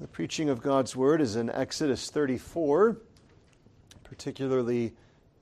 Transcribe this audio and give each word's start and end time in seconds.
The 0.00 0.08
preaching 0.08 0.50
of 0.50 0.60
God's 0.60 0.96
word 0.96 1.20
is 1.20 1.36
in 1.36 1.48
Exodus 1.50 2.10
34, 2.10 2.96
particularly 4.02 4.92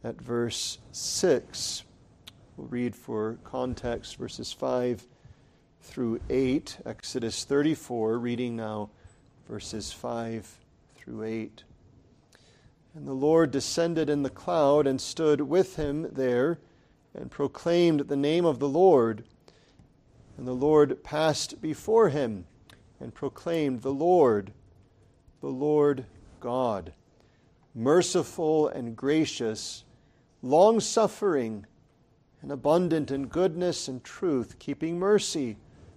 at 0.05 0.21
verse 0.21 0.77
6. 0.93 1.85
We'll 2.57 2.67
read 2.67 2.95
for 2.95 3.39
context 3.45 4.17
verses 4.17 4.53
5 4.53 5.07
through 5.81 6.21
8. 6.29 6.81
Exodus 6.85 7.45
34, 7.45 8.19
reading 8.19 8.55
now 8.55 8.91
verses 9.49 9.91
5 9.91 10.59
through 10.97 11.23
8. 11.23 11.65
And 12.95 13.09
the 13.09 13.15
Lord 13.15 13.53
descended 13.53 14.11
in 14.11 14.23
the 14.23 14.29
cloud 14.29 14.87
and 14.87 15.01
stood 15.01 15.41
with 15.41 15.77
him 15.77 16.09
there 16.13 16.59
and 17.15 17.31
proclaimed 17.31 18.01
the 18.01 18.17
name 18.17 18.45
of 18.45 18.59
the 18.59 18.69
Lord. 18.69 19.25
And 20.37 20.47
the 20.47 20.53
Lord 20.53 21.03
passed 21.03 21.63
before 21.63 22.11
him 22.11 22.45
and 23.03 23.13
proclaimed, 23.13 23.83
The 23.83 23.93
Lord, 23.93 24.53
the 25.41 25.49
Lord 25.49 26.07
God, 26.41 26.93
merciful 27.75 28.69
and 28.69 28.97
gracious, 28.97 29.85
long 30.41 30.81
suffering, 30.81 31.67
and 32.41 32.51
abundant 32.51 33.11
in 33.11 33.27
goodness 33.27 33.89
and 33.89 34.03
truth, 34.03 34.59
keeping 34.59 34.99
mercy 34.99 35.57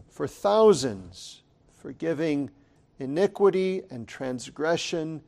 for 0.09 0.27
thousands, 0.27 1.43
forgiving 1.73 2.49
iniquity 2.99 3.84
and 3.90 4.07
transgression 4.07 5.21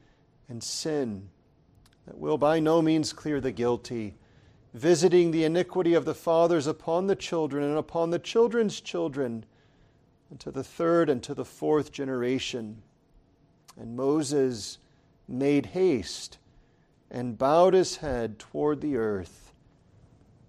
and 0.50 0.64
sin, 0.64 1.30
that 2.06 2.18
will 2.18 2.38
by 2.38 2.60
no 2.60 2.82
means 2.82 3.14
clear 3.14 3.42
the 3.42 3.52
guilty, 3.52 4.16
visiting 4.74 5.32
the 5.32 5.44
iniquity 5.44 5.94
of 5.94 6.06
the 6.06 6.14
fathers 6.14 6.68
upon 6.68 7.08
the 7.08 7.16
children 7.16 7.64
and 7.64 7.78
upon 7.78 8.10
the 8.10 8.20
children's 8.20 8.80
children 8.80 9.44
and 10.30 10.40
to 10.40 10.52
the 10.52 10.64
third 10.64 11.10
and 11.10 11.24
to 11.24 11.34
the 11.34 11.46
fourth 11.46 11.92
generation. 11.92 12.82
And 13.80 13.96
Moses 13.96 14.80
made 15.28 15.68
haste 15.68 16.38
and 17.10 17.38
bowed 17.38 17.74
his 17.74 17.98
head 17.98 18.40
toward 18.40 18.82
the 18.82 18.98
earth 18.98 19.54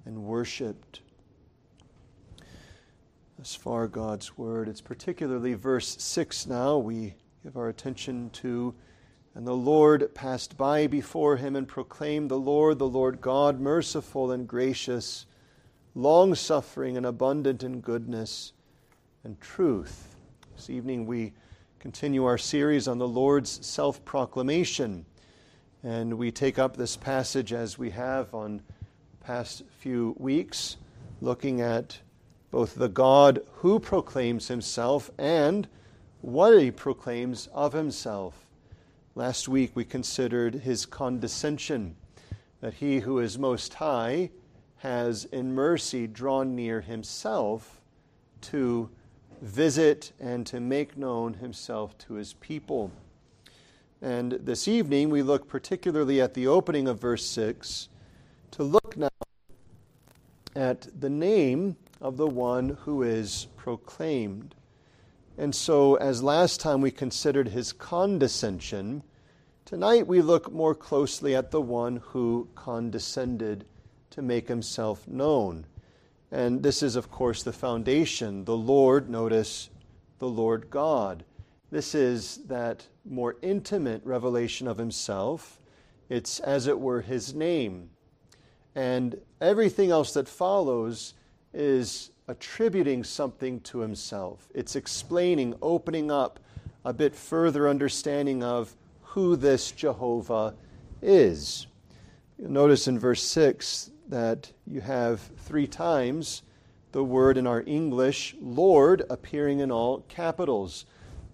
and 0.05 0.25
worshiped. 0.25 1.01
As 3.41 3.55
far 3.55 3.87
God's 3.87 4.37
word, 4.37 4.69
it's 4.69 4.81
particularly 4.81 5.55
verse 5.55 5.97
6 6.03 6.47
now 6.47 6.79
we 6.79 7.15
give 7.45 7.57
our 7.57 7.69
attention 7.69 8.31
to. 8.31 8.75
And 9.35 9.47
the 9.47 9.55
Lord 9.55 10.13
passed 10.15 10.57
by 10.57 10.89
before 10.89 11.37
him 11.37 11.55
and 11.55 11.69
proclaimed, 11.69 12.31
The 12.31 12.39
Lord, 12.39 12.81
the 12.81 12.89
Lord 12.89 13.21
God, 13.21 13.61
merciful 13.61 14.33
and 14.33 14.49
gracious, 14.49 15.27
long 15.95 16.35
suffering 16.35 16.97
and 16.97 17.07
abundant 17.07 17.63
in 17.63 17.81
goodness 17.81 18.53
and 19.25 19.41
truth. 19.41 20.15
This 20.55 20.71
evening 20.71 21.05
we 21.07 21.33
continue 21.81 22.25
our 22.25 22.39
series 22.39 22.87
on 22.87 22.99
the 22.99 23.09
Lord's 23.09 23.65
self 23.67 24.05
proclamation. 24.05 25.05
And 25.83 26.15
we 26.19 26.31
take 26.31 26.59
up 26.59 26.77
this 26.77 26.97
passage 26.97 27.53
as 27.53 27.79
we 27.79 27.91
have 27.91 28.33
on 28.33 28.63
past 29.21 29.65
few 29.79 30.15
weeks, 30.19 30.77
looking 31.21 31.61
at 31.61 31.99
both 32.51 32.77
the 32.77 32.89
God 32.89 33.41
who 33.55 33.81
proclaims 33.81 34.49
himself 34.49 35.11
and 35.19 35.67
what 36.21 36.61
he 36.61 36.71
proclaims 36.71 37.49
of 37.53 37.73
himself. 37.73 38.47
Last 39.15 39.49
week 39.49 39.73
we 39.75 39.85
considered 39.85 40.55
his 40.55 40.87
condescension, 40.87 41.97
that 42.61 42.75
he 42.75 43.01
who 43.01 43.19
is 43.19 43.37
most 43.39 43.75
high 43.75 44.31
has 44.79 45.25
in 45.27 45.55
mercy 45.55 46.07
drawn 46.07 46.55
near 46.55 46.81
himself 46.81 47.81
to 48.43 48.91
visit 49.41 50.13
and 50.21 50.47
to 50.47 50.61
make 50.61 50.97
known 50.97 51.35
himself 51.35 51.97
to 51.99 52.15
his 52.15 52.35
people. 52.35 52.91
And 54.01 54.33
this 54.33 54.69
evening, 54.69 55.11
we 55.11 55.23
look 55.23 55.49
particularly 55.49 56.21
at 56.21 56.35
the 56.35 56.47
opening 56.47 56.87
of 56.87 57.01
verse 57.01 57.27
6 57.27 57.89
to 58.53 58.63
look 58.63 58.97
now 58.97 59.09
at 60.55 60.89
the 61.01 61.11
name 61.11 61.77
of 62.01 62.17
the 62.17 62.27
one 62.27 62.79
who 62.83 63.03
is 63.03 63.47
proclaimed. 63.57 64.55
And 65.37 65.55
so, 65.55 65.95
as 65.97 66.23
last 66.23 66.61
time 66.61 66.81
we 66.81 66.91
considered 66.91 67.49
his 67.49 67.73
condescension, 67.73 69.03
tonight 69.65 70.07
we 70.07 70.21
look 70.21 70.53
more 70.53 70.75
closely 70.75 71.35
at 71.35 71.51
the 71.51 71.61
one 71.61 71.97
who 71.97 72.49
condescended 72.55 73.65
to 74.11 74.23
make 74.23 74.49
himself 74.49 75.07
known. 75.07 75.67
And 76.31 76.63
this 76.63 76.83
is, 76.83 76.97
of 76.97 77.11
course, 77.11 77.43
the 77.43 77.53
foundation. 77.53 78.45
The 78.45 78.57
Lord, 78.57 79.09
notice, 79.09 79.71
the 80.19 80.29
Lord 80.29 80.69
God. 80.71 81.25
This 81.71 81.95
is 81.95 82.41
that 82.47 82.87
more 83.05 83.37
intimate 83.43 84.03
revelation 84.05 84.69
of 84.69 84.79
himself. 84.79 85.61
It's, 86.09 86.41
as 86.41 86.67
it 86.67 86.79
were, 86.79 87.01
his 87.01 87.35
name. 87.35 87.91
And 88.75 89.21
everything 89.41 89.91
else 89.91 90.13
that 90.15 90.29
follows 90.29 91.15
is 91.53 92.11
attributing 92.29 93.05
something 93.05 93.61
to 93.61 93.79
himself. 93.81 94.49
It's 94.55 94.77
explaining, 94.77 95.55
opening 95.63 96.11
up 96.11 96.41
a 96.85 96.93
bit 96.93 97.15
further 97.15 97.69
understanding 97.69 98.43
of 98.43 98.75
who 99.03 99.35
this 99.37 99.73
Jehovah 99.73 100.55
is. 101.03 101.67
You'll 102.39 102.51
notice 102.51 102.87
in 102.87 102.99
verse 102.99 103.23
6 103.23 103.91
that 104.09 104.53
you 104.67 104.81
have 104.81 105.21
three 105.39 105.67
times 105.67 106.43
the 106.93 107.05
word 107.05 107.37
in 107.37 107.47
our 107.47 107.63
English, 107.67 108.35
Lord, 108.41 109.03
appearing 109.11 109.61
in 109.61 109.71
all 109.71 110.01
capitals. 110.09 110.87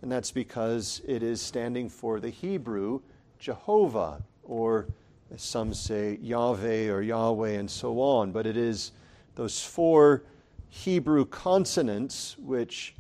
And 0.03 0.11
that's 0.11 0.33
because 0.33 1.01
it 1.07 1.23
is 1.23 1.41
standing 1.41 1.89
for 1.89 2.21
the 2.21 2.31
Hebrew 2.31 3.01
Jehovah, 3.39 4.23
or 4.43 4.89
as 5.33 5.43
some 5.43 5.73
say, 5.73 6.19
Yahweh 6.21 6.89
or 6.91 7.03
Yahweh, 7.03 7.51
and 7.51 7.71
so 7.71 8.01
on. 8.01 8.33
But 8.33 8.47
it 8.47 8.57
is 8.57 8.93
those 9.35 9.63
four 9.63 10.25
Hebrew 10.69 11.25
consonants 11.25 12.37
which 12.39 12.95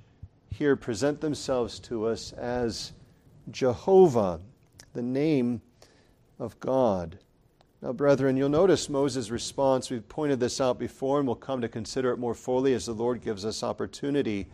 here 0.50 0.76
present 0.76 1.20
themselves 1.20 1.80
to 1.80 2.06
us 2.06 2.32
as 2.32 2.92
Jehovah, 3.50 4.40
the 4.92 5.02
name 5.02 5.60
of 6.38 6.58
God. 6.60 7.18
Now, 7.84 7.92
brethren, 7.92 8.38
you'll 8.38 8.48
notice 8.48 8.88
Moses' 8.88 9.30
response. 9.30 9.90
We've 9.90 10.08
pointed 10.08 10.40
this 10.40 10.58
out 10.58 10.78
before, 10.78 11.18
and 11.18 11.28
we'll 11.28 11.36
come 11.36 11.60
to 11.60 11.68
consider 11.68 12.12
it 12.12 12.18
more 12.18 12.34
fully 12.34 12.72
as 12.72 12.86
the 12.86 12.94
Lord 12.94 13.20
gives 13.20 13.44
us 13.44 13.62
opportunity. 13.62 14.46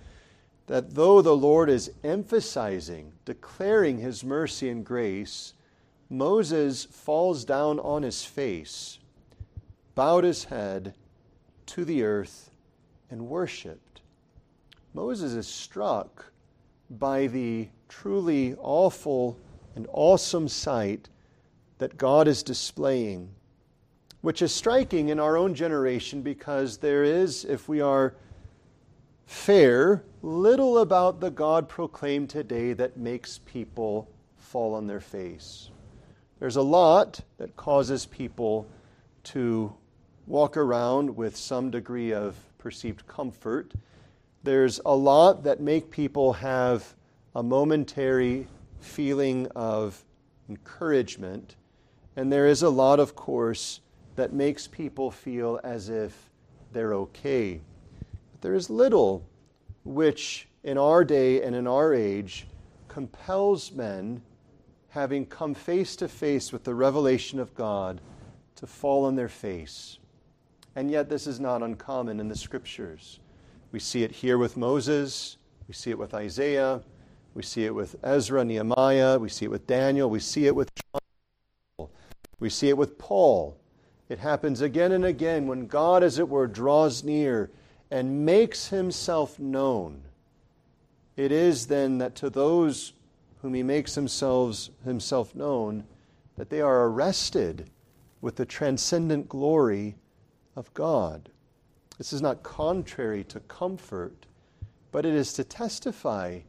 That 0.67 0.97
though 0.97 1.23
the 1.23 1.37
Lord 1.37 1.71
is 1.71 1.93
emphasizing, 2.03 3.13
declaring 3.25 3.99
his 3.99 4.25
mercy 4.25 4.69
and 4.69 4.85
grace, 4.85 5.55
Moses 6.09 6.85
falls 6.87 7.45
down 7.45 7.79
on 7.79 8.03
his 8.03 8.25
face, 8.25 8.99
bowed 9.95 10.25
his 10.25 10.43
head 10.43 10.95
to 11.67 11.85
the 11.85 12.03
earth, 12.03 12.51
and 13.13 13.29
worshiped. 13.29 14.01
Moses 14.93 15.35
is 15.35 15.47
struck 15.47 16.33
by 16.91 17.29
the 17.29 17.69
truly 17.89 18.57
awful 18.59 19.39
and 19.77 19.87
awesome 19.93 20.49
sight 20.49 21.09
that 21.81 21.97
God 21.97 22.29
is 22.29 22.43
displaying, 22.43 23.31
which 24.21 24.43
is 24.43 24.55
striking 24.55 25.09
in 25.09 25.19
our 25.19 25.39
own 25.39 25.55
generation 25.55 26.21
because 26.21 26.77
there 26.77 27.03
is, 27.03 27.47
if 27.47 27.71
we 27.71 27.81
are 27.81 28.15
fair, 29.25 30.05
little 30.21 30.77
about 30.79 31.21
the 31.21 31.31
God 31.31 31.71
proclaimed 31.71 32.29
today 32.29 32.75
that 32.75 32.99
makes 32.99 33.41
people 33.47 34.11
fall 34.37 34.75
on 34.75 34.87
their 34.87 35.01
face. 35.01 35.71
There's 36.39 36.57
a 36.57 36.63
lot 36.63 37.23
that 37.39 37.57
causes 37.57 38.05
people 38.05 38.67
to 39.25 39.73
walk 40.27 40.59
around 40.59 41.17
with 41.17 41.35
some 41.35 41.71
degree 41.71 42.13
of 42.13 42.37
perceived 42.59 43.07
comfort. 43.07 43.73
There's 44.43 44.83
a 44.85 44.95
lot 44.95 45.45
that 45.45 45.61
make 45.61 45.91
people 45.91 46.35
have 46.35 46.95
a 47.35 47.43
momentary 47.43 48.49
feeling 48.81 49.47
of 49.57 50.05
encouragement. 50.51 51.57
And 52.17 52.33
there 52.33 52.47
is 52.47 52.63
a 52.63 52.71
lot, 52.71 53.01
of 53.01 53.15
course, 53.15 53.81
that 54.17 54.33
makes 54.33 54.67
people 54.67 55.11
feel 55.11 55.61
as 55.63 55.89
if 55.89 56.31
they're 56.73 56.95
okay. 56.95 57.61
But 58.33 58.41
there 58.43 58.55
is 58.55 58.69
little 58.69 59.25
which, 59.85 60.49
in 60.63 60.77
our 60.77 61.05
day 61.05 61.43
and 61.43 61.55
in 61.55 61.67
our 61.67 61.95
age, 61.95 62.47
compels 62.89 63.73
men, 63.73 64.23
having 64.89 65.25
come 65.25 65.55
face 65.55 65.97
to 65.97 66.09
face 66.09 66.53
with 66.53 66.65
the 66.65 66.75
revelation 66.75 67.39
of 67.39 67.55
God, 67.55 68.01
to 68.57 68.67
fall 68.67 69.05
on 69.05 69.15
their 69.15 69.29
face. 69.29 69.99
And 70.77 70.91
yet, 70.91 71.09
this 71.09 71.27
is 71.27 71.41
not 71.41 71.63
uncommon 71.63 72.21
in 72.21 72.29
the 72.29 72.37
scriptures. 72.37 73.21
We 73.73 73.79
see 73.79 74.03
it 74.03 74.11
here 74.11 74.37
with 74.37 74.57
Moses, 74.57 75.37
we 75.69 75.75
see 75.75 75.91
it 75.91 75.99
with 75.99 76.15
Isaiah, 76.15 76.83
we 77.35 77.43
see 77.43 77.65
it 77.65 77.75
with 77.75 77.97
Ezra, 78.03 78.45
Nehemiah, 78.45 79.19
we 79.19 79.29
see 79.29 79.45
it 79.45 79.51
with 79.51 79.67
Daniel, 79.67 80.11
we 80.11 80.19
see 80.19 80.47
it 80.47 80.55
with 80.55 80.71
John. 80.75 81.00
We 82.41 82.49
see 82.49 82.71
it 82.71 82.77
with 82.77 82.99
Paul. 82.99 83.57
It 84.09 84.19
happens 84.19 84.61
again 84.61 84.93
and 84.93 85.05
again 85.05 85.47
when 85.47 85.67
God, 85.67 86.03
as 86.03 86.19
it 86.19 86.29
were, 86.29 86.47
draws 86.47 87.05
near 87.05 87.51
and 87.91 88.25
makes 88.25 88.69
himself 88.69 89.39
known. 89.39 90.03
It 91.17 91.31
is 91.31 91.67
then 91.67 91.99
that 91.99 92.15
to 92.17 92.31
those 92.31 92.95
whom 93.43 93.55
he 93.55 93.63
makes 93.63 93.95
himself, 93.95 94.71
himself 94.85 95.35
known, 95.35 95.85
that 96.37 96.51
they 96.51 96.61
are 96.61 96.87
arrested 96.87 97.69
with 98.21 98.37
the 98.37 98.47
transcendent 98.47 99.29
glory 99.29 99.97
of 100.57 100.73
God. 100.75 101.31
This 101.99 102.13
is 102.13 102.23
not 102.23 102.43
contrary 102.43 103.25
to 103.25 103.41
comfort, 103.41 104.27
but 104.93 105.05
it 105.05 105.15
is 105.15 105.33
to 105.35 105.45
testify 105.45 106.41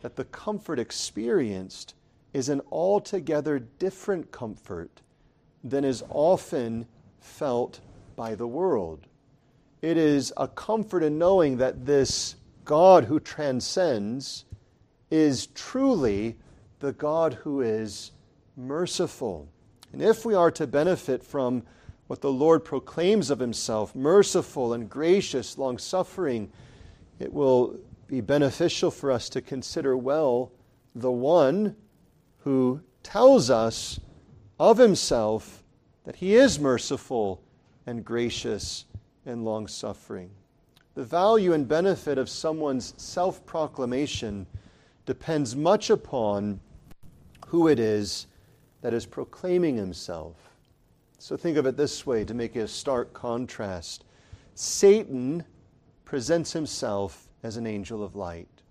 that 0.00 0.16
the 0.16 0.24
comfort 0.24 0.78
experienced 0.78 1.94
is 2.32 2.48
an 2.48 2.60
altogether 2.72 3.58
different 3.58 4.32
comfort 4.32 5.00
than 5.64 5.84
is 5.84 6.04
often 6.10 6.86
felt 7.20 7.80
by 8.14 8.34
the 8.34 8.46
world. 8.46 9.06
It 9.82 9.96
is 9.96 10.32
a 10.36 10.46
comfort 10.46 11.02
in 11.02 11.18
knowing 11.18 11.56
that 11.56 11.86
this 11.86 12.36
God 12.64 13.04
who 13.04 13.18
transcends 13.18 14.44
is 15.10 15.46
truly 15.48 16.36
the 16.80 16.92
God 16.92 17.34
who 17.34 17.60
is 17.62 18.12
merciful. 18.56 19.48
And 19.92 20.02
if 20.02 20.24
we 20.24 20.34
are 20.34 20.50
to 20.52 20.66
benefit 20.66 21.22
from 21.24 21.62
what 22.06 22.20
the 22.20 22.32
Lord 22.32 22.64
proclaims 22.64 23.30
of 23.30 23.38
himself, 23.38 23.94
merciful 23.94 24.72
and 24.72 24.88
gracious, 24.88 25.56
long 25.56 25.78
suffering, 25.78 26.52
it 27.18 27.32
will 27.32 27.78
be 28.06 28.20
beneficial 28.20 28.90
for 28.90 29.10
us 29.10 29.28
to 29.30 29.40
consider 29.40 29.96
well 29.96 30.52
the 30.94 31.10
one 31.10 31.76
who 32.40 32.80
tells 33.02 33.50
us 33.50 33.98
of 34.70 34.78
himself 34.78 35.62
that 36.04 36.16
he 36.16 36.34
is 36.34 36.58
merciful 36.58 37.42
and 37.86 38.02
gracious 38.02 38.86
and 39.26 39.44
long 39.44 39.66
suffering. 39.66 40.30
The 40.94 41.04
value 41.04 41.52
and 41.52 41.68
benefit 41.68 42.16
of 42.16 42.30
someone's 42.30 42.94
self 42.96 43.44
proclamation 43.44 44.46
depends 45.04 45.54
much 45.54 45.90
upon 45.90 46.60
who 47.48 47.68
it 47.68 47.78
is 47.78 48.26
that 48.80 48.94
is 48.94 49.04
proclaiming 49.04 49.76
himself. 49.76 50.36
So 51.18 51.36
think 51.36 51.58
of 51.58 51.66
it 51.66 51.76
this 51.76 52.06
way 52.06 52.24
to 52.24 52.32
make 52.32 52.56
a 52.56 52.66
stark 52.66 53.12
contrast 53.12 54.04
Satan 54.54 55.44
presents 56.06 56.52
himself 56.52 57.28
as 57.42 57.58
an 57.58 57.66
angel 57.66 58.02
of 58.02 58.16
light. 58.16 58.62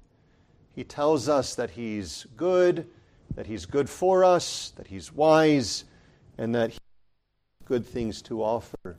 He 0.73 0.83
tells 0.83 1.29
us 1.29 1.53
that 1.53 1.69
he's 1.69 2.25
good, 2.35 2.87
that 3.35 3.47
he's 3.47 3.65
good 3.65 3.89
for 3.89 4.23
us, 4.23 4.71
that 4.75 4.87
he's 4.87 5.11
wise, 5.11 5.85
and 6.37 6.53
that 6.55 6.71
he 6.71 6.75
has 6.75 7.67
good 7.67 7.85
things 7.85 8.21
to 8.23 8.43
offer. 8.43 8.97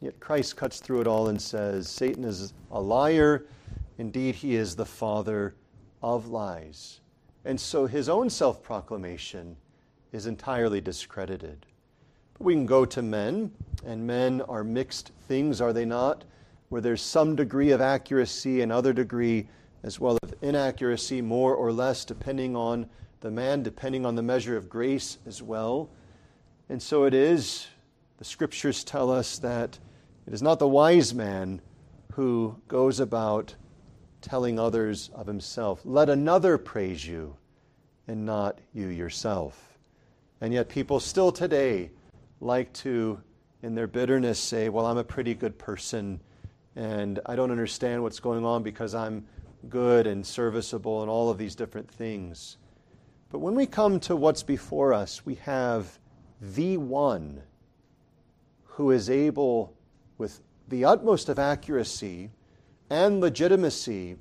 Yet 0.00 0.20
Christ 0.20 0.56
cuts 0.56 0.80
through 0.80 1.00
it 1.00 1.06
all 1.06 1.28
and 1.28 1.40
says 1.40 1.88
Satan 1.88 2.24
is 2.24 2.52
a 2.70 2.80
liar. 2.80 3.46
Indeed, 3.98 4.34
he 4.34 4.56
is 4.56 4.76
the 4.76 4.84
father 4.84 5.54
of 6.02 6.28
lies. 6.28 7.00
And 7.44 7.60
so 7.60 7.86
his 7.86 8.08
own 8.08 8.28
self 8.28 8.62
proclamation 8.62 9.56
is 10.12 10.26
entirely 10.26 10.80
discredited. 10.80 11.66
But 12.32 12.44
we 12.44 12.54
can 12.54 12.66
go 12.66 12.84
to 12.84 13.02
men, 13.02 13.52
and 13.84 14.06
men 14.06 14.42
are 14.42 14.64
mixed 14.64 15.12
things, 15.28 15.60
are 15.60 15.72
they 15.72 15.84
not? 15.84 16.24
Where 16.68 16.80
there's 16.80 17.02
some 17.02 17.36
degree 17.36 17.70
of 17.70 17.80
accuracy 17.80 18.60
and 18.60 18.72
other 18.72 18.92
degree 18.92 19.48
as 19.82 20.00
well 20.00 20.18
of 20.22 20.34
inaccuracy, 20.42 21.22
more 21.22 21.54
or 21.54 21.72
less, 21.72 22.04
depending 22.04 22.56
on 22.56 22.88
the 23.20 23.30
man, 23.30 23.62
depending 23.62 24.06
on 24.06 24.14
the 24.14 24.22
measure 24.22 24.56
of 24.56 24.68
grace 24.68 25.18
as 25.26 25.42
well. 25.42 25.90
And 26.68 26.82
so 26.82 27.04
it 27.04 27.14
is, 27.14 27.66
the 28.18 28.24
scriptures 28.24 28.84
tell 28.84 29.10
us 29.10 29.38
that 29.38 29.78
it 30.26 30.34
is 30.34 30.42
not 30.42 30.58
the 30.58 30.68
wise 30.68 31.14
man 31.14 31.60
who 32.12 32.56
goes 32.68 33.00
about 33.00 33.54
telling 34.20 34.58
others 34.58 35.10
of 35.14 35.26
himself. 35.26 35.80
Let 35.84 36.08
another 36.08 36.58
praise 36.58 37.06
you 37.06 37.36
and 38.08 38.24
not 38.24 38.58
you 38.72 38.88
yourself. 38.88 39.78
And 40.40 40.52
yet, 40.52 40.68
people 40.68 41.00
still 41.00 41.32
today 41.32 41.90
like 42.40 42.72
to, 42.74 43.20
in 43.62 43.74
their 43.74 43.86
bitterness, 43.86 44.38
say, 44.38 44.68
Well, 44.68 44.86
I'm 44.86 44.98
a 44.98 45.04
pretty 45.04 45.34
good 45.34 45.58
person 45.58 46.20
and 46.76 47.18
I 47.24 47.34
don't 47.34 47.50
understand 47.50 48.02
what's 48.02 48.20
going 48.20 48.44
on 48.44 48.62
because 48.62 48.94
I'm 48.94 49.26
good 49.68 50.06
and 50.06 50.24
serviceable 50.24 51.00
and 51.00 51.10
all 51.10 51.30
of 51.30 51.38
these 51.38 51.54
different 51.54 51.90
things. 51.90 52.58
But 53.30 53.40
when 53.40 53.54
we 53.54 53.66
come 53.66 54.00
to 54.00 54.16
what's 54.16 54.42
before 54.42 54.92
us, 54.92 55.26
we 55.26 55.34
have 55.36 55.98
the 56.40 56.76
one 56.76 57.42
who 58.64 58.90
is 58.90 59.10
able 59.10 59.74
with 60.18 60.40
the 60.68 60.84
utmost 60.84 61.28
of 61.28 61.38
accuracy 61.38 62.30
and 62.90 63.20
legitimacy 63.20 64.16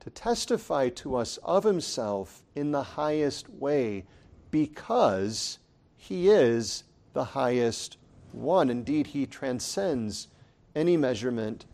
to 0.00 0.10
testify 0.10 0.88
to 0.90 1.16
us 1.16 1.38
of 1.38 1.64
himself 1.64 2.42
in 2.54 2.72
the 2.72 2.82
highest 2.82 3.48
way 3.48 4.04
because 4.50 5.58
he 5.96 6.28
is 6.28 6.84
the 7.12 7.24
highest 7.24 7.96
one. 8.32 8.70
Indeed, 8.70 9.08
he 9.08 9.26
transcends 9.26 10.28
any 10.74 10.96
measurement 10.96 11.64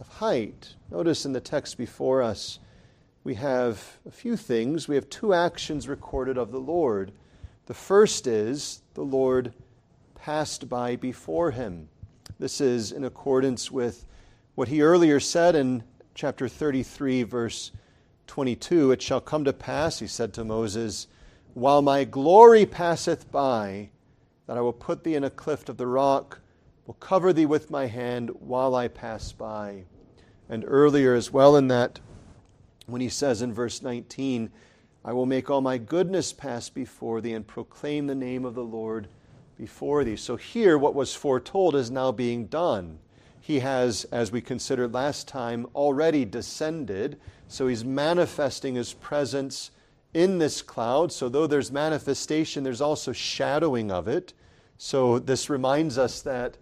of 0.00 0.08
height. 0.08 0.74
Notice 0.90 1.24
in 1.24 1.32
the 1.32 1.40
text 1.40 1.78
before 1.78 2.22
us, 2.22 2.58
we 3.22 3.34
have 3.34 3.98
a 4.06 4.10
few 4.10 4.36
things. 4.36 4.88
We 4.88 4.94
have 4.94 5.10
two 5.10 5.34
actions 5.34 5.88
recorded 5.88 6.38
of 6.38 6.52
the 6.52 6.60
Lord. 6.60 7.12
The 7.66 7.74
first 7.74 8.26
is 8.26 8.82
the 8.94 9.04
Lord 9.04 9.52
passed 10.14 10.68
by 10.68 10.96
before 10.96 11.50
him. 11.50 11.88
This 12.38 12.60
is 12.60 12.92
in 12.92 13.04
accordance 13.04 13.70
with 13.70 14.06
what 14.54 14.68
he 14.68 14.80
earlier 14.80 15.20
said 15.20 15.54
in 15.54 15.84
chapter 16.14 16.48
33, 16.48 17.22
verse 17.24 17.72
22. 18.26 18.92
It 18.92 19.02
shall 19.02 19.20
come 19.20 19.44
to 19.44 19.52
pass, 19.52 19.98
he 19.98 20.06
said 20.06 20.32
to 20.34 20.44
Moses, 20.44 21.06
while 21.52 21.82
my 21.82 22.04
glory 22.04 22.64
passeth 22.64 23.30
by, 23.30 23.90
that 24.46 24.56
I 24.56 24.60
will 24.62 24.72
put 24.72 25.04
thee 25.04 25.14
in 25.14 25.24
a 25.24 25.30
cleft 25.30 25.68
of 25.68 25.76
the 25.76 25.86
rock, 25.86 26.40
will 26.86 26.94
cover 26.94 27.32
thee 27.32 27.46
with 27.46 27.70
my 27.70 27.86
hand 27.86 28.30
while 28.40 28.74
I 28.74 28.88
pass 28.88 29.32
by. 29.32 29.84
And 30.48 30.64
earlier 30.66 31.14
as 31.14 31.30
well 31.30 31.56
in 31.56 31.68
that, 31.68 32.00
when 32.90 33.00
he 33.00 33.08
says 33.08 33.42
in 33.42 33.52
verse 33.52 33.82
19, 33.82 34.50
I 35.04 35.12
will 35.12 35.26
make 35.26 35.48
all 35.48 35.60
my 35.60 35.78
goodness 35.78 36.32
pass 36.32 36.68
before 36.68 37.20
thee 37.20 37.32
and 37.32 37.46
proclaim 37.46 38.06
the 38.06 38.14
name 38.14 38.44
of 38.44 38.54
the 38.54 38.64
Lord 38.64 39.08
before 39.56 40.04
thee. 40.04 40.16
So 40.16 40.36
here, 40.36 40.76
what 40.76 40.94
was 40.94 41.14
foretold 41.14 41.74
is 41.74 41.90
now 41.90 42.12
being 42.12 42.46
done. 42.46 42.98
He 43.40 43.60
has, 43.60 44.04
as 44.04 44.30
we 44.30 44.40
considered 44.40 44.92
last 44.92 45.26
time, 45.26 45.66
already 45.74 46.24
descended. 46.24 47.18
So 47.48 47.66
he's 47.66 47.84
manifesting 47.84 48.74
his 48.74 48.92
presence 48.92 49.70
in 50.12 50.38
this 50.38 50.60
cloud. 50.62 51.12
So 51.12 51.28
though 51.28 51.46
there's 51.46 51.72
manifestation, 51.72 52.62
there's 52.62 52.80
also 52.80 53.12
shadowing 53.12 53.90
of 53.90 54.08
it. 54.08 54.34
So 54.76 55.18
this 55.18 55.50
reminds 55.50 55.98
us 55.98 56.20
that 56.22 56.56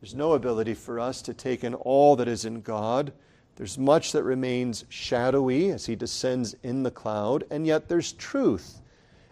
there's 0.00 0.14
no 0.14 0.34
ability 0.34 0.74
for 0.74 1.00
us 1.00 1.22
to 1.22 1.34
take 1.34 1.64
in 1.64 1.74
all 1.74 2.16
that 2.16 2.28
is 2.28 2.44
in 2.44 2.60
God. 2.60 3.12
There's 3.56 3.78
much 3.78 4.12
that 4.12 4.22
remains 4.22 4.84
shadowy 4.88 5.70
as 5.70 5.86
he 5.86 5.96
descends 5.96 6.54
in 6.62 6.82
the 6.82 6.90
cloud, 6.90 7.44
and 7.50 7.66
yet 7.66 7.88
there's 7.88 8.12
truth 8.12 8.80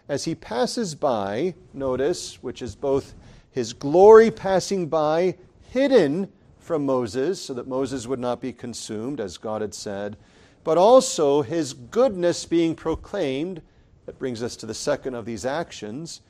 as 0.07 0.25
he 0.25 0.35
passes 0.35 0.93
by, 0.95 1.55
notice, 1.73 2.41
which 2.43 2.61
is 2.61 2.75
both 2.75 3.13
his 3.51 3.73
glory 3.73 4.29
passing 4.29 4.87
by, 4.87 5.35
hidden 5.69 6.31
from 6.59 6.85
Moses, 6.85 7.41
so 7.41 7.53
that 7.53 7.67
Moses 7.67 8.07
would 8.07 8.19
not 8.19 8.41
be 8.41 8.53
consumed, 8.53 9.19
as 9.19 9.37
God 9.37 9.61
had 9.61 9.73
said, 9.73 10.17
but 10.63 10.77
also 10.77 11.41
his 11.41 11.73
goodness 11.73 12.45
being 12.45 12.75
proclaimed. 12.75 13.61
That 14.05 14.19
brings 14.19 14.43
us 14.43 14.55
to 14.57 14.65
the 14.65 14.73
second 14.73 15.15
of 15.15 15.25
these 15.25 15.45
actions 15.45 16.21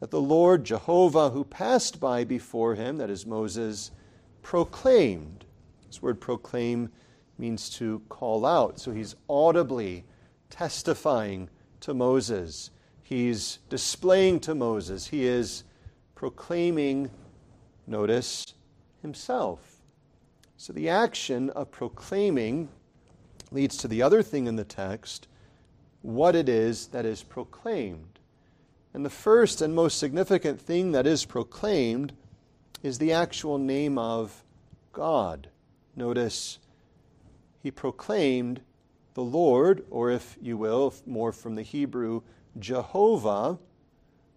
that 0.00 0.10
the 0.10 0.20
Lord 0.20 0.64
Jehovah, 0.64 1.30
who 1.30 1.44
passed 1.44 2.00
by 2.00 2.24
before 2.24 2.74
him, 2.74 2.98
that 2.98 3.10
is 3.10 3.26
Moses, 3.26 3.90
proclaimed. 4.42 5.44
This 5.86 6.02
word 6.02 6.20
proclaim 6.20 6.90
means 7.38 7.68
to 7.70 8.00
call 8.08 8.46
out. 8.46 8.78
So 8.78 8.92
he's 8.92 9.16
audibly 9.28 10.04
testifying 10.50 11.48
to 11.80 11.94
Moses 11.94 12.70
he's 13.04 13.58
displaying 13.68 14.40
to 14.40 14.54
Moses. 14.54 15.06
He 15.06 15.24
is 15.24 15.62
proclaiming, 16.16 17.10
notice, 17.86 18.54
himself. 19.02 19.76
So 20.56 20.72
the 20.72 20.88
action 20.88 21.50
of 21.50 21.70
proclaiming 21.70 22.70
leads 23.52 23.76
to 23.78 23.88
the 23.88 24.02
other 24.02 24.22
thing 24.22 24.46
in 24.46 24.56
the 24.56 24.64
text 24.64 25.28
what 26.02 26.34
it 26.34 26.48
is 26.48 26.88
that 26.88 27.06
is 27.06 27.22
proclaimed. 27.22 28.18
And 28.92 29.04
the 29.04 29.10
first 29.10 29.62
and 29.62 29.74
most 29.74 29.98
significant 29.98 30.60
thing 30.60 30.92
that 30.92 31.06
is 31.06 31.24
proclaimed 31.24 32.12
is 32.82 32.98
the 32.98 33.12
actual 33.12 33.58
name 33.58 33.96
of 33.96 34.42
God. 34.92 35.48
Notice, 35.96 36.58
he 37.64 37.70
proclaimed 37.70 38.60
the 39.14 39.22
Lord, 39.22 39.86
or 39.88 40.10
if 40.10 40.36
you 40.42 40.58
will, 40.58 40.92
more 41.06 41.32
from 41.32 41.54
the 41.54 41.62
Hebrew, 41.62 42.20
Jehovah, 42.58 43.58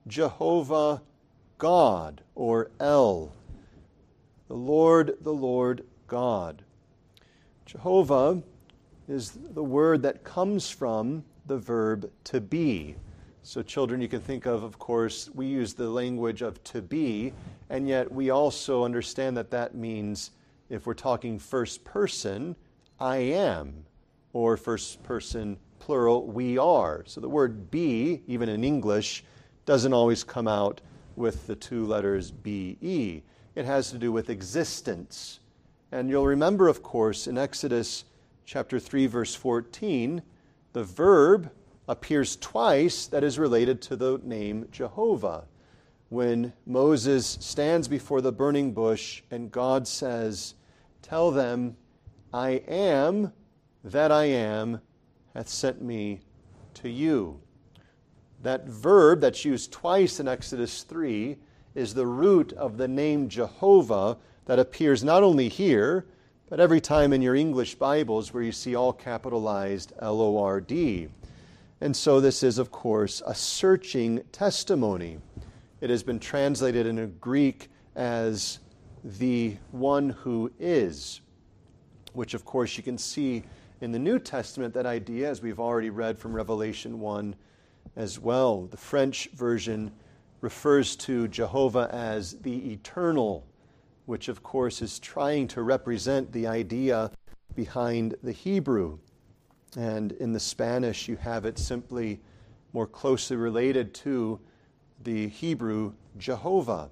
Jehovah 0.07 1.01
God, 1.57 2.21
or 2.35 2.71
El. 2.79 3.33
The 4.47 4.55
Lord, 4.55 5.17
the 5.19 5.33
Lord 5.33 5.83
God. 6.07 6.63
Jehovah 7.65 8.41
is 9.09 9.31
the 9.31 9.63
word 9.63 10.03
that 10.03 10.23
comes 10.23 10.69
from 10.69 11.25
the 11.47 11.57
verb 11.57 12.09
to 12.23 12.39
be. 12.39 12.95
So, 13.43 13.61
children, 13.61 13.99
you 13.99 14.07
can 14.07 14.21
think 14.21 14.45
of, 14.45 14.63
of 14.63 14.79
course, 14.79 15.29
we 15.35 15.47
use 15.47 15.73
the 15.73 15.89
language 15.89 16.41
of 16.41 16.63
to 16.63 16.81
be, 16.81 17.33
and 17.69 17.89
yet 17.89 18.09
we 18.09 18.29
also 18.29 18.85
understand 18.85 19.35
that 19.35 19.51
that 19.51 19.75
means, 19.75 20.31
if 20.69 20.85
we're 20.85 20.93
talking 20.93 21.37
first 21.37 21.83
person, 21.83 22.55
I 22.99 23.17
am, 23.17 23.85
or 24.33 24.57
first 24.57 25.03
person 25.03 25.57
plural, 25.79 26.25
we 26.25 26.57
are. 26.57 27.03
So 27.05 27.21
the 27.21 27.29
word 27.29 27.69
be, 27.69 28.21
even 28.27 28.49
in 28.49 28.63
English, 28.63 29.23
doesn't 29.65 29.93
always 29.93 30.23
come 30.23 30.47
out 30.47 30.81
with 31.15 31.47
the 31.47 31.55
two 31.55 31.85
letters 31.85 32.31
be. 32.31 33.23
It 33.55 33.65
has 33.65 33.91
to 33.91 33.97
do 33.97 34.11
with 34.11 34.29
existence. 34.29 35.39
And 35.91 36.09
you'll 36.09 36.25
remember, 36.25 36.67
of 36.67 36.83
course, 36.83 37.27
in 37.27 37.37
Exodus 37.37 38.05
chapter 38.45 38.79
3, 38.79 39.07
verse 39.07 39.35
14, 39.35 40.21
the 40.73 40.83
verb 40.83 41.51
appears 41.87 42.35
twice 42.35 43.07
that 43.07 43.23
is 43.23 43.39
related 43.39 43.81
to 43.83 43.95
the 43.95 44.19
name 44.23 44.67
Jehovah. 44.71 45.45
When 46.09 46.53
Moses 46.65 47.37
stands 47.41 47.87
before 47.87 48.21
the 48.21 48.31
burning 48.31 48.73
bush 48.73 49.21
and 49.31 49.51
God 49.51 49.87
says, 49.87 50.53
Tell 51.01 51.31
them, 51.31 51.77
I 52.33 52.61
am 52.67 53.31
that 53.83 54.11
I 54.11 54.25
am 54.25 54.81
hath 55.33 55.47
sent 55.47 55.81
me 55.81 56.19
to 56.75 56.89
you. 56.89 57.39
That 58.43 58.67
verb 58.67 59.21
that's 59.21 59.45
used 59.45 59.71
twice 59.71 60.19
in 60.19 60.27
Exodus 60.27 60.83
3 60.83 61.37
is 61.73 61.93
the 61.93 62.05
root 62.05 62.53
of 62.53 62.77
the 62.77 62.87
name 62.87 63.29
Jehovah 63.29 64.17
that 64.45 64.59
appears 64.59 65.03
not 65.03 65.23
only 65.23 65.47
here, 65.47 66.05
but 66.49 66.59
every 66.59 66.81
time 66.81 67.13
in 67.13 67.21
your 67.21 67.35
English 67.35 67.75
Bibles 67.75 68.33
where 68.33 68.43
you 68.43 68.51
see 68.51 68.75
all 68.75 68.93
capitalized 68.93 69.93
L 69.99 70.21
O 70.21 70.37
R 70.37 70.61
D. 70.61 71.07
And 71.81 71.95
so 71.95 72.19
this 72.19 72.43
is, 72.43 72.57
of 72.57 72.71
course, 72.71 73.21
a 73.25 73.35
searching 73.35 74.23
testimony. 74.31 75.19
It 75.81 75.89
has 75.89 76.03
been 76.03 76.19
translated 76.19 76.87
in 76.87 77.17
Greek 77.19 77.69
as 77.95 78.59
the 79.03 79.57
one 79.71 80.09
who 80.09 80.51
is, 80.59 81.21
which, 82.17 82.33
of 82.33 82.43
course, 82.43 82.77
you 82.77 82.83
can 82.83 82.97
see 82.97 83.43
in 83.79 83.91
the 83.91 83.99
New 83.99 84.17
Testament 84.17 84.73
that 84.73 84.87
idea, 84.87 85.29
as 85.29 85.43
we've 85.43 85.59
already 85.59 85.91
read 85.91 86.17
from 86.17 86.33
Revelation 86.33 86.99
1 86.99 87.35
as 87.95 88.17
well. 88.17 88.63
The 88.63 88.75
French 88.75 89.29
version 89.35 89.91
refers 90.41 90.95
to 90.95 91.27
Jehovah 91.27 91.87
as 91.91 92.33
the 92.39 92.71
eternal, 92.71 93.45
which, 94.07 94.29
of 94.29 94.41
course, 94.41 94.81
is 94.81 94.97
trying 94.97 95.47
to 95.49 95.61
represent 95.61 96.31
the 96.31 96.47
idea 96.47 97.11
behind 97.53 98.15
the 98.23 98.31
Hebrew. 98.31 98.97
And 99.77 100.13
in 100.13 100.33
the 100.33 100.39
Spanish, 100.39 101.07
you 101.07 101.17
have 101.17 101.45
it 101.45 101.59
simply 101.59 102.19
more 102.73 102.87
closely 102.87 103.37
related 103.37 103.93
to 103.93 104.39
the 105.03 105.27
Hebrew 105.27 105.93
Jehovah. 106.17 106.89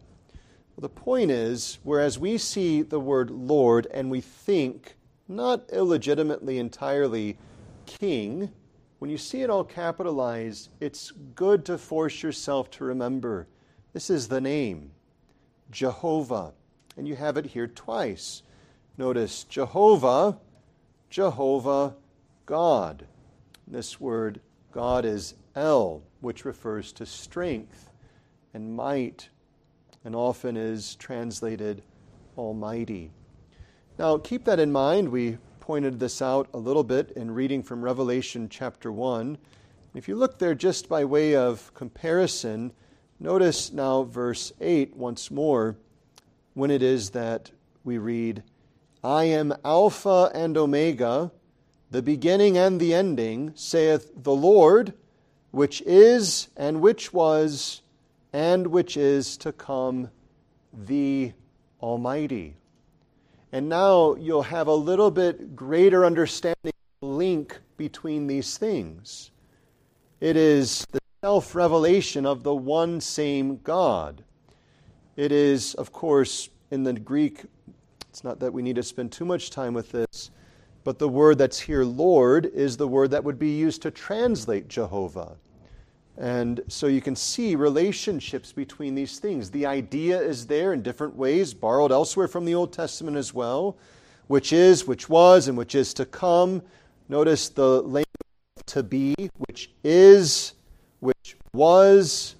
Well, 0.76 0.82
the 0.82 0.90
point 0.90 1.32
is, 1.32 1.80
whereas 1.82 2.20
we 2.20 2.38
see 2.38 2.84
the 2.84 3.00
word 3.00 3.32
Lord 3.32 3.88
and 3.92 4.12
we 4.12 4.22
think, 4.22 4.96
not 5.28 5.70
illegitimately 5.72 6.58
entirely, 6.58 7.38
king, 7.86 8.52
when 9.00 9.12
you 9.12 9.18
see 9.18 9.42
it 9.42 9.50
all 9.50 9.64
capitalized, 9.64 10.70
it's 10.80 11.12
good 11.36 11.66
to 11.66 11.78
force 11.78 12.24
yourself 12.24 12.70
to 12.72 12.84
remember 12.84 13.48
this 13.94 14.10
is 14.10 14.28
the 14.28 14.42
name, 14.42 14.92
Jehovah. 15.72 16.52
And 16.98 17.08
you 17.08 17.16
have 17.16 17.38
it 17.38 17.46
here 17.46 17.68
twice. 17.68 18.44
Notice 18.98 19.46
Jehovah, 19.46 20.38
Jehovah, 21.10 21.96
God. 22.46 23.08
This 23.66 24.00
word 24.00 24.42
God 24.74 25.06
is 25.06 25.36
El, 25.56 26.04
which 26.20 26.44
refers 26.44 26.92
to 26.94 27.06
strength 27.06 27.90
and 28.54 28.76
might, 28.76 29.30
and 30.04 30.14
often 30.14 30.58
is 30.58 30.96
translated 30.96 31.82
Almighty. 32.38 33.12
Now, 33.98 34.18
keep 34.18 34.44
that 34.46 34.60
in 34.60 34.72
mind. 34.72 35.10
We 35.10 35.38
pointed 35.62 36.00
this 36.00 36.22
out 36.22 36.50
a 36.54 36.58
little 36.58 36.84
bit 36.84 37.12
in 37.12 37.32
reading 37.32 37.64
from 37.64 37.82
Revelation 37.82 38.50
chapter 38.50 38.92
1. 38.92 39.38
If 39.94 40.08
you 40.08 40.16
look 40.16 40.38
there 40.38 40.54
just 40.54 40.90
by 40.90 41.06
way 41.06 41.36
of 41.36 41.74
comparison, 41.74 42.74
notice 43.20 43.72
now 43.72 44.04
verse 44.04 44.52
8 44.60 44.96
once 44.98 45.32
more 45.32 45.78
when 46.54 46.72
it 46.72 46.84
is 46.84 47.12
that 47.12 47.52
we 47.86 47.98
read, 47.98 48.44
I 49.02 49.26
am 49.26 49.54
Alpha 49.64 50.30
and 50.34 50.58
Omega 50.58 51.32
the 51.92 52.02
beginning 52.02 52.58
and 52.58 52.82
the 52.82 52.94
ending, 52.94 53.54
saith 53.56 54.12
the 54.16 54.36
Lord, 54.36 54.94
which 55.52 55.82
is, 55.84 56.50
and 56.58 56.82
which 56.82 57.14
was, 57.14 57.82
and 58.34 58.68
which 58.68 58.98
is 58.98 59.38
to 59.38 59.54
come, 59.54 60.10
the 60.74 61.32
Almighty. 61.82 62.58
And 63.56 63.70
now 63.70 64.16
you'll 64.16 64.42
have 64.42 64.68
a 64.68 64.76
little 64.76 65.10
bit 65.10 65.56
greater 65.56 66.04
understanding 66.04 66.74
link 67.02 67.58
between 67.78 68.28
these 68.28 68.58
things. 68.58 69.32
It 70.20 70.36
is 70.36 70.86
the 70.92 71.00
self 71.24 71.56
revelation 71.56 72.26
of 72.26 72.44
the 72.44 72.54
one 72.54 73.00
same 73.00 73.62
God. 73.64 74.26
It 75.16 75.32
is, 75.32 75.74
of 75.76 75.94
course, 75.94 76.50
in 76.70 76.84
the 76.84 76.92
Greek, 76.92 77.46
it's 78.10 78.26
not 78.26 78.42
that 78.42 78.52
we 78.52 78.62
need 78.62 78.76
to 78.76 78.84
spend 78.84 79.14
too 79.14 79.24
much 79.24 79.52
time 79.52 79.74
with 79.74 79.90
this, 79.90 80.32
but 80.84 81.00
the 81.00 81.08
word 81.08 81.38
that's 81.38 81.62
here, 81.62 81.86
Lord, 81.86 82.48
is 82.48 82.76
the 82.76 82.90
word 82.90 83.12
that 83.12 83.24
would 83.24 83.40
be 83.40 83.56
used 83.56 83.82
to 83.84 83.90
translate 83.90 84.68
Jehovah. 84.68 85.38
And 86.18 86.62
so 86.70 86.88
you 86.88 87.02
can 87.02 87.16
see 87.16 87.56
relationships 87.56 88.54
between 88.54 88.96
these 88.96 89.20
things. 89.20 89.52
The 89.52 89.66
idea 89.66 90.20
is 90.20 90.48
there 90.48 90.72
in 90.72 90.82
different 90.82 91.16
ways, 91.16 91.54
borrowed 91.54 91.92
elsewhere 91.92 92.28
from 92.28 92.46
the 92.46 92.56
Old 92.56 92.72
Testament 92.72 93.18
as 93.18 93.34
well, 93.34 93.78
which 94.28 94.54
is, 94.54 94.88
which 94.88 95.10
was, 95.10 95.48
and 95.48 95.58
which 95.58 95.76
is 95.76 95.94
to 95.96 96.06
come. 96.06 96.62
Notice 97.10 97.50
the 97.50 97.82
language 97.82 98.06
to 98.68 98.82
be, 98.82 99.14
which 99.48 99.72
is, 99.84 100.54
which 101.02 101.36
was, 101.54 102.36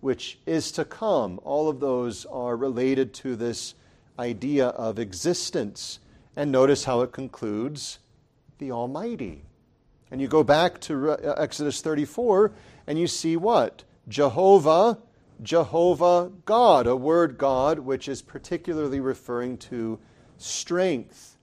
which 0.00 0.38
is 0.46 0.70
to 0.72 0.84
come. 0.84 1.40
All 1.42 1.68
of 1.68 1.80
those 1.80 2.26
are 2.26 2.56
related 2.56 3.12
to 3.14 3.34
this 3.34 3.74
idea 4.18 4.68
of 4.68 5.00
existence. 5.00 5.98
And 6.36 6.52
notice 6.52 6.84
how 6.84 7.00
it 7.00 7.12
concludes 7.12 7.98
the 8.58 8.70
Almighty. 8.70 9.42
And 10.10 10.20
you 10.20 10.28
go 10.28 10.44
back 10.44 10.80
to 10.82 11.10
uh, 11.10 11.34
Exodus 11.36 11.80
34 11.80 12.52
and 12.86 12.98
you 12.98 13.06
see 13.06 13.36
what? 13.36 13.84
Jehovah, 14.08 14.98
Jehovah 15.42 16.30
God, 16.44 16.86
a 16.86 16.96
word 16.96 17.38
God 17.38 17.78
which 17.78 18.08
is 18.08 18.22
particularly 18.22 19.00
referring 19.00 19.58
to 19.58 19.98
strength. 20.38 21.36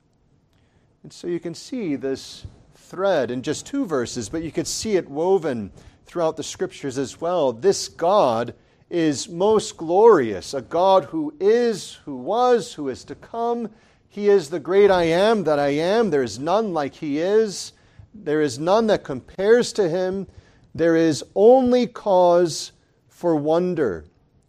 And 1.03 1.11
so 1.11 1.27
you 1.27 1.39
can 1.39 1.53
see 1.53 1.95
this 1.95 2.45
thread 2.75 3.31
in 3.31 3.41
just 3.41 3.65
two 3.65 3.85
verses, 3.85 4.29
but 4.29 4.43
you 4.43 4.51
could 4.51 4.67
see 4.67 4.95
it 4.95 5.09
woven 5.09 5.71
throughout 6.05 6.37
the 6.37 6.43
scriptures 6.43 6.97
as 6.97 7.19
well. 7.19 7.51
This 7.51 7.87
God 7.87 8.53
is 8.89 9.27
most 9.27 9.77
glorious, 9.77 10.53
a 10.53 10.61
God 10.61 11.05
who 11.05 11.33
is, 11.39 11.95
who 12.05 12.15
was, 12.15 12.73
who 12.73 12.89
is 12.89 13.03
to 13.05 13.15
come, 13.15 13.69
he 14.13 14.29
is 14.29 14.51
the 14.51 14.59
great 14.59 14.91
I 14.91 15.05
am 15.05 15.43
that 15.45 15.57
I 15.57 15.69
am. 15.69 16.11
There 16.11 16.21
is 16.21 16.37
none 16.37 16.71
like 16.71 16.93
He 16.93 17.17
is. 17.17 17.73
There 18.13 18.41
is 18.41 18.59
none 18.59 18.85
that 18.85 19.03
compares 19.03 19.73
to 19.73 19.89
Him. 19.89 20.27
There 20.75 20.95
is 20.95 21.23
only 21.35 21.85
cause 21.85 22.71
for 23.07 23.35
wonder. 23.35 24.05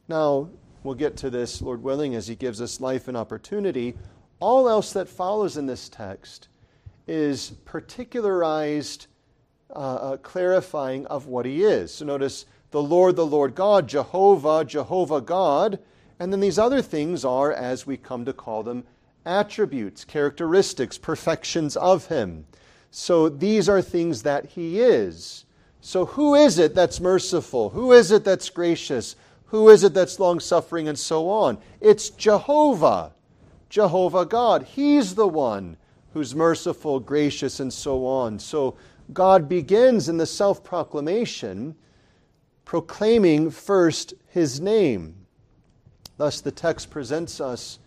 Now, 0.08 0.48
we'll 0.82 0.94
get 0.94 1.16
to 1.18 1.30
this, 1.30 1.60
Lord 1.60 1.82
willing, 1.82 2.14
as 2.14 2.26
He 2.26 2.34
gives 2.34 2.60
us 2.60 2.80
life 2.80 3.08
and 3.08 3.16
opportunity. 3.16 3.94
All 4.40 4.68
else 4.68 4.92
that 4.94 5.08
follows 5.08 5.56
in 5.56 5.66
this 5.66 5.88
text 5.88 6.48
is 7.06 7.50
particularized 7.66 9.06
uh, 9.70 9.78
uh, 9.78 10.16
clarifying 10.18 11.06
of 11.06 11.26
what 11.26 11.46
He 11.46 11.62
is. 11.62 11.92
So 11.92 12.04
notice 12.04 12.46
the 12.70 12.82
Lord, 12.82 13.16
the 13.16 13.26
Lord 13.26 13.54
God, 13.54 13.88
Jehovah, 13.88 14.64
Jehovah 14.64 15.20
God. 15.20 15.78
And 16.18 16.32
then 16.32 16.40
these 16.40 16.58
other 16.58 16.80
things 16.80 17.24
are, 17.24 17.52
as 17.52 17.86
we 17.86 17.96
come 17.96 18.24
to 18.24 18.32
call 18.32 18.62
them, 18.62 18.84
attributes, 19.26 20.04
characteristics, 20.04 20.96
perfections 20.96 21.76
of 21.76 22.06
Him. 22.06 22.46
So 22.90 23.28
these 23.28 23.68
are 23.68 23.82
things 23.82 24.22
that 24.22 24.46
He 24.46 24.80
is. 24.80 25.44
So 25.86 26.06
who 26.06 26.34
is 26.34 26.58
it 26.58 26.74
that's 26.74 26.98
merciful? 26.98 27.68
Who 27.68 27.92
is 27.92 28.10
it 28.10 28.24
that's 28.24 28.48
gracious? 28.48 29.16
Who 29.48 29.68
is 29.68 29.84
it 29.84 29.92
that's 29.92 30.18
long 30.18 30.40
suffering 30.40 30.88
and 30.88 30.98
so 30.98 31.28
on? 31.28 31.58
It's 31.78 32.08
Jehovah, 32.08 33.12
Jehovah 33.68 34.24
God. 34.24 34.62
He's 34.62 35.14
the 35.14 35.28
one 35.28 35.76
who's 36.14 36.34
merciful, 36.34 37.00
gracious, 37.00 37.60
and 37.60 37.70
so 37.70 38.06
on. 38.06 38.38
So 38.38 38.78
God 39.12 39.46
begins 39.46 40.08
in 40.08 40.16
the 40.16 40.24
self 40.24 40.64
proclamation 40.64 41.76
proclaiming 42.64 43.50
first 43.50 44.14
His 44.28 44.62
name. 44.62 45.26
Thus, 46.16 46.40
the 46.40 46.50
text 46.50 46.88
presents 46.88 47.42
us 47.42 47.78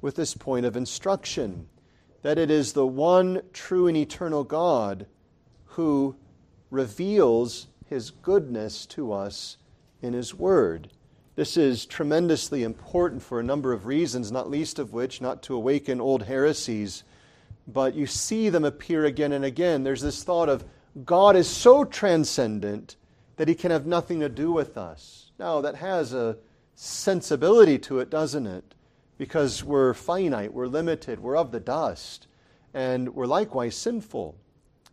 with 0.00 0.14
this 0.14 0.34
point 0.34 0.66
of 0.66 0.76
instruction 0.76 1.66
that 2.22 2.38
it 2.38 2.48
is 2.48 2.72
the 2.72 2.86
one 2.86 3.42
true 3.52 3.88
and 3.88 3.96
eternal 3.96 4.44
God 4.44 5.06
who 5.64 6.14
reveals 6.70 7.66
his 7.86 8.10
goodness 8.10 8.86
to 8.86 9.12
us 9.12 9.56
in 10.00 10.12
his 10.12 10.34
word. 10.34 10.88
This 11.36 11.56
is 11.56 11.86
tremendously 11.86 12.62
important 12.62 13.22
for 13.22 13.40
a 13.40 13.44
number 13.44 13.72
of 13.72 13.86
reasons, 13.86 14.30
not 14.30 14.50
least 14.50 14.78
of 14.78 14.92
which, 14.92 15.20
not 15.20 15.42
to 15.44 15.54
awaken 15.54 16.00
old 16.00 16.24
heresies, 16.24 17.02
but 17.66 17.94
you 17.94 18.06
see 18.06 18.48
them 18.48 18.64
appear 18.64 19.04
again 19.04 19.32
and 19.32 19.44
again. 19.44 19.82
There's 19.82 20.02
this 20.02 20.22
thought 20.22 20.48
of 20.48 20.64
God 21.04 21.36
is 21.36 21.48
so 21.48 21.84
transcendent 21.84 22.96
that 23.36 23.48
he 23.48 23.54
can 23.54 23.70
have 23.70 23.86
nothing 23.86 24.20
to 24.20 24.28
do 24.28 24.52
with 24.52 24.76
us. 24.76 25.30
Now, 25.38 25.60
that 25.60 25.76
has 25.76 26.12
a 26.12 26.36
sensibility 26.74 27.78
to 27.78 28.00
it, 28.00 28.10
doesn't 28.10 28.46
it? 28.46 28.74
Because 29.16 29.64
we're 29.64 29.94
finite, 29.94 30.52
we're 30.52 30.66
limited, 30.66 31.20
we're 31.20 31.36
of 31.36 31.52
the 31.52 31.60
dust, 31.60 32.26
and 32.74 33.14
we're 33.14 33.26
likewise 33.26 33.76
sinful. 33.76 34.36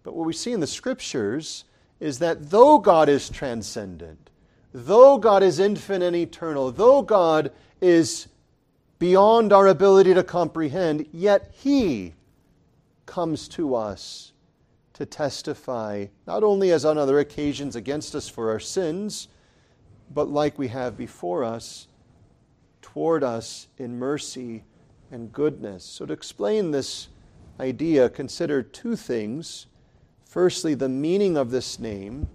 But 0.04 0.16
what 0.16 0.26
we 0.26 0.34
see 0.34 0.54
in 0.54 0.60
the 0.60 0.68
scriptures 0.68 1.66
is 2.00 2.20
that 2.20 2.50
though 2.50 2.78
God 2.78 3.10
is 3.10 3.30
transcendent, 3.30 4.30
though 4.74 5.18
God 5.18 5.44
is 5.44 5.60
infinite 5.60 6.06
and 6.06 6.16
eternal, 6.16 6.72
though 6.72 7.02
God 7.02 7.52
is 7.82 8.28
beyond 9.00 9.54
our 9.54 9.68
ability 9.68 10.14
to 10.14 10.24
comprehend, 10.24 11.08
yet 11.12 11.52
He 11.54 12.14
comes 13.06 13.48
to 13.50 13.76
us 13.76 14.34
to 14.94 15.06
testify, 15.06 16.08
not 16.26 16.44
only 16.44 16.72
as 16.72 16.84
on 16.84 16.98
other 16.98 17.20
occasions 17.20 17.76
against 17.76 18.16
us 18.16 18.28
for 18.28 18.50
our 18.50 18.60
sins, 18.60 19.28
but 20.14 20.28
like 20.28 20.58
we 20.58 20.70
have 20.70 20.98
before 20.98 21.44
us, 21.44 21.88
toward 22.82 23.24
us 23.24 23.68
in 23.78 24.00
mercy 24.00 24.64
and 25.12 25.32
goodness. 25.32 25.84
So, 25.84 26.06
to 26.06 26.14
explain 26.14 26.72
this 26.72 27.10
idea, 27.60 28.10
consider 28.10 28.64
two 28.64 28.96
things. 28.96 29.68
Firstly, 30.38 30.76
the 30.76 30.88
meaning 30.88 31.36
of 31.36 31.50
this 31.50 31.80
name, 31.80 32.30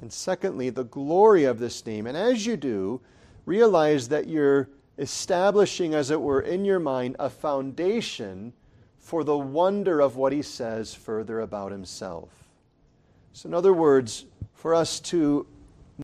and 0.00 0.12
secondly, 0.12 0.70
the 0.70 0.84
glory 0.84 1.42
of 1.42 1.58
this 1.58 1.84
name. 1.84 2.06
And 2.06 2.16
as 2.16 2.46
you 2.46 2.56
do, 2.56 3.00
realize 3.44 4.06
that 4.10 4.28
you're 4.28 4.68
establishing, 4.98 5.92
as 5.92 6.12
it 6.12 6.20
were, 6.20 6.42
in 6.42 6.64
your 6.64 6.78
mind 6.78 7.16
a 7.18 7.28
foundation 7.28 8.52
for 9.00 9.24
the 9.24 9.36
wonder 9.36 9.98
of 9.98 10.14
what 10.14 10.32
he 10.32 10.42
says 10.42 10.94
further 10.94 11.40
about 11.40 11.72
himself. 11.72 12.28
So, 13.32 13.48
in 13.48 13.54
other 13.54 13.74
words, 13.74 14.26
for 14.54 14.72
us 14.72 15.00
to 15.00 15.44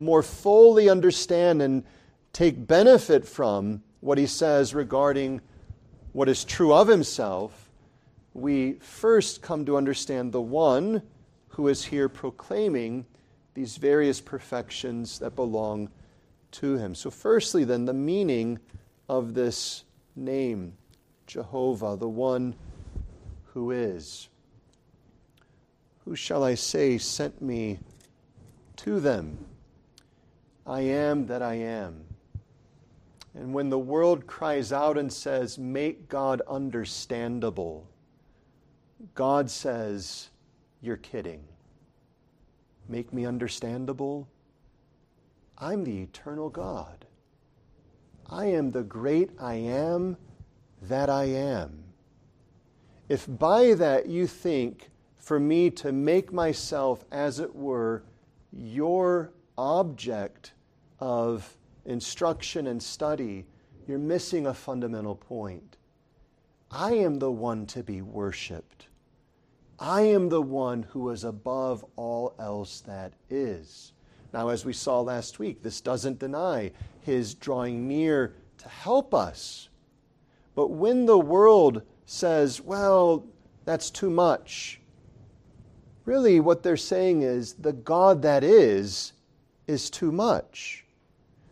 more 0.01 0.25
fully 0.25 0.89
understand 0.89 1.63
and 1.63 1.85
take 2.33 2.67
benefit 2.67 3.25
from 3.25 3.85
what 4.01 4.19
he 4.19 4.27
says 4.27 4.75
regarding 4.75 5.41
what 6.11 6.29
is 6.29 6.43
true 6.45 6.75
of 6.75 6.89
himself, 6.89 7.71
we 8.35 8.73
first 8.81 9.43
come 9.43 9.65
to 9.67 9.77
understand 9.77 10.33
the 10.33 10.43
one 10.43 11.03
who 11.57 11.69
is 11.69 11.87
here 11.87 12.07
proclaiming 12.07 13.07
these 13.55 13.79
various 13.79 14.21
perfections 14.21 15.19
that 15.19 15.35
belong 15.35 15.89
to 16.51 16.77
him. 16.77 16.95
So, 16.95 17.11
firstly, 17.11 17.65
then, 17.65 17.87
the 17.87 17.95
meaning 17.95 18.59
of 19.09 19.33
this 19.33 19.85
name, 20.15 20.75
Jehovah, 21.27 21.97
the 21.97 22.11
one 22.11 22.55
who 23.55 23.71
is. 23.71 24.29
Who 26.05 26.15
shall 26.15 26.45
I 26.45 26.57
say 26.57 26.99
sent 26.99 27.41
me 27.41 27.79
to 28.77 29.01
them? 29.01 29.39
I 30.67 30.83
am 30.83 31.27
that 31.29 31.41
I 31.41 31.55
am. 31.55 32.05
And 33.35 33.55
when 33.55 33.71
the 33.71 33.79
world 33.79 34.27
cries 34.27 34.75
out 34.75 34.99
and 34.99 35.11
says, 35.11 35.57
Make 35.57 36.11
God 36.11 36.43
understandable, 36.47 37.89
God 39.15 39.51
says, 39.51 40.29
You're 40.81 40.97
kidding. 40.97 41.45
Make 42.89 43.13
me 43.13 43.27
understandable? 43.27 44.29
I'm 45.59 45.85
the 45.85 46.03
eternal 46.03 46.51
God. 46.51 47.07
I 48.29 48.47
am 48.47 48.71
the 48.71 48.83
great 48.83 49.31
I 49.41 49.55
am 49.55 50.17
that 50.83 51.09
I 51.09 51.25
am. 51.25 51.85
If 53.09 53.27
by 53.39 53.75
that 53.75 54.07
you 54.07 54.27
think 54.27 54.91
for 55.17 55.41
me 55.41 55.71
to 55.71 55.93
make 55.93 56.33
myself, 56.33 57.05
as 57.11 57.41
it 57.41 57.55
were, 57.55 58.03
your 58.53 59.33
object 59.57 60.53
of 61.01 61.57
instruction 61.85 62.67
and 62.67 62.83
study, 62.83 63.47
you're 63.87 63.99
missing 63.99 64.47
a 64.47 64.55
fundamental 64.55 65.15
point. 65.15 65.77
I 66.71 66.95
am 66.95 67.19
the 67.19 67.31
one 67.31 67.67
to 67.67 67.83
be 67.83 68.03
worshiped. 68.03 68.89
I 69.79 70.03
am 70.03 70.29
the 70.29 70.43
one 70.43 70.85
who 70.85 71.11
is 71.11 71.25
above 71.25 71.85
all 71.97 72.35
else 72.39 72.81
that 72.83 73.13
is. 73.29 73.93
Now, 74.33 74.49
as 74.49 74.65
we 74.65 74.73
saw 74.73 75.01
last 75.01 75.39
week, 75.39 75.63
this 75.63 75.81
doesn't 75.81 76.19
deny 76.19 76.73
his 77.03 77.35
drawing 77.35 77.87
near 77.87 78.35
to 78.59 78.69
help 78.69 79.15
us. 79.15 79.69
But 80.55 80.69
when 80.69 81.07
the 81.07 81.19
world 81.19 81.83
says, 82.07 82.61
well, 82.61 83.27
that's 83.65 83.91
too 83.91 84.11
much. 84.11 84.81
Really, 86.05 86.41
what 86.41 86.63
they're 86.63 86.77
saying 86.77 87.23
is 87.23 87.55
the 87.55 87.73
God 87.73 88.23
that 88.23 88.45
is, 88.45 89.13
is 89.67 89.91
too 89.91 90.13
much. 90.13 90.85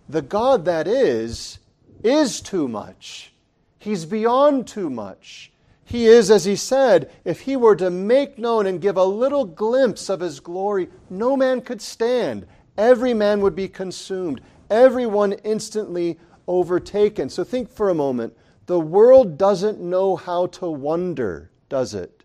The 0.08 0.22
God 0.22 0.64
that 0.64 0.86
is, 0.86 1.58
is 2.02 2.40
too 2.40 2.68
much. 2.68 3.32
He's 3.78 4.04
beyond 4.04 4.66
too 4.66 4.88
much. 4.88 5.52
He 5.84 6.06
is, 6.06 6.30
as 6.30 6.44
he 6.44 6.56
said, 6.56 7.10
if 7.24 7.40
he 7.40 7.56
were 7.56 7.76
to 7.76 7.90
make 7.90 8.38
known 8.38 8.66
and 8.66 8.80
give 8.80 8.96
a 8.96 9.04
little 9.04 9.44
glimpse 9.44 10.08
of 10.08 10.20
his 10.20 10.40
glory, 10.40 10.88
no 11.10 11.36
man 11.36 11.60
could 11.60 11.82
stand. 11.82 12.46
Every 12.78 13.14
man 13.14 13.40
would 13.42 13.54
be 13.54 13.68
consumed, 13.68 14.40
everyone 14.70 15.34
instantly 15.44 16.18
overtaken. 16.48 17.28
So 17.28 17.44
think 17.44 17.70
for 17.70 17.90
a 17.90 17.94
moment 17.94 18.36
the 18.66 18.80
world 18.80 19.36
doesn't 19.36 19.80
know 19.80 20.16
how 20.16 20.46
to 20.46 20.70
wonder, 20.70 21.50
does 21.68 21.94
it? 21.94 22.24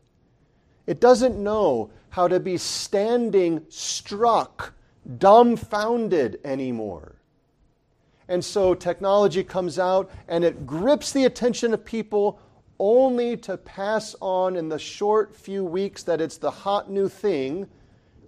It 0.87 1.01
doesn't 1.01 1.37
know 1.37 1.91
how 2.09 2.27
to 2.27 2.39
be 2.39 2.57
standing 2.57 3.65
struck, 3.69 4.73
dumbfounded 5.17 6.39
anymore. 6.43 7.15
And 8.27 8.43
so 8.43 8.73
technology 8.73 9.43
comes 9.43 9.77
out 9.77 10.09
and 10.27 10.43
it 10.43 10.65
grips 10.65 11.11
the 11.11 11.25
attention 11.25 11.73
of 11.73 11.83
people 11.83 12.39
only 12.79 13.35
to 13.37 13.57
pass 13.57 14.15
on 14.21 14.55
in 14.55 14.69
the 14.69 14.79
short 14.79 15.35
few 15.35 15.63
weeks 15.63 16.03
that 16.03 16.21
it's 16.21 16.37
the 16.37 16.51
hot 16.51 16.89
new 16.89 17.09
thing, 17.09 17.67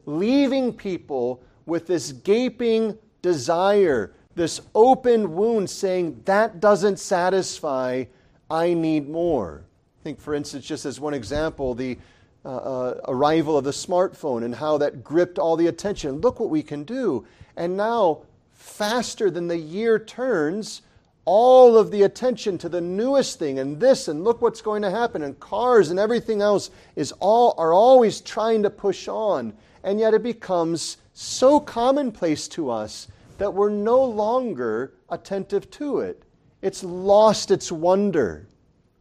leaving 0.06 0.74
people 0.74 1.42
with 1.66 1.88
this 1.88 2.12
gaping 2.12 2.98
desire 3.22 4.14
this 4.36 4.62
open 4.76 5.36
wound 5.36 5.70
saying, 5.70 6.22
that 6.26 6.60
doesn't 6.60 7.00
satisfy, 7.00 8.06
I 8.50 8.74
need 8.74 9.10
more. 9.10 9.64
I 10.00 10.04
think, 10.04 10.20
for 10.20 10.34
instance, 10.34 10.66
just 10.66 10.86
as 10.86 11.00
one 11.00 11.14
example, 11.14 11.76
the 11.76 11.98
uh, 12.44 12.56
uh, 12.56 13.02
arrival 13.08 13.58
of 13.58 13.64
the 13.64 13.72
smartphone 13.72 14.44
and 14.44 14.56
how 14.56 14.78
that 14.80 15.04
gripped 15.04 15.38
all 15.38 15.56
the 15.56 15.68
attention. 15.68 16.22
Look 16.22 16.40
what 16.40 16.50
we 16.50 16.64
can 16.64 16.84
do. 16.84 17.26
And 17.56 17.78
now, 17.78 18.24
faster 18.52 19.30
than 19.30 19.48
the 19.48 19.58
year 19.58 20.00
turns, 20.00 20.82
all 21.26 21.78
of 21.78 21.92
the 21.92 22.04
attention 22.04 22.58
to 22.58 22.70
the 22.70 22.82
newest 22.82 23.38
thing 23.38 23.60
and 23.60 23.80
this 23.80 24.08
and 24.08 24.24
look 24.24 24.42
what's 24.42 24.62
going 24.62 24.82
to 24.82 24.90
happen 24.90 25.22
and 25.22 25.40
cars 25.40 25.90
and 25.90 26.00
everything 26.00 26.42
else 26.42 26.72
is 26.96 27.12
all 27.20 27.54
are 27.58 27.74
always 27.74 28.22
trying 28.22 28.64
to 28.64 28.70
push 28.70 29.08
on 29.08 29.54
and 29.84 30.00
yet 30.00 30.14
it 30.14 30.24
becomes 30.24 30.98
so 31.14 31.60
commonplace 31.60 32.48
to 32.48 32.70
us 32.70 33.08
that 33.38 33.54
we're 33.54 33.70
no 33.70 34.04
longer 34.04 34.94
attentive 35.10 35.70
to 35.72 36.00
it. 36.00 36.24
It's 36.62 36.84
lost 36.84 37.52
its 37.52 37.72
wonder. 37.72 38.48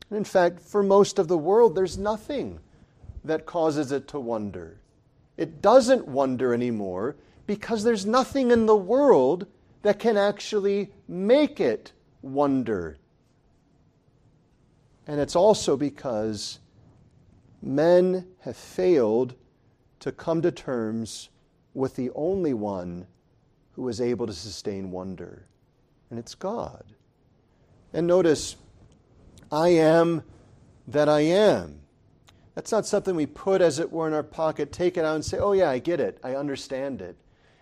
And 0.08 0.16
in 0.16 0.24
fact, 0.24 0.60
for 0.60 0.82
most 0.82 1.18
of 1.18 1.28
the 1.28 1.38
world, 1.38 1.74
there's 1.74 1.98
nothing 1.98 2.58
that 3.24 3.44
causes 3.46 3.92
it 3.92 4.08
to 4.08 4.18
wonder. 4.18 4.78
It 5.36 5.60
doesn't 5.60 6.08
wonder 6.08 6.54
anymore 6.54 7.16
because 7.46 7.84
there's 7.84 8.06
nothing 8.06 8.50
in 8.50 8.66
the 8.66 8.76
world 8.76 9.46
that 9.82 9.98
can 9.98 10.16
actually 10.16 10.90
make 11.06 11.60
it 11.60 11.92
wonder. 12.22 12.98
And 15.06 15.20
it's 15.20 15.36
also 15.36 15.76
because 15.76 16.58
men 17.62 18.26
have 18.40 18.56
failed 18.56 19.34
to 20.00 20.12
come 20.12 20.42
to 20.42 20.50
terms 20.50 21.28
with 21.74 21.96
the 21.96 22.10
only 22.14 22.54
one 22.54 23.06
who 23.72 23.88
is 23.88 24.00
able 24.00 24.26
to 24.26 24.32
sustain 24.32 24.90
wonder, 24.90 25.46
and 26.10 26.18
it's 26.18 26.34
God. 26.34 26.84
And 27.92 28.06
notice, 28.06 28.56
I 29.50 29.68
am 29.68 30.22
that 30.88 31.08
I 31.08 31.20
am. 31.20 31.80
That's 32.54 32.72
not 32.72 32.86
something 32.86 33.14
we 33.14 33.26
put, 33.26 33.60
as 33.60 33.78
it 33.78 33.90
were, 33.90 34.08
in 34.08 34.14
our 34.14 34.22
pocket, 34.22 34.72
take 34.72 34.96
it 34.96 35.04
out, 35.04 35.14
and 35.14 35.24
say, 35.24 35.38
oh, 35.38 35.52
yeah, 35.52 35.70
I 35.70 35.78
get 35.78 36.00
it, 36.00 36.18
I 36.22 36.34
understand 36.34 37.00
it. 37.00 37.16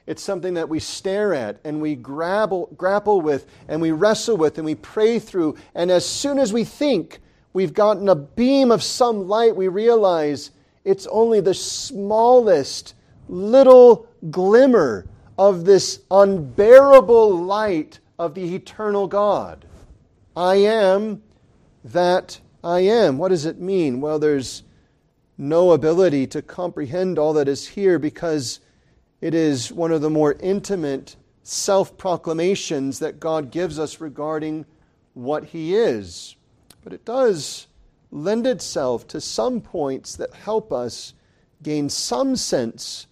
It's 0.08 0.22
something 0.22 0.54
that 0.54 0.70
we 0.70 0.80
stare 0.80 1.34
at 1.34 1.60
and 1.64 1.82
we 1.82 1.94
grapple, 1.94 2.70
grapple 2.78 3.20
with 3.20 3.46
and 3.68 3.82
we 3.82 3.90
wrestle 3.90 4.38
with 4.38 4.56
and 4.56 4.64
we 4.64 4.74
pray 4.74 5.18
through. 5.18 5.56
And 5.74 5.90
as 5.90 6.06
soon 6.06 6.38
as 6.38 6.50
we 6.50 6.64
think 6.64 7.20
we've 7.52 7.74
gotten 7.74 8.08
a 8.08 8.14
beam 8.14 8.72
of 8.72 8.82
some 8.82 9.28
light, 9.28 9.54
we 9.54 9.68
realize 9.68 10.50
it's 10.82 11.06
only 11.08 11.42
the 11.42 11.52
smallest 11.52 12.94
little 13.28 14.08
glimmer 14.30 15.06
of 15.36 15.66
this 15.66 16.00
unbearable 16.10 17.38
light 17.44 17.98
of 18.18 18.34
the 18.34 18.54
eternal 18.54 19.08
God. 19.08 19.66
I 20.34 20.56
am 20.56 21.22
that 21.84 22.40
I 22.64 22.80
am. 22.80 23.18
What 23.18 23.28
does 23.28 23.44
it 23.44 23.60
mean? 23.60 24.00
Well, 24.00 24.18
there's 24.18 24.62
no 25.36 25.72
ability 25.72 26.28
to 26.28 26.40
comprehend 26.40 27.18
all 27.18 27.34
that 27.34 27.46
is 27.46 27.68
here 27.68 27.98
because 27.98 28.60
it 29.20 29.34
is 29.34 29.72
one 29.72 29.92
of 29.92 30.00
the 30.00 30.10
more 30.10 30.36
intimate 30.40 31.16
self 31.42 31.96
proclamations 31.96 32.98
that 32.98 33.18
God 33.20 33.50
gives 33.50 33.78
us 33.78 34.00
regarding 34.00 34.66
what 35.14 35.44
He 35.44 35.74
is. 35.74 36.36
But 36.84 36.92
it 36.92 37.04
does 37.04 37.66
lend 38.10 38.46
itself 38.46 39.06
to 39.08 39.20
some 39.20 39.60
points 39.60 40.16
that 40.16 40.34
help 40.34 40.72
us 40.72 41.14
gain 41.62 41.88
some 41.88 42.36
sense 42.36 43.06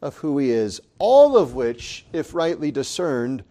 of 0.00 0.16
who 0.16 0.38
He 0.38 0.50
is, 0.50 0.80
all 0.98 1.36
of 1.36 1.54
which, 1.54 2.06
if 2.12 2.34
rightly 2.34 2.70
discerned, 2.70 3.44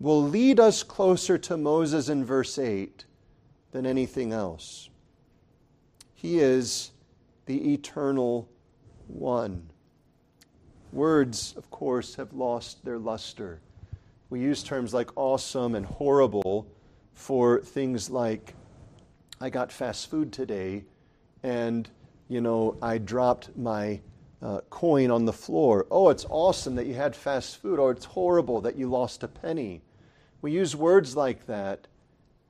will 0.00 0.22
lead 0.22 0.58
us 0.58 0.82
closer 0.82 1.38
to 1.38 1.56
Moses 1.56 2.08
in 2.08 2.24
verse 2.24 2.58
8 2.58 3.04
than 3.70 3.86
anything 3.86 4.32
else. 4.32 4.90
He 6.14 6.40
is 6.40 6.90
the 7.46 7.72
eternal 7.72 8.48
one. 9.06 9.71
Words, 10.92 11.54
of 11.56 11.70
course, 11.70 12.16
have 12.16 12.34
lost 12.34 12.84
their 12.84 12.98
luster. 12.98 13.60
We 14.28 14.40
use 14.40 14.62
terms 14.62 14.92
like 14.92 15.10
awesome 15.16 15.74
and 15.74 15.86
horrible 15.86 16.66
for 17.14 17.60
things 17.60 18.10
like, 18.10 18.54
I 19.40 19.48
got 19.48 19.72
fast 19.72 20.10
food 20.10 20.32
today 20.32 20.84
and, 21.42 21.88
you 22.28 22.42
know, 22.42 22.76
I 22.82 22.98
dropped 22.98 23.56
my 23.56 24.00
uh, 24.42 24.60
coin 24.68 25.10
on 25.10 25.24
the 25.24 25.32
floor. 25.32 25.86
Oh, 25.90 26.10
it's 26.10 26.26
awesome 26.28 26.74
that 26.74 26.86
you 26.86 26.94
had 26.94 27.16
fast 27.16 27.62
food, 27.62 27.78
or 27.78 27.92
it's 27.92 28.04
horrible 28.04 28.60
that 28.60 28.76
you 28.76 28.88
lost 28.88 29.22
a 29.22 29.28
penny. 29.28 29.80
We 30.42 30.52
use 30.52 30.76
words 30.76 31.16
like 31.16 31.46
that 31.46 31.86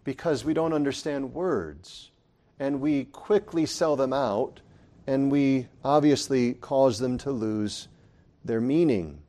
because 0.03 0.45
we 0.45 0.55
don't 0.55 0.73
understand 0.73 1.35
words. 1.35 2.11
And 2.59 2.81
we 2.81 3.05
quickly 3.05 3.67
sell 3.67 3.95
them 3.97 4.13
out, 4.13 4.61
and 5.07 5.31
we 5.31 5.69
obviously 5.85 6.55
cause 6.55 6.99
them 6.99 7.19
to 7.19 7.31
lose 7.31 7.89
their 8.45 8.61
meaning. 8.61 9.21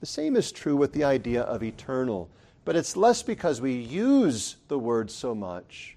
The 0.00 0.06
same 0.06 0.36
is 0.36 0.52
true 0.52 0.76
with 0.76 0.92
the 0.92 1.04
idea 1.04 1.42
of 1.42 1.62
eternal, 1.62 2.30
but 2.64 2.76
it's 2.76 2.96
less 2.96 3.22
because 3.22 3.60
we 3.60 3.72
use 3.72 4.56
the 4.68 4.78
word 4.78 5.10
so 5.10 5.34
much, 5.34 5.96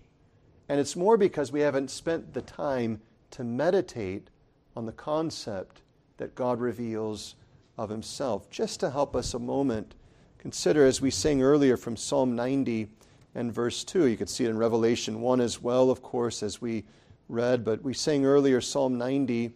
and 0.70 0.80
it's 0.80 0.96
more 0.96 1.18
because 1.18 1.52
we 1.52 1.62
haven't 1.62 1.92
spent 1.92 2.34
the 2.34 2.42
time 2.42 3.02
to 3.32 3.44
meditate 3.44 4.30
on 4.76 4.86
the 4.86 4.92
concept 4.92 5.82
that 6.18 6.36
God 6.36 6.60
reveals 6.60 7.36
of 7.78 7.90
Himself. 7.90 8.50
Just 8.50 8.80
to 8.80 8.90
help 8.90 9.16
us 9.16 9.34
a 9.34 9.40
moment, 9.40 9.96
consider 10.38 10.86
as 10.86 11.02
we 11.02 11.12
sang 11.12 11.42
earlier 11.42 11.78
from 11.78 11.96
Psalm 11.96 12.36
90 12.36 12.88
and 13.36 13.54
verse 13.54 13.84
2. 13.84 14.08
You 14.08 14.18
could 14.18 14.30
see 14.30 14.46
it 14.46 14.50
in 14.50 14.58
Revelation 14.58 15.22
1 15.22 15.42
as 15.42 15.62
well, 15.62 15.90
of 15.90 16.02
course, 16.02 16.42
as 16.42 16.62
we 16.62 16.86
read, 17.30 17.64
but 17.64 17.84
we 17.84 17.94
sang 17.94 18.26
earlier 18.26 18.62
Psalm 18.62 18.98
90, 18.98 19.52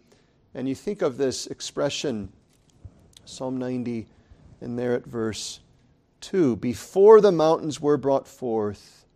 and 0.54 0.68
you 0.68 0.74
think 0.74 1.02
of 1.02 1.16
this 1.16 1.46
expression, 1.46 2.32
Psalm 3.24 3.56
90, 3.56 4.06
and 4.60 4.78
there 4.78 4.94
at 4.94 5.06
verse 5.06 5.60
2 6.20 6.56
Before 6.56 7.20
the 7.20 7.32
mountains 7.32 7.80
were 7.80 7.96
brought 7.96 8.26
forth, 8.26 9.06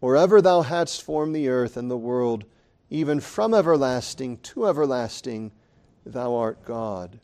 or 0.00 0.16
ever 0.16 0.42
thou 0.42 0.62
hadst 0.62 1.02
formed 1.02 1.34
the 1.34 1.48
earth 1.48 1.76
and 1.76 1.90
the 1.90 1.96
world, 1.96 2.44
even 2.90 3.20
from 3.20 3.54
everlasting 3.54 4.36
to 4.38 4.66
everlasting, 4.66 5.52
thou 6.04 6.34
art 6.34 6.64
God. 6.64 7.18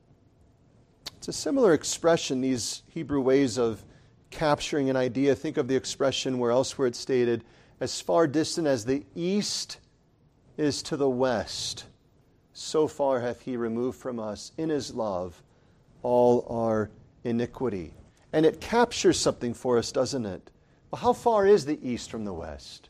It's 1.16 1.28
a 1.28 1.32
similar 1.32 1.72
expression, 1.72 2.40
these 2.40 2.82
Hebrew 2.88 3.20
ways 3.20 3.58
of 3.58 3.84
capturing 4.30 4.90
an 4.90 4.96
idea. 4.96 5.34
Think 5.34 5.56
of 5.56 5.68
the 5.68 5.76
expression 5.76 6.38
where 6.38 6.50
elsewhere 6.50 6.88
it's 6.88 6.98
stated, 6.98 7.44
as 7.78 8.00
far 8.00 8.26
distant 8.26 8.66
as 8.66 8.84
the 8.84 9.04
east 9.14 9.78
is 10.56 10.82
to 10.84 10.96
the 10.96 11.08
west, 11.08 11.84
so 12.52 12.88
far 12.88 13.20
hath 13.20 13.42
he 13.42 13.56
removed 13.56 13.98
from 13.98 14.18
us 14.18 14.52
in 14.56 14.68
his 14.68 14.94
love 14.94 15.42
all 16.02 16.46
our 16.48 16.90
iniquity. 17.24 17.92
And 18.32 18.46
it 18.46 18.60
captures 18.60 19.18
something 19.18 19.54
for 19.54 19.78
us, 19.78 19.92
doesn't 19.92 20.26
it? 20.26 20.50
Well, 20.90 21.00
how 21.00 21.12
far 21.12 21.46
is 21.46 21.64
the 21.64 21.78
east 21.86 22.10
from 22.10 22.24
the 22.24 22.32
west? 22.32 22.88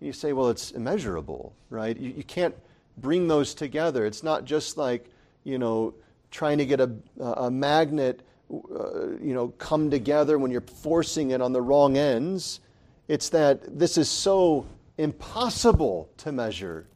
You 0.00 0.12
say, 0.12 0.32
well, 0.32 0.48
it's 0.48 0.72
immeasurable, 0.72 1.54
right? 1.70 1.96
You, 1.96 2.12
you 2.16 2.24
can't 2.24 2.54
bring 2.98 3.28
those 3.28 3.54
together. 3.54 4.04
It's 4.04 4.22
not 4.22 4.44
just 4.44 4.76
like, 4.76 5.10
you 5.44 5.58
know, 5.58 5.94
trying 6.30 6.58
to 6.58 6.66
get 6.66 6.80
a, 6.80 6.90
a 7.20 7.50
magnet, 7.50 8.22
uh, 8.52 9.08
you 9.20 9.34
know, 9.34 9.48
come 9.58 9.90
together 9.90 10.38
when 10.38 10.50
you're 10.50 10.60
forcing 10.60 11.30
it 11.30 11.40
on 11.40 11.52
the 11.52 11.62
wrong 11.62 11.96
ends. 11.96 12.60
It's 13.08 13.28
that 13.30 13.78
this 13.78 13.96
is 13.96 14.10
so 14.10 14.66
impossible 14.98 16.10
to 16.18 16.32
measure. 16.32 16.86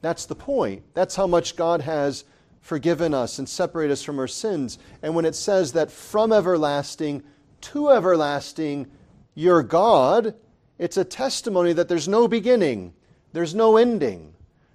That's 0.00 0.26
the 0.26 0.34
point. 0.34 0.82
That's 0.94 1.14
how 1.14 1.26
much 1.26 1.56
God 1.56 1.80
has 1.80 2.24
forgiven 2.62 3.12
us 3.12 3.38
and 3.38 3.46
separate 3.46 3.90
us 3.90 4.02
from 4.02 4.18
our 4.18 4.28
sins. 4.28 4.78
And 5.02 5.14
when 5.14 5.26
it 5.26 5.34
says 5.34 5.72
that 5.72 5.90
from 5.90 6.32
everlasting 6.32 7.22
to 7.60 7.90
everlasting, 7.90 8.90
you're 9.34 9.62
God, 9.62 10.34
it's 10.78 10.96
a 10.96 11.04
testimony 11.04 11.74
that 11.74 11.88
there's 11.88 12.08
no 12.08 12.26
beginning, 12.26 12.94
there's 13.32 13.54
no 13.54 13.76
ending. 13.76 14.32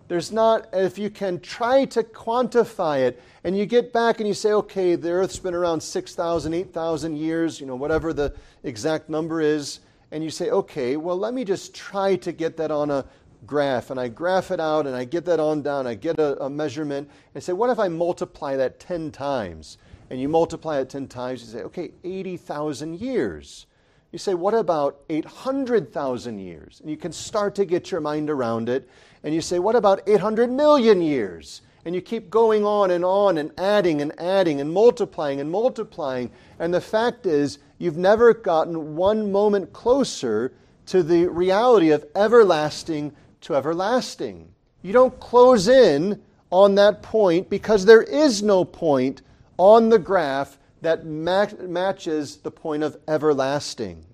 There's 0.08 0.32
not, 0.32 0.69
if 0.71 0.97
you 0.97 1.10
can 1.10 1.41
try 1.41 1.84
to 1.86 2.02
quantify 2.02 3.06
it, 3.06 3.21
and 3.43 3.58
you 3.58 3.65
get 3.65 3.91
back 3.91 4.19
and 4.19 4.28
you 4.28 4.34
say, 4.34 4.54
okay, 4.54 4.95
the 4.95 5.10
earth's 5.12 5.39
been 5.39 5.54
around 5.54 5.82
6,000, 5.82 6.54
8,000 6.54 7.17
years, 7.17 7.60
you 7.60 7.65
know, 7.65 7.76
whatever 7.76 8.13
the 8.13 8.34
exact 8.63 9.10
number 9.10 9.41
is, 9.41 9.82
and 10.12 10.23
you 10.23 10.30
say, 10.30 10.50
okay, 10.50 10.95
well, 10.95 11.17
let 11.17 11.34
me 11.34 11.43
just 11.43 11.76
try 11.76 12.15
to 12.15 12.32
get 12.32 12.56
that 12.56 12.71
on 12.71 12.89
a 12.89 13.06
graph, 13.48 13.90
and 13.90 14.00
I 14.00 14.10
graph 14.10 14.52
it 14.52 14.60
out, 14.60 14.86
and 14.86 14.96
I 14.96 15.06
get 15.06 15.26
that 15.26 15.40
on 15.40 15.62
down, 15.62 15.88
I 15.88 15.96
get 15.96 16.20
a, 16.20 16.44
a 16.44 16.50
measurement, 16.50 17.10
and 17.34 17.44
say, 17.44 17.54
what 17.54 17.70
if 17.70 17.80
I 17.80 17.88
multiply 17.88 18.56
that 18.58 18.80
10 18.80 19.12
times? 19.12 19.78
And 20.10 20.22
you 20.22 20.30
multiply 20.30 20.80
it 20.80 20.90
10 20.90 21.08
times, 21.08 21.42
you 21.42 21.48
say, 21.48 21.64
okay, 21.64 21.92
80,000 22.04 23.00
years. 23.00 23.66
You 24.12 24.20
say, 24.20 24.34
what 24.34 24.54
about 24.54 25.02
800,000 25.10 26.40
years? 26.40 26.80
And 26.80 26.90
you 26.90 26.98
can 26.98 27.12
start 27.12 27.56
to 27.56 27.66
get 27.66 27.92
your 27.92 28.02
mind 28.02 28.30
around 28.30 28.70
it. 28.70 28.90
And 29.24 29.34
you 29.34 29.42
say, 29.42 29.60
what 29.60 29.76
about 29.76 30.02
800 30.08 30.50
million 30.50 31.02
years? 31.02 31.62
And 31.84 31.94
you 31.94 32.02
keep 32.02 32.30
going 32.30 32.66
on 32.66 32.92
and 32.92 33.04
on 33.04 33.38
and 33.38 33.52
adding 33.58 34.02
and 34.02 34.18
adding 34.20 34.62
and 34.62 34.72
multiplying 34.72 35.42
and 35.42 35.52
multiplying. 35.52 36.32
And 36.60 36.74
the 36.74 36.82
fact 36.82 37.26
is, 37.26 37.60
you've 37.80 37.98
never 37.98 38.34
gotten 38.34 38.96
one 38.96 39.32
moment 39.32 39.74
closer 39.74 40.54
to 40.88 41.04
the 41.04 41.28
reality 41.28 41.92
of 41.92 42.06
everlasting 42.16 43.14
to 43.41 43.56
everlasting. 43.56 44.54
You 44.82 44.93
don't 44.93 45.19
close 45.19 45.67
in 45.67 46.21
on 46.52 46.76
that 46.76 47.02
point 47.02 47.50
because 47.50 47.86
there 47.86 48.04
is 48.04 48.41
no 48.41 48.63
point 48.63 49.21
on 49.58 49.89
the 49.89 50.00
graph 50.00 50.58
that 50.82 51.06
matches 51.06 52.38
the 52.38 52.52
point 52.52 52.84
of 52.84 52.97
everlasting. 53.08 54.06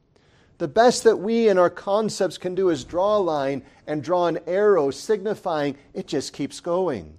The 0.57 0.67
best 0.67 1.03
that 1.03 1.17
we 1.17 1.49
in 1.49 1.57
our 1.57 1.69
concepts 1.69 2.37
can 2.37 2.55
do 2.55 2.69
is 2.69 2.83
draw 2.83 3.17
a 3.17 3.19
line 3.19 3.63
and 3.85 4.03
draw 4.03 4.27
an 4.27 4.39
arrow 4.47 4.91
signifying 4.91 5.75
it 5.93 6.07
just 6.07 6.31
keeps 6.31 6.59
going. 6.59 7.17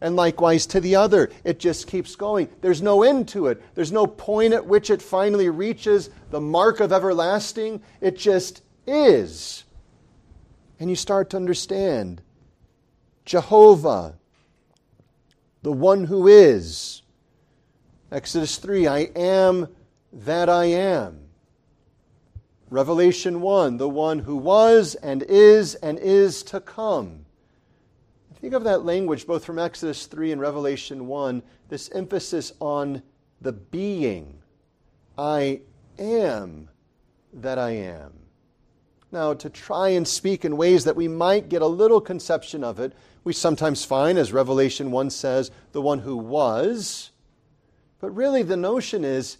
And 0.00 0.16
likewise 0.16 0.64
to 0.66 0.80
the 0.80 0.96
other, 0.96 1.30
it 1.44 1.58
just 1.58 1.86
keeps 1.86 2.16
going. 2.16 2.48
There's 2.62 2.80
no 2.80 3.02
end 3.02 3.28
to 3.28 3.48
it. 3.48 3.62
There's 3.74 3.92
no 3.92 4.06
point 4.06 4.54
at 4.54 4.64
which 4.64 4.88
it 4.88 5.02
finally 5.02 5.50
reaches 5.50 6.08
the 6.30 6.40
mark 6.40 6.80
of 6.80 6.90
everlasting. 6.90 7.82
It 8.00 8.16
just 8.16 8.62
is. 8.86 9.64
And 10.80 10.90
you 10.90 10.96
start 10.96 11.30
to 11.30 11.36
understand 11.36 12.22
Jehovah, 13.24 14.16
the 15.62 15.72
one 15.72 16.04
who 16.04 16.26
is. 16.26 17.02
Exodus 18.10 18.56
3 18.56 18.88
I 18.88 18.98
am 19.14 19.68
that 20.12 20.48
I 20.48 20.64
am. 20.64 21.20
Revelation 22.70 23.40
1 23.40 23.76
the 23.76 23.88
one 23.88 24.20
who 24.20 24.36
was 24.36 24.94
and 24.96 25.22
is 25.22 25.74
and 25.76 25.98
is 25.98 26.42
to 26.44 26.60
come. 26.60 27.26
Think 28.40 28.54
of 28.54 28.64
that 28.64 28.86
language 28.86 29.26
both 29.26 29.44
from 29.44 29.58
Exodus 29.58 30.06
3 30.06 30.32
and 30.32 30.40
Revelation 30.40 31.06
1, 31.06 31.42
this 31.68 31.90
emphasis 31.90 32.54
on 32.58 33.02
the 33.42 33.52
being. 33.52 34.38
I 35.18 35.60
am 35.98 36.70
that 37.34 37.58
I 37.58 37.72
am. 37.72 38.19
Now, 39.12 39.34
to 39.34 39.50
try 39.50 39.88
and 39.90 40.06
speak 40.06 40.44
in 40.44 40.56
ways 40.56 40.84
that 40.84 40.96
we 40.96 41.08
might 41.08 41.48
get 41.48 41.62
a 41.62 41.66
little 41.66 42.00
conception 42.00 42.62
of 42.62 42.78
it, 42.78 42.92
we 43.24 43.32
sometimes 43.32 43.84
find, 43.84 44.16
as 44.18 44.32
Revelation 44.32 44.90
1 44.90 45.10
says, 45.10 45.50
the 45.72 45.82
one 45.82 45.98
who 45.98 46.16
was. 46.16 47.10
But 48.00 48.14
really, 48.14 48.42
the 48.42 48.56
notion 48.56 49.04
is 49.04 49.38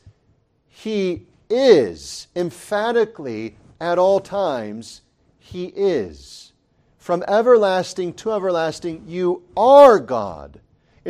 he 0.67 1.27
is, 1.49 2.27
emphatically, 2.35 3.57
at 3.81 3.99
all 3.99 4.21
times, 4.21 5.03
he 5.39 5.67
is. 5.67 6.53
From 6.99 7.25
everlasting 7.27 8.15
to 8.15 8.33
everlasting, 8.33 9.05
you 9.07 9.43
are 9.57 9.99
God. 9.99 10.61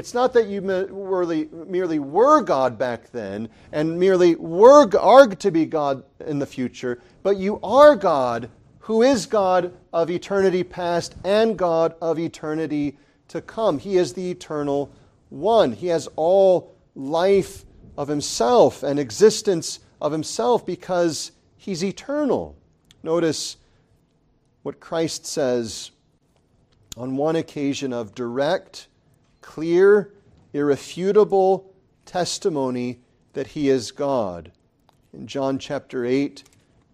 It's 0.00 0.14
not 0.14 0.32
that 0.32 0.46
you 0.46 0.62
merely, 0.62 1.50
merely 1.52 1.98
were 1.98 2.40
God 2.40 2.78
back 2.78 3.12
then 3.12 3.50
and 3.70 4.00
merely 4.00 4.34
were 4.34 4.88
are 4.98 5.26
to 5.26 5.50
be 5.50 5.66
God 5.66 6.04
in 6.26 6.38
the 6.38 6.46
future, 6.46 7.02
but 7.22 7.36
you 7.36 7.60
are 7.62 7.94
God 7.96 8.48
who 8.78 9.02
is 9.02 9.26
God 9.26 9.74
of 9.92 10.08
eternity 10.08 10.64
past 10.64 11.16
and 11.22 11.58
God 11.58 11.94
of 12.00 12.18
eternity 12.18 12.96
to 13.28 13.42
come. 13.42 13.78
He 13.78 13.98
is 13.98 14.14
the 14.14 14.30
eternal 14.30 14.90
one. 15.28 15.72
He 15.72 15.88
has 15.88 16.08
all 16.16 16.74
life 16.94 17.66
of 17.98 18.08
himself 18.08 18.82
and 18.82 18.98
existence 18.98 19.80
of 20.00 20.12
himself 20.12 20.64
because 20.64 21.32
he's 21.58 21.84
eternal. 21.84 22.56
Notice 23.02 23.58
what 24.62 24.80
Christ 24.80 25.26
says 25.26 25.90
on 26.96 27.18
one 27.18 27.36
occasion 27.36 27.92
of 27.92 28.14
direct, 28.14 28.86
clear, 29.50 30.12
irrefutable 30.52 31.74
testimony 32.06 33.00
that 33.32 33.48
he 33.48 33.68
is 33.68 33.90
God. 33.90 34.52
In 35.12 35.26
John 35.26 35.58
chapter 35.58 36.06
8 36.06 36.44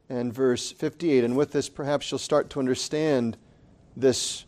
and 0.09 0.33
verse 0.33 0.73
58. 0.73 1.23
And 1.23 1.37
with 1.37 1.53
this, 1.53 1.69
perhaps 1.69 2.11
you'll 2.11 2.19
start 2.19 2.49
to 2.51 2.59
understand 2.59 3.37
this 3.95 4.47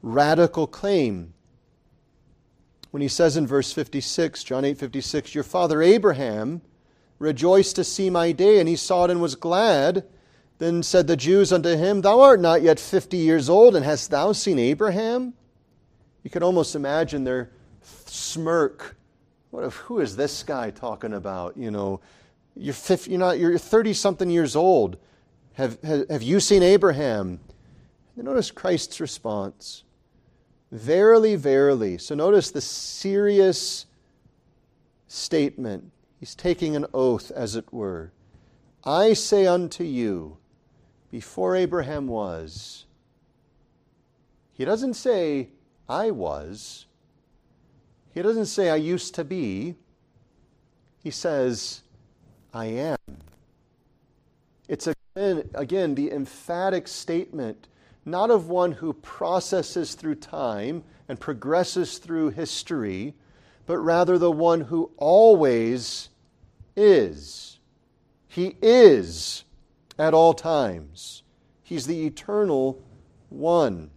radical 0.00 0.66
claim. 0.66 1.34
When 2.92 3.02
he 3.02 3.08
says 3.08 3.36
in 3.36 3.46
verse 3.46 3.74
56, 3.74 4.42
John 4.42 4.64
8 4.64 4.78
56, 4.78 5.34
Your 5.34 5.44
father 5.44 5.82
Abraham 5.82 6.62
rejoiced 7.18 7.76
to 7.76 7.84
see 7.84 8.08
my 8.08 8.32
day, 8.32 8.58
and 8.58 8.70
he 8.70 8.76
saw 8.76 9.04
it 9.04 9.10
and 9.10 9.20
was 9.20 9.34
glad. 9.34 10.06
Then 10.56 10.82
said 10.82 11.06
the 11.06 11.16
Jews 11.16 11.52
unto 11.52 11.76
him, 11.76 12.00
Thou 12.00 12.20
art 12.20 12.40
not 12.40 12.62
yet 12.62 12.80
fifty 12.80 13.18
years 13.18 13.50
old, 13.50 13.76
and 13.76 13.84
hast 13.84 14.10
thou 14.10 14.32
seen 14.32 14.58
Abraham? 14.58 15.34
You 16.22 16.30
could 16.30 16.42
almost 16.42 16.74
imagine 16.74 17.24
their 17.24 17.50
smirk. 18.06 18.96
What 19.50 19.64
if, 19.64 19.74
who 19.76 20.00
is 20.00 20.16
this 20.16 20.42
guy 20.42 20.70
talking 20.70 21.14
about? 21.14 21.56
You 21.56 21.70
know, 21.70 22.00
you're, 22.56 22.74
50, 22.74 23.10
you're, 23.10 23.20
not, 23.20 23.38
you're 23.38 23.58
30 23.58 23.94
something 23.94 24.30
years 24.30 24.54
old. 24.54 24.96
Have, 25.54 25.80
have, 25.82 26.08
have 26.08 26.22
you 26.22 26.40
seen 26.40 26.62
Abraham? 26.62 27.40
And 28.16 28.24
notice 28.24 28.50
Christ's 28.50 29.00
response 29.00 29.84
Verily, 30.72 31.34
verily. 31.34 31.98
So 31.98 32.14
notice 32.14 32.50
the 32.50 32.60
serious 32.60 33.86
statement. 35.08 35.90
He's 36.18 36.34
taking 36.34 36.76
an 36.76 36.86
oath, 36.94 37.32
as 37.32 37.56
it 37.56 37.72
were. 37.72 38.12
I 38.84 39.14
say 39.14 39.46
unto 39.46 39.82
you, 39.82 40.36
before 41.10 41.56
Abraham 41.56 42.06
was. 42.06 42.86
He 44.52 44.64
doesn't 44.64 44.94
say, 44.94 45.48
I 45.90 46.12
was. 46.12 46.86
He 48.14 48.22
doesn't 48.22 48.46
say, 48.46 48.70
I 48.70 48.76
used 48.76 49.12
to 49.16 49.24
be. 49.24 49.74
He 51.02 51.10
says, 51.10 51.82
I 52.54 52.66
am. 52.66 52.96
It's 54.68 54.86
again, 54.86 55.50
again 55.52 55.96
the 55.96 56.12
emphatic 56.12 56.86
statement, 56.86 57.66
not 58.04 58.30
of 58.30 58.48
one 58.48 58.70
who 58.70 58.92
processes 58.92 59.94
through 59.94 60.14
time 60.14 60.84
and 61.08 61.18
progresses 61.18 61.98
through 61.98 62.30
history, 62.30 63.14
but 63.66 63.78
rather 63.78 64.16
the 64.16 64.30
one 64.30 64.60
who 64.60 64.92
always 64.96 66.08
is. 66.76 67.58
He 68.28 68.56
is 68.62 69.42
at 69.98 70.14
all 70.14 70.34
times. 70.34 71.24
He's 71.64 71.88
the 71.88 72.06
eternal 72.06 72.80
one. 73.28 73.90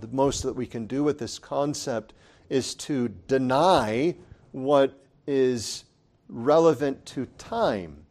The 0.00 0.08
most 0.08 0.42
that 0.42 0.54
we 0.54 0.66
can 0.66 0.86
do 0.86 1.02
with 1.02 1.18
this 1.18 1.38
concept 1.38 2.12
is 2.48 2.74
to 2.74 3.08
deny 3.28 4.14
what 4.52 4.98
is 5.26 5.84
relevant 6.28 7.04
to 7.06 7.26
time. 7.38 8.04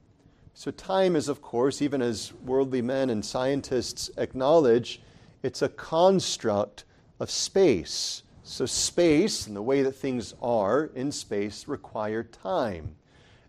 So, 0.54 0.72
time 0.72 1.16
is, 1.16 1.28
of 1.28 1.42
course, 1.42 1.82
even 1.82 2.02
as 2.02 2.34
worldly 2.34 2.82
men 2.82 3.10
and 3.10 3.26
scientists 3.26 4.10
acknowledge, 4.18 5.02
it's 5.44 5.62
a 5.62 5.70
construct 5.70 6.86
of 7.20 7.30
space. 7.30 8.24
So, 8.44 8.66
space 8.66 9.48
and 9.48 9.56
the 9.56 9.62
way 9.62 9.82
that 9.84 9.92
things 9.94 10.34
are 10.42 10.92
in 10.96 11.12
space 11.12 11.68
require 11.68 12.24
time. 12.24 12.96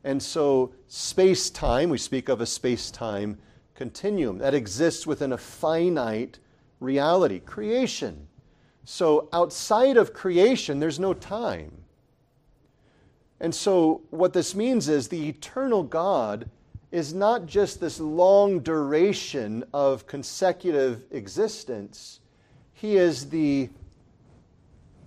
And 0.03 0.23
so, 0.23 0.73
space 0.89 1.49
time, 1.49 1.91
we 1.91 1.99
speak 1.99 2.29
of 2.29 2.41
a 2.41 2.47
space 2.47 2.91
time 2.91 3.39
continuum 3.77 4.39
that 4.39 4.55
exists 4.55 5.07
within 5.07 5.33
a 5.33 5.39
finite 5.39 6.39
reality, 6.81 7.41
creation. 7.41 8.27
So, 8.85 9.29
outside 9.33 9.97
of 9.97 10.13
creation, 10.13 10.79
there's 10.79 11.01
no 11.01 11.13
time. 11.15 11.73
And 13.41 13.55
so, 13.55 14.03
what 14.11 14.33
this 14.33 14.55
means 14.55 14.89
is 14.89 15.09
the 15.09 15.29
eternal 15.29 15.83
God 15.83 16.49
is 16.93 17.13
not 17.13 17.47
just 17.47 17.81
this 17.81 17.99
long 17.99 18.61
duration 18.61 19.65
of 19.75 20.07
consecutive 20.07 21.03
existence, 21.11 22.21
He 22.73 22.97
is 22.97 23.29
the 23.31 23.69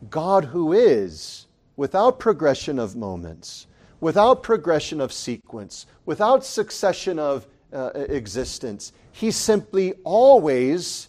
God 0.09 0.45
who 0.45 0.73
is 0.73 1.45
without 1.77 2.19
progression 2.19 2.79
of 2.79 2.95
moments 2.95 3.67
without 3.99 4.43
progression 4.43 5.01
of 5.01 5.11
sequence, 5.11 5.85
without 6.05 6.45
succession 6.45 7.19
of 7.19 7.47
uh, 7.73 7.91
existence. 7.93 8.93
He 9.11 9.31
simply 9.31 9.93
always, 10.03 11.08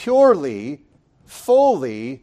purely, 0.00 0.80
fully 1.26 2.22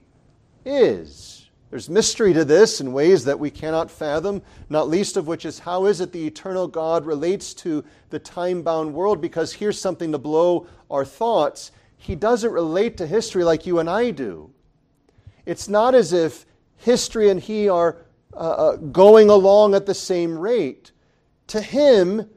is. 0.65 1.49
There's 1.69 1.89
mystery 1.89 2.33
to 2.33 2.43
this 2.43 2.81
in 2.81 2.91
ways 2.91 3.25
that 3.25 3.39
we 3.39 3.51
cannot 3.51 3.91
fathom, 3.91 4.41
not 4.67 4.89
least 4.89 5.15
of 5.15 5.27
which 5.27 5.45
is 5.45 5.59
how 5.59 5.85
is 5.85 6.01
it 6.01 6.11
the 6.11 6.25
eternal 6.25 6.67
God 6.67 7.05
relates 7.05 7.53
to 7.55 7.83
the 8.09 8.17
time 8.17 8.63
bound 8.63 8.93
world? 8.93 9.21
Because 9.21 9.53
here's 9.53 9.79
something 9.79 10.11
to 10.11 10.17
blow 10.17 10.65
our 10.89 11.05
thoughts. 11.05 11.71
He 11.97 12.15
doesn't 12.15 12.51
relate 12.51 12.97
to 12.97 13.05
history 13.05 13.43
like 13.43 13.67
you 13.67 13.77
and 13.77 13.89
I 13.89 14.09
do. 14.09 14.49
It's 15.45 15.69
not 15.69 15.93
as 15.93 16.13
if 16.13 16.47
history 16.77 17.29
and 17.29 17.39
He 17.39 17.69
are 17.69 17.97
uh, 18.33 18.37
uh, 18.37 18.75
going 18.77 19.29
along 19.29 19.75
at 19.75 19.85
the 19.85 19.93
same 19.93 20.37
rate. 20.37 20.91
To 21.47 21.61
him, 21.61 22.27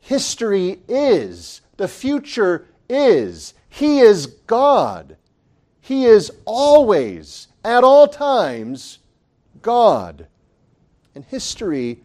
history 0.00 0.80
is, 0.88 1.60
the 1.76 1.88
future 1.88 2.66
is. 2.88 3.54
He 3.70 4.00
is 4.00 4.26
God. 4.26 5.16
He 5.80 6.04
is 6.04 6.30
always, 6.44 7.48
at 7.64 7.82
all 7.82 8.06
times, 8.06 8.98
God. 9.62 10.26
And 11.14 11.24
history, 11.24 12.02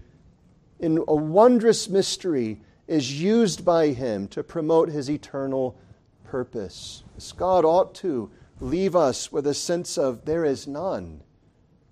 in 0.80 1.04
a 1.08 1.16
wondrous 1.16 1.90
mystery, 1.90 2.62
is 2.88 3.22
used 3.22 3.66
by 3.66 3.90
him 3.90 4.28
to 4.30 4.44
promote 4.44 4.90
his 4.90 5.10
eternal 5.10 5.78
purpose. 6.24 7.04
This 7.16 7.32
God 7.32 7.66
ought 7.66 7.94
to 7.96 8.32
leave 8.60 8.96
us 8.96 9.32
with 9.32 9.46
a 9.48 9.54
sense 9.54 9.98
of 9.98 10.26
there 10.26 10.46
is 10.46 10.68
none 10.68 11.22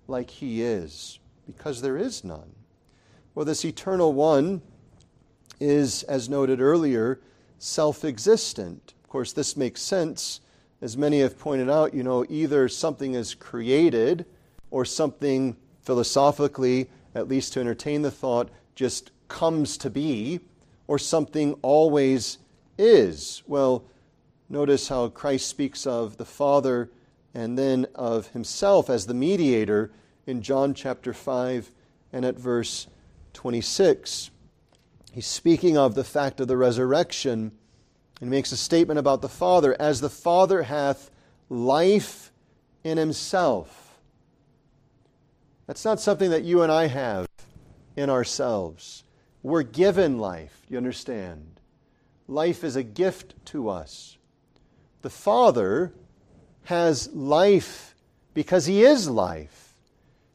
like 0.06 0.30
he 0.30 0.62
is 0.62 1.18
because 1.46 1.82
there 1.82 1.96
is 1.96 2.24
none. 2.24 2.54
Well, 3.34 3.44
this 3.44 3.64
eternal 3.64 4.12
one 4.12 4.62
is, 5.60 6.02
as 6.04 6.28
noted 6.28 6.60
earlier, 6.60 7.20
self 7.58 8.04
existent. 8.04 8.93
Course, 9.14 9.32
this 9.32 9.56
makes 9.56 9.80
sense. 9.80 10.40
As 10.82 10.96
many 10.96 11.20
have 11.20 11.38
pointed 11.38 11.70
out, 11.70 11.94
you 11.94 12.02
know, 12.02 12.26
either 12.28 12.68
something 12.68 13.14
is 13.14 13.32
created 13.32 14.26
or 14.72 14.84
something 14.84 15.56
philosophically, 15.82 16.90
at 17.14 17.28
least 17.28 17.52
to 17.52 17.60
entertain 17.60 18.02
the 18.02 18.10
thought, 18.10 18.50
just 18.74 19.12
comes 19.28 19.76
to 19.76 19.88
be, 19.88 20.40
or 20.88 20.98
something 20.98 21.54
always 21.62 22.38
is. 22.76 23.44
Well, 23.46 23.84
notice 24.48 24.88
how 24.88 25.06
Christ 25.10 25.46
speaks 25.46 25.86
of 25.86 26.16
the 26.16 26.24
Father 26.24 26.90
and 27.32 27.56
then 27.56 27.86
of 27.94 28.26
himself 28.30 28.90
as 28.90 29.06
the 29.06 29.14
mediator 29.14 29.92
in 30.26 30.42
John 30.42 30.74
chapter 30.74 31.12
5 31.14 31.70
and 32.12 32.24
at 32.24 32.36
verse 32.36 32.88
26. 33.32 34.32
He's 35.12 35.28
speaking 35.28 35.78
of 35.78 35.94
the 35.94 36.02
fact 36.02 36.40
of 36.40 36.48
the 36.48 36.56
resurrection 36.56 37.52
and 38.20 38.30
makes 38.30 38.52
a 38.52 38.56
statement 38.56 38.98
about 38.98 39.22
the 39.22 39.28
Father 39.28 39.76
as 39.80 40.00
the 40.00 40.10
Father 40.10 40.62
hath 40.62 41.10
life 41.48 42.32
in 42.82 42.98
himself. 42.98 43.98
That's 45.66 45.84
not 45.84 46.00
something 46.00 46.30
that 46.30 46.44
you 46.44 46.62
and 46.62 46.70
I 46.70 46.86
have 46.86 47.26
in 47.96 48.10
ourselves. 48.10 49.04
We're 49.42 49.62
given 49.62 50.18
life, 50.18 50.62
you 50.68 50.76
understand? 50.76 51.60
Life 52.28 52.64
is 52.64 52.76
a 52.76 52.82
gift 52.82 53.34
to 53.46 53.68
us. 53.68 54.16
The 55.02 55.10
Father 55.10 55.92
has 56.64 57.12
life 57.12 57.94
because 58.32 58.66
He 58.66 58.82
is 58.82 59.08
life. 59.08 59.64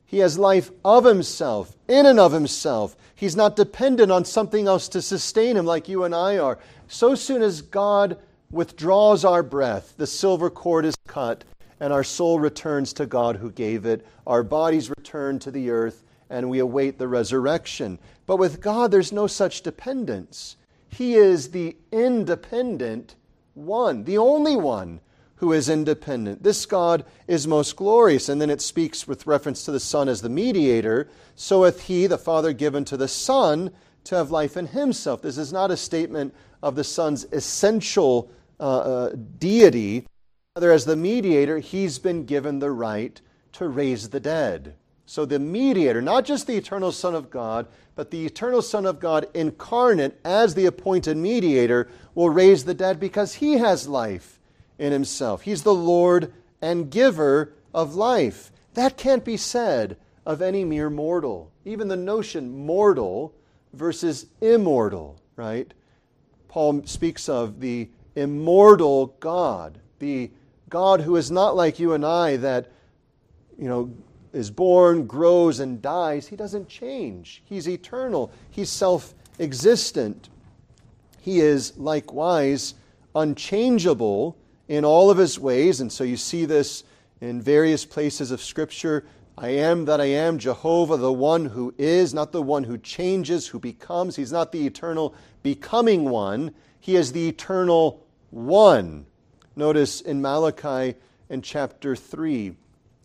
He 0.09 0.19
has 0.19 0.39
life 0.39 0.71
of 0.83 1.05
himself, 1.05 1.75
in 1.87 2.07
and 2.07 2.19
of 2.19 2.31
himself. 2.31 2.97
He's 3.13 3.35
not 3.35 3.55
dependent 3.55 4.11
on 4.11 4.25
something 4.25 4.65
else 4.65 4.87
to 4.89 5.03
sustain 5.03 5.55
him 5.55 5.67
like 5.67 5.87
you 5.87 6.03
and 6.03 6.15
I 6.15 6.39
are. 6.39 6.57
So 6.91 7.13
soon 7.13 7.43
as 7.43 7.61
God 7.61 8.17
withdraws 8.49 9.23
our 9.23 9.43
breath, 9.43 9.93
the 9.97 10.07
silver 10.07 10.49
cord 10.49 10.85
is 10.85 10.95
cut, 11.07 11.43
and 11.79 11.93
our 11.93 12.03
soul 12.03 12.39
returns 12.39 12.93
to 12.93 13.05
God 13.05 13.35
who 13.35 13.51
gave 13.51 13.85
it. 13.85 14.05
Our 14.25 14.41
bodies 14.41 14.89
return 14.89 15.37
to 15.39 15.51
the 15.51 15.69
earth, 15.69 16.03
and 16.31 16.49
we 16.49 16.57
await 16.57 16.97
the 16.97 17.07
resurrection. 17.07 17.99
But 18.25 18.37
with 18.37 18.59
God, 18.59 18.89
there's 18.89 19.11
no 19.11 19.27
such 19.27 19.61
dependence. 19.61 20.57
He 20.89 21.13
is 21.13 21.51
the 21.51 21.77
independent 21.91 23.15
one, 23.53 24.03
the 24.05 24.17
only 24.17 24.55
one 24.55 24.99
who 25.35 25.53
is 25.53 25.69
independent. 25.69 26.41
This 26.41 26.65
God 26.65 27.05
is 27.27 27.47
most 27.47 27.75
glorious. 27.75 28.29
And 28.29 28.41
then 28.41 28.49
it 28.49 28.61
speaks 28.61 29.07
with 29.07 29.27
reference 29.27 29.63
to 29.65 29.71
the 29.71 29.79
Son 29.79 30.09
as 30.09 30.21
the 30.21 30.27
mediator. 30.27 31.07
So 31.35 31.63
hath 31.63 31.81
he, 31.81 32.07
the 32.07 32.17
Father, 32.17 32.51
given 32.51 32.83
to 32.85 32.97
the 32.97 33.07
Son 33.07 33.71
to 34.05 34.15
have 34.15 34.31
life 34.31 34.57
in 34.57 34.67
himself. 34.67 35.21
This 35.21 35.37
is 35.37 35.53
not 35.53 35.71
a 35.71 35.77
statement 35.77 36.33
of 36.61 36.75
the 36.75 36.83
Son's 36.83 37.25
essential 37.31 38.31
uh, 38.59 38.79
uh, 38.79 39.15
deity. 39.37 40.05
Rather, 40.55 40.71
as 40.71 40.85
the 40.85 40.95
mediator, 40.95 41.59
he's 41.59 41.99
been 41.99 42.25
given 42.25 42.59
the 42.59 42.71
right 42.71 43.19
to 43.53 43.67
raise 43.67 44.09
the 44.09 44.19
dead. 44.19 44.75
So 45.05 45.25
the 45.25 45.39
mediator, 45.39 46.01
not 46.01 46.25
just 46.25 46.45
the 46.45 46.55
eternal 46.55 46.91
Son 46.91 47.15
of 47.15 47.31
God, 47.31 47.67
but 47.95 48.11
the 48.11 48.25
eternal 48.25 48.61
Son 48.61 48.85
of 48.85 48.99
God 48.99 49.27
incarnate 49.33 50.19
as 50.23 50.53
the 50.53 50.67
appointed 50.67 51.17
mediator, 51.17 51.89
will 52.13 52.29
raise 52.29 52.63
the 52.63 52.73
dead 52.73 52.99
because 52.99 53.35
he 53.35 53.53
has 53.53 53.87
life 53.87 54.39
in 54.77 54.91
himself. 54.91 55.41
He's 55.41 55.63
the 55.63 55.73
Lord 55.73 56.31
and 56.61 56.91
giver 56.91 57.53
of 57.73 57.95
life. 57.95 58.51
That 58.75 58.97
can't 58.97 59.25
be 59.25 59.37
said 59.37 59.97
of 60.25 60.41
any 60.41 60.63
mere 60.63 60.89
mortal. 60.89 61.51
Even 61.65 61.87
the 61.87 61.95
notion 61.95 62.65
mortal 62.65 63.33
versus 63.73 64.25
immortal, 64.41 65.19
right? 65.35 65.73
Paul 66.47 66.83
speaks 66.85 67.29
of 67.29 67.59
the 67.59 67.89
immortal 68.15 69.15
God, 69.19 69.79
the 69.99 70.31
God 70.69 71.01
who 71.01 71.15
is 71.15 71.31
not 71.31 71.55
like 71.55 71.79
you 71.79 71.93
and 71.93 72.05
I 72.05 72.37
that, 72.37 72.71
you 73.57 73.67
know, 73.67 73.91
is 74.33 74.51
born, 74.51 75.07
grows, 75.07 75.59
and 75.59 75.81
dies. 75.81 76.27
He 76.27 76.35
doesn't 76.35 76.69
change. 76.69 77.41
He's 77.45 77.67
eternal. 77.67 78.31
He's 78.51 78.69
self 78.69 79.13
existent. 79.39 80.29
He 81.19 81.39
is 81.39 81.77
likewise 81.77 82.75
unchangeable 83.15 84.37
in 84.67 84.85
all 84.85 85.09
of 85.09 85.17
his 85.17 85.39
ways. 85.39 85.81
And 85.81 85.91
so 85.91 86.03
you 86.03 86.17
see 86.17 86.45
this 86.45 86.83
in 87.21 87.41
various 87.41 87.85
places 87.85 88.31
of 88.31 88.41
Scripture. 88.41 89.05
I 89.41 89.51
am 89.51 89.85
that 89.85 90.01
I 90.01 90.05
am, 90.07 90.37
Jehovah, 90.37 90.97
the 90.97 91.13
one 91.13 91.45
who 91.45 91.73
is, 91.77 92.13
not 92.13 92.33
the 92.33 92.41
one 92.41 92.65
who 92.65 92.77
changes, 92.77 93.47
who 93.47 93.57
becomes. 93.57 94.17
He's 94.17 94.33
not 94.33 94.51
the 94.51 94.67
eternal 94.67 95.15
becoming 95.43 96.09
one, 96.09 96.53
he 96.81 96.97
is 96.97 97.13
the 97.13 97.29
eternal 97.29 98.05
one. 98.31 99.05
Notice 99.55 100.01
in 100.01 100.21
Malachi 100.21 100.95
in 101.29 101.41
chapter 101.41 101.95
3, 101.95 102.47
you 102.47 102.55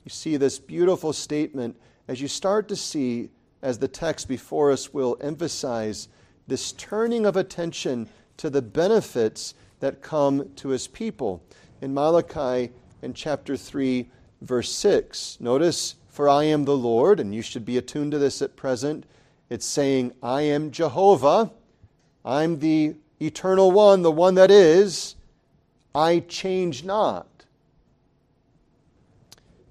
see 0.09 0.37
this 0.37 0.59
beautiful 0.59 1.13
statement 1.13 1.77
as 2.09 2.21
you 2.21 2.27
start 2.27 2.67
to 2.69 2.75
see, 2.75 3.31
as 3.63 3.79
the 3.79 3.87
text 3.87 4.27
before 4.27 4.73
us 4.73 4.93
will 4.93 5.17
emphasize, 5.21 6.09
this 6.49 6.73
turning 6.73 7.27
of 7.27 7.37
attention 7.37 8.09
to 8.39 8.51
the 8.51 8.61
benefits 8.61 9.55
that 9.79 10.03
come 10.03 10.51
to 10.57 10.71
his 10.71 10.89
people. 10.89 11.45
In 11.81 11.95
Malachi 11.95 12.73
in 13.03 13.15
chapter 13.15 13.57
3, 13.57 14.11
verse 14.43 14.73
6, 14.73 15.39
notice, 15.39 15.95
For 16.15 16.29
I 16.29 16.45
am 16.45 16.65
the 16.65 16.77
Lord, 16.77 17.19
and 17.19 17.35
you 17.35 17.43
should 17.43 17.65
be 17.65 17.77
attuned 17.77 18.13
to 18.13 18.19
this 18.19 18.41
at 18.41 18.55
present. 18.55 19.05
It's 19.51 19.67
saying, 19.67 20.13
I 20.23 20.43
am 20.43 20.71
Jehovah, 20.71 21.51
I'm 22.25 22.61
the 22.61 22.95
eternal 23.21 23.73
one, 23.73 24.03
the 24.03 24.13
one 24.13 24.37
that 24.37 24.49
is, 24.49 25.17
I 25.93 26.21
change 26.21 26.85
not. 26.85 27.27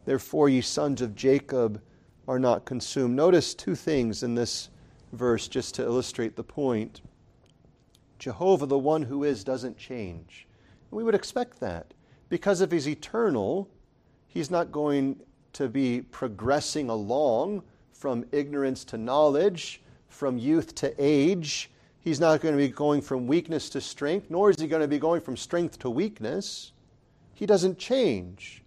Therefore, 0.04 0.50
ye 0.50 0.60
sons 0.60 1.02
of 1.02 1.16
Jacob 1.16 1.82
are 2.28 2.40
not 2.40 2.66
consumed. 2.66 3.16
Notice 3.16 3.54
two 3.54 3.74
things 3.74 4.22
in 4.22 4.36
this 4.36 4.70
verse 5.14 5.48
just 5.48 5.76
to 5.76 5.84
illustrate 5.84 6.36
the 6.36 6.44
point. 6.44 7.00
Jehovah, 8.20 8.66
the 8.66 8.78
one 8.78 9.04
who 9.04 9.24
is, 9.24 9.46
doesn't 9.46 9.78
change. 9.78 10.46
And 10.92 10.98
we 10.98 11.06
would 11.06 11.16
expect 11.16 11.62
that. 11.62 11.94
Because 12.28 12.60
if 12.60 12.70
he's 12.74 12.90
eternal, 12.90 13.70
he's 14.28 14.52
not 14.52 14.74
going 14.74 15.22
to 15.54 15.70
be 15.70 16.02
progressing 16.02 16.90
along 16.90 17.64
from 17.92 18.26
ignorance 18.32 18.84
to 18.86 18.98
knowledge, 18.98 19.82
from 20.10 20.38
youth 20.38 20.76
to 20.76 20.94
age. 20.98 21.72
He's 22.00 22.20
not 22.20 22.42
going 22.42 22.54
to 22.54 22.58
be 22.58 22.70
going 22.70 23.02
from 23.02 23.28
weakness 23.28 23.70
to 23.70 23.82
strength, 23.82 24.30
nor 24.30 24.50
is 24.50 24.60
he 24.60 24.68
going 24.68 24.82
to 24.82 24.88
be 24.88 25.00
going 25.00 25.22
from 25.22 25.38
strength 25.38 25.80
to 25.80 25.90
weakness. 25.90 26.74
He 27.34 27.46
doesn't 27.46 27.78
change. 27.78 28.64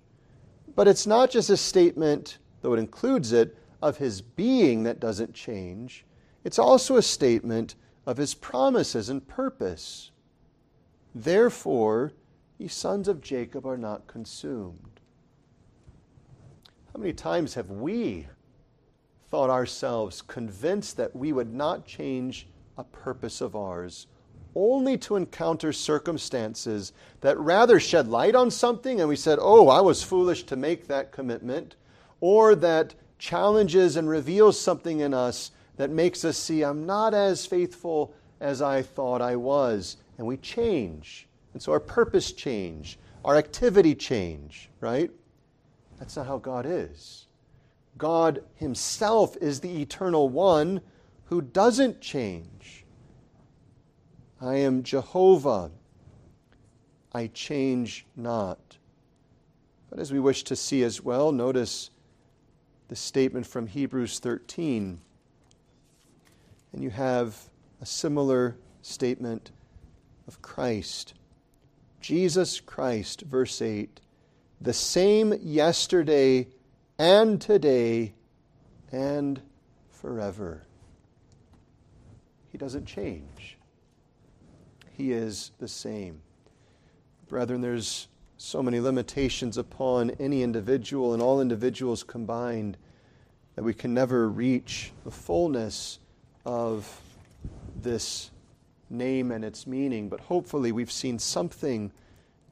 But 0.75 0.89
it's 0.89 1.07
not 1.07 1.31
just 1.31 1.51
a 1.51 1.57
statement, 1.57 2.39
though 2.63 2.75
it 2.75 2.79
includes 2.79 3.33
it, 3.33 3.57
of 3.83 3.99
his 3.99 4.21
being 4.21 4.85
that 4.85 5.01
doesn't 5.01 5.35
change. 5.35 6.05
It's 6.45 6.59
also 6.59 6.97
a 6.97 7.03
statement 7.03 7.75
of 8.07 8.17
his 8.17 8.35
promises 8.35 9.09
and 9.09 9.27
purpose. 9.27 10.11
Therefore, 11.15 12.13
ye 12.59 12.69
sons 12.69 13.09
of 13.09 13.21
Jacob 13.21 13.67
are 13.67 13.77
not 13.77 14.07
consumed. 14.07 14.96
How 16.97 17.01
many 17.03 17.13
times 17.13 17.53
have 17.53 17.71
we 17.71 18.27
thought 19.29 19.51
ourselves 19.51 20.23
convinced 20.23 20.97
that 20.97 21.15
we 21.15 21.31
would 21.31 21.53
not 21.53 21.85
change 21.85 22.49
a 22.79 22.85
purpose 22.85 23.43
of 23.43 23.55
ours, 23.55 24.07
only 24.55 24.97
to 24.97 25.17
encounter 25.17 25.75
circumstances 25.75 26.95
that 27.21 27.39
rather 27.39 27.79
shed 27.79 28.09
light 28.09 28.35
on 28.35 28.51
something 28.51 28.99
and 28.99 29.11
we 29.11 29.15
said, 29.15 29.39
Oh, 29.43 29.69
I 29.69 29.83
was 29.83 30.03
foolish 30.03 30.45
to 30.45 30.57
make 30.57 30.87
that 30.87 31.13
commitment, 31.13 31.77
or 32.23 32.55
that 32.55 32.95
challenges 33.19 33.97
and 33.97 34.09
reveals 34.09 34.59
something 34.59 35.01
in 35.01 35.13
us 35.13 35.51
that 35.77 35.91
makes 35.91 36.25
us 36.25 36.39
see, 36.39 36.63
I'm 36.63 36.87
not 36.87 37.13
as 37.13 37.45
faithful 37.45 38.15
as 38.41 38.63
I 38.63 38.81
thought 38.81 39.21
I 39.21 39.37
was. 39.37 39.99
And 40.17 40.27
we 40.27 40.39
change. 40.39 41.29
And 41.53 41.61
so 41.61 41.73
our 41.73 41.79
purpose 41.79 42.33
change, 42.33 42.99
our 43.23 43.37
activity 43.37 43.95
change, 43.95 44.71
right? 44.81 45.11
That's 45.99 46.17
not 46.17 46.27
how 46.27 46.39
God 46.39 46.67
is. 46.67 47.27
God 47.99 48.43
Himself 48.55 49.37
is 49.41 49.61
the 49.61 49.81
eternal 49.81 50.29
one 50.29 50.81
who 51.27 51.41
doesn't 51.41 52.01
change. 52.01 52.85
I 54.41 54.57
am 54.57 54.83
Jehovah. 54.83 55.71
I 57.13 57.29
change 57.29 58.07
not. 58.15 58.77
But 59.89 59.99
as 59.99 60.13
we 60.13 60.21
wish 60.21 60.45
to 60.45 60.57
see 60.57 60.83
as 60.83 61.03
well, 61.03 61.33
notice 61.33 61.91
the 62.89 62.97
statement 62.97 63.47
from 63.47 63.67
Hebrews 63.67 64.19
13. 64.19 65.01
And 66.73 66.83
you 66.83 66.91
have 66.91 67.49
a 67.81 67.87
similar 67.87 68.57
statement 68.83 69.51
of 70.29 70.43
Christ. 70.43 71.15
Jesus 72.01 72.61
Christ, 72.61 73.23
verse 73.23 73.63
8, 73.63 74.01
the 74.61 74.73
same 74.73 75.35
yesterday 75.43 76.49
and 76.99 77.41
today 77.41 78.15
and 78.91 79.41
forever. 79.91 80.63
He 82.51 82.59
doesn't 82.59 82.87
change. 82.87 83.59
He 84.93 85.13
is 85.13 85.53
the 85.59 85.69
same. 85.69 86.23
Brethren, 87.29 87.61
there's 87.61 88.09
so 88.39 88.63
many 88.63 88.81
limitations 88.81 89.59
upon 89.59 90.11
any 90.13 90.43
individual 90.43 91.13
and 91.13 91.23
all 91.23 91.41
individuals 91.41 92.03
combined 92.03 92.77
that 93.55 93.63
we 93.63 93.75
can 93.75 93.93
never 93.93 94.29
reach 94.29 94.93
the 95.05 95.11
fullness 95.11 95.99
of 96.45 97.01
this 97.81 98.31
name 98.89 99.31
and 99.33 99.45
its 99.45 99.67
meaning. 99.67 100.09
But 100.09 100.21
hopefully, 100.21 100.73
we've 100.73 100.93
seen 100.93 101.19
something 101.19 101.93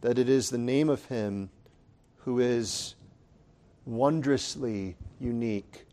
that 0.01 0.19
it 0.19 0.29
is 0.29 0.51
the 0.51 0.59
name 0.59 0.89
of 0.89 1.05
Him 1.07 1.51
who 2.25 2.41
is 2.41 2.95
wondrously 3.85 4.97
unique 5.21 5.87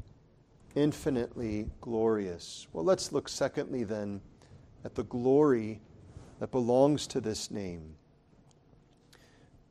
infinitely 0.75 1.69
glorious. 1.81 2.67
Well, 2.71 2.85
let's 2.85 3.11
look 3.11 3.27
secondly 3.27 3.83
then 3.83 4.21
at 4.85 4.95
the 4.95 5.03
glory 5.03 5.81
that 6.39 6.51
belongs 6.51 7.07
to 7.07 7.21
this 7.21 7.51
name. 7.51 7.95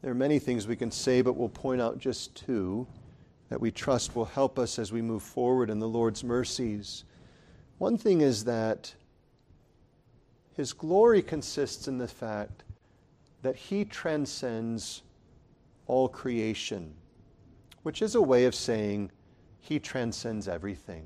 There 0.03 0.11
are 0.11 0.15
many 0.15 0.39
things 0.39 0.67
we 0.67 0.77
can 0.77 0.91
say, 0.91 1.23
but 1.23 1.35
we'll 1.35 1.49
point 1.49 1.81
out 1.81 1.99
just 1.99 2.35
two 2.35 2.87
that 3.49 3.61
we 3.61 3.71
trust 3.71 4.15
will 4.15 4.27
help 4.27 4.59
us 4.59 4.79
as 4.79 4.93
we 4.93 5.03
move 5.03 5.23
forward 5.23 5.71
in 5.71 5.79
the 5.79 5.89
Lord's 5.89 6.23
mercies. 6.23 7.05
One 7.79 7.99
thing 7.99 8.21
is 8.21 8.45
that 8.45 8.95
His 10.55 10.73
glory 10.73 11.23
consists 11.23 11.89
in 11.89 11.99
the 11.99 12.09
fact 12.09 12.63
that 13.43 13.57
He 13.57 13.85
transcends 13.85 15.03
all 15.91 16.09
creation, 16.09 16.95
which 17.83 18.01
is 18.01 18.15
a 18.15 18.23
way 18.23 18.45
of 18.45 18.55
saying 18.55 19.11
he 19.59 19.81
transcends 19.81 20.47
everything. 20.47 21.05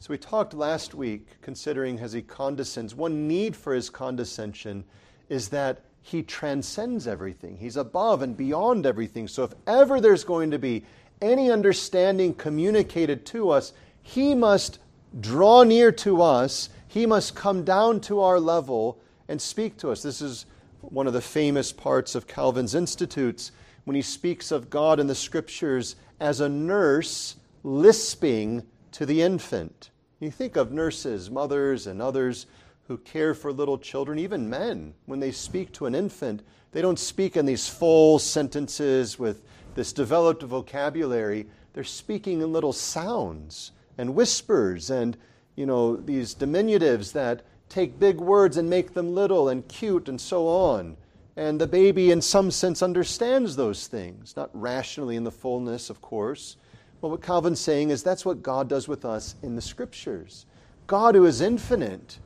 So 0.00 0.08
we 0.10 0.18
talked 0.18 0.52
last 0.52 0.94
week, 0.94 1.28
considering 1.42 2.00
as 2.00 2.12
he 2.12 2.22
condescends, 2.22 2.92
one 2.92 3.28
need 3.28 3.54
for 3.54 3.72
his 3.72 3.88
condescension 3.88 4.82
is 5.28 5.48
that 5.50 5.82
he 6.02 6.24
transcends 6.24 7.06
everything. 7.06 7.56
He's 7.56 7.76
above 7.76 8.20
and 8.20 8.36
beyond 8.36 8.84
everything. 8.84 9.28
So 9.28 9.44
if 9.44 9.54
ever 9.68 10.00
there's 10.00 10.24
going 10.24 10.50
to 10.50 10.58
be 10.58 10.84
any 11.20 11.52
understanding 11.52 12.34
communicated 12.34 13.24
to 13.26 13.50
us, 13.50 13.72
he 14.02 14.34
must 14.34 14.80
draw 15.20 15.62
near 15.62 15.92
to 15.92 16.20
us, 16.20 16.68
he 16.88 17.06
must 17.06 17.36
come 17.36 17.62
down 17.62 18.00
to 18.00 18.20
our 18.20 18.40
level 18.40 18.98
and 19.28 19.40
speak 19.40 19.76
to 19.78 19.90
us. 19.92 20.02
This 20.02 20.20
is 20.20 20.46
one 20.82 21.06
of 21.06 21.12
the 21.12 21.20
famous 21.20 21.72
parts 21.72 22.14
of 22.14 22.26
Calvin's 22.26 22.74
Institutes 22.74 23.52
when 23.84 23.96
he 23.96 24.02
speaks 24.02 24.50
of 24.50 24.70
God 24.70 25.00
in 25.00 25.06
the 25.06 25.14
scriptures 25.14 25.96
as 26.20 26.40
a 26.40 26.48
nurse 26.48 27.36
lisping 27.62 28.62
to 28.92 29.06
the 29.06 29.22
infant. 29.22 29.90
You 30.20 30.30
think 30.30 30.56
of 30.56 30.70
nurses, 30.70 31.30
mothers, 31.30 31.86
and 31.86 32.00
others 32.00 32.46
who 32.88 32.98
care 32.98 33.34
for 33.34 33.52
little 33.52 33.78
children, 33.78 34.18
even 34.18 34.50
men, 34.50 34.94
when 35.06 35.20
they 35.20 35.32
speak 35.32 35.72
to 35.72 35.86
an 35.86 35.94
infant, 35.94 36.42
they 36.72 36.82
don't 36.82 36.98
speak 36.98 37.36
in 37.36 37.46
these 37.46 37.68
full 37.68 38.18
sentences 38.18 39.18
with 39.18 39.42
this 39.74 39.92
developed 39.92 40.42
vocabulary. 40.42 41.46
They're 41.72 41.84
speaking 41.84 42.40
in 42.40 42.52
little 42.52 42.72
sounds 42.72 43.72
and 43.98 44.14
whispers 44.14 44.90
and, 44.90 45.16
you 45.56 45.66
know, 45.66 45.96
these 45.96 46.34
diminutives 46.34 47.12
that 47.12 47.42
take 47.72 47.98
big 47.98 48.18
words 48.18 48.58
and 48.58 48.68
make 48.68 48.92
them 48.92 49.14
little 49.14 49.48
and 49.48 49.66
cute 49.66 50.08
and 50.08 50.20
so 50.20 50.46
on. 50.46 50.96
And 51.36 51.58
the 51.58 51.66
baby, 51.66 52.10
in 52.10 52.20
some 52.20 52.50
sense, 52.50 52.82
understands 52.82 53.56
those 53.56 53.86
things, 53.86 54.36
not 54.36 54.50
rationally 54.52 55.16
in 55.16 55.24
the 55.24 55.30
fullness, 55.30 55.88
of 55.88 56.02
course. 56.02 56.56
But 57.00 57.08
what 57.08 57.22
Calvin's 57.22 57.60
saying 57.60 57.88
is 57.88 58.02
that's 58.02 58.26
what 58.26 58.42
God 58.42 58.68
does 58.68 58.88
with 58.88 59.06
us 59.06 59.36
in 59.42 59.56
the 59.56 59.62
Scriptures. 59.62 60.44
God, 60.86 61.14
who 61.14 61.24
is 61.24 61.40
infinite, 61.40 62.18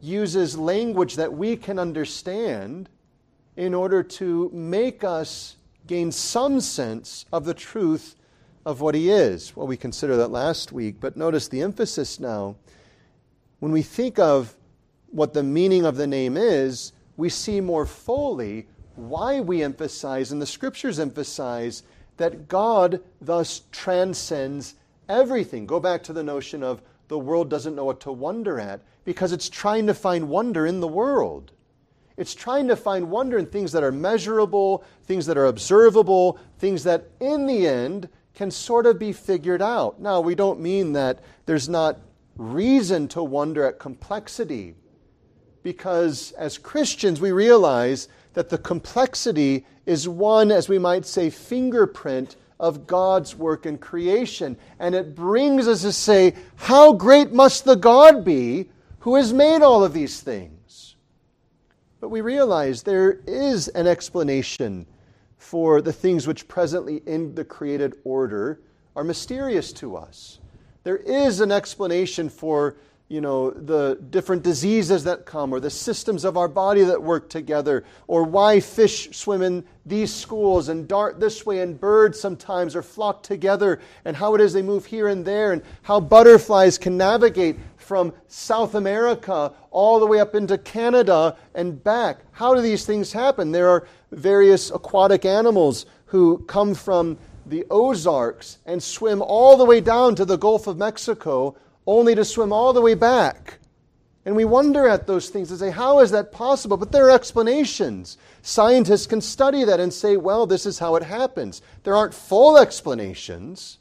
uses 0.00 0.56
language 0.56 1.16
that 1.16 1.34
we 1.34 1.54
can 1.54 1.78
understand 1.78 2.88
in 3.56 3.74
order 3.74 4.02
to 4.02 4.50
make 4.54 5.04
us 5.04 5.56
gain 5.86 6.10
some 6.10 6.60
sense 6.60 7.26
of 7.32 7.44
the 7.44 7.52
truth 7.54 8.16
of 8.64 8.80
what 8.80 8.94
He 8.94 9.10
is. 9.10 9.54
Well, 9.54 9.66
we 9.66 9.76
considered 9.76 10.16
that 10.16 10.30
last 10.30 10.72
week, 10.72 10.96
but 11.00 11.18
notice 11.18 11.48
the 11.48 11.60
emphasis 11.60 12.18
now. 12.18 12.56
When 13.58 13.72
we 13.72 13.82
think 13.82 14.18
of 14.18 14.54
what 15.10 15.32
the 15.32 15.42
meaning 15.42 15.84
of 15.84 15.96
the 15.96 16.06
name 16.06 16.36
is, 16.36 16.92
we 17.16 17.28
see 17.28 17.60
more 17.60 17.86
fully 17.86 18.68
why 18.94 19.40
we 19.40 19.62
emphasize, 19.62 20.32
and 20.32 20.42
the 20.42 20.46
scriptures 20.46 20.98
emphasize, 20.98 21.82
that 22.16 22.48
God 22.48 23.00
thus 23.20 23.62
transcends 23.70 24.74
everything. 25.08 25.66
Go 25.66 25.80
back 25.80 26.02
to 26.04 26.12
the 26.12 26.22
notion 26.22 26.62
of 26.62 26.82
the 27.08 27.18
world 27.18 27.48
doesn't 27.48 27.74
know 27.74 27.84
what 27.84 28.00
to 28.00 28.12
wonder 28.12 28.60
at 28.60 28.80
because 29.04 29.32
it's 29.32 29.48
trying 29.48 29.86
to 29.86 29.94
find 29.94 30.28
wonder 30.28 30.66
in 30.66 30.80
the 30.80 30.88
world. 30.88 31.52
It's 32.16 32.34
trying 32.34 32.68
to 32.68 32.76
find 32.76 33.10
wonder 33.10 33.38
in 33.38 33.46
things 33.46 33.72
that 33.72 33.84
are 33.84 33.92
measurable, 33.92 34.84
things 35.04 35.24
that 35.26 35.38
are 35.38 35.46
observable, 35.46 36.38
things 36.58 36.82
that 36.84 37.08
in 37.20 37.46
the 37.46 37.66
end 37.66 38.08
can 38.34 38.50
sort 38.50 38.86
of 38.86 38.98
be 38.98 39.12
figured 39.12 39.62
out. 39.62 40.00
Now, 40.00 40.20
we 40.20 40.34
don't 40.34 40.60
mean 40.60 40.92
that 40.92 41.20
there's 41.46 41.68
not 41.68 41.98
reason 42.38 43.08
to 43.08 43.22
wonder 43.22 43.64
at 43.64 43.78
complexity 43.78 44.74
because 45.62 46.32
as 46.32 46.56
Christians 46.56 47.20
we 47.20 47.32
realize 47.32 48.08
that 48.32 48.48
the 48.48 48.58
complexity 48.58 49.66
is 49.84 50.08
one, 50.08 50.50
as 50.52 50.68
we 50.68 50.78
might 50.78 51.04
say, 51.04 51.28
fingerprint 51.28 52.36
of 52.60 52.86
God's 52.86 53.34
work 53.34 53.66
in 53.66 53.78
creation. 53.78 54.56
And 54.78 54.94
it 54.94 55.14
brings 55.14 55.66
us 55.66 55.82
to 55.82 55.92
say, 55.92 56.34
How 56.56 56.92
great 56.92 57.32
must 57.32 57.64
the 57.64 57.74
God 57.74 58.24
be 58.24 58.70
who 59.00 59.16
has 59.16 59.32
made 59.32 59.62
all 59.62 59.84
of 59.84 59.92
these 59.92 60.20
things? 60.20 60.96
But 62.00 62.10
we 62.10 62.20
realize 62.20 62.82
there 62.82 63.20
is 63.26 63.68
an 63.68 63.86
explanation 63.86 64.86
for 65.36 65.80
the 65.80 65.92
things 65.92 66.26
which 66.26 66.48
presently 66.48 67.02
in 67.06 67.34
the 67.34 67.44
created 67.44 67.94
order 68.04 68.60
are 68.94 69.04
mysterious 69.04 69.72
to 69.74 69.96
us. 69.96 70.38
There 70.88 70.96
is 70.96 71.40
an 71.40 71.52
explanation 71.52 72.30
for 72.30 72.76
you 73.08 73.20
know, 73.20 73.50
the 73.50 73.98
different 74.08 74.42
diseases 74.42 75.04
that 75.04 75.26
come, 75.26 75.52
or 75.52 75.60
the 75.60 75.68
systems 75.68 76.24
of 76.24 76.38
our 76.38 76.48
body 76.48 76.82
that 76.84 77.02
work 77.02 77.28
together, 77.28 77.84
or 78.06 78.24
why 78.24 78.60
fish 78.60 79.14
swim 79.14 79.42
in 79.42 79.64
these 79.84 80.10
schools 80.10 80.70
and 80.70 80.88
dart 80.88 81.20
this 81.20 81.44
way, 81.44 81.60
and 81.60 81.78
birds 81.78 82.18
sometimes 82.18 82.74
are 82.74 82.80
flocked 82.80 83.26
together, 83.26 83.80
and 84.06 84.16
how 84.16 84.34
it 84.34 84.40
is 84.40 84.54
they 84.54 84.62
move 84.62 84.86
here 84.86 85.08
and 85.08 85.26
there, 85.26 85.52
and 85.52 85.62
how 85.82 86.00
butterflies 86.00 86.78
can 86.78 86.96
navigate 86.96 87.58
from 87.76 88.10
South 88.26 88.74
America 88.74 89.52
all 89.70 90.00
the 90.00 90.06
way 90.06 90.20
up 90.20 90.34
into 90.34 90.56
Canada 90.56 91.36
and 91.54 91.84
back. 91.84 92.20
How 92.32 92.54
do 92.54 92.62
these 92.62 92.86
things 92.86 93.12
happen? 93.12 93.52
There 93.52 93.68
are 93.68 93.86
various 94.10 94.70
aquatic 94.70 95.26
animals 95.26 95.84
who 96.06 96.38
come 96.46 96.74
from 96.74 97.18
the 97.50 97.64
Ozarks 97.70 98.58
and 98.66 98.82
swim 98.82 99.22
all 99.22 99.56
the 99.56 99.64
way 99.64 99.80
down 99.80 100.14
to 100.16 100.24
the 100.24 100.38
Gulf 100.38 100.66
of 100.66 100.76
Mexico 100.76 101.56
only 101.86 102.14
to 102.14 102.24
swim 102.24 102.52
all 102.52 102.72
the 102.72 102.80
way 102.80 102.94
back. 102.94 103.58
And 104.24 104.36
we 104.36 104.44
wonder 104.44 104.86
at 104.86 105.06
those 105.06 105.30
things 105.30 105.50
and 105.50 105.58
say, 105.58 105.70
how 105.70 106.00
is 106.00 106.10
that 106.10 106.32
possible? 106.32 106.76
But 106.76 106.92
there 106.92 107.06
are 107.06 107.10
explanations. 107.10 108.18
Scientists 108.42 109.06
can 109.06 109.22
study 109.22 109.64
that 109.64 109.80
and 109.80 109.92
say, 109.92 110.18
well, 110.18 110.46
this 110.46 110.66
is 110.66 110.78
how 110.78 110.96
it 110.96 111.02
happens. 111.02 111.62
There 111.84 111.96
aren't 111.96 112.12
full 112.12 112.58
explanations, 112.58 113.78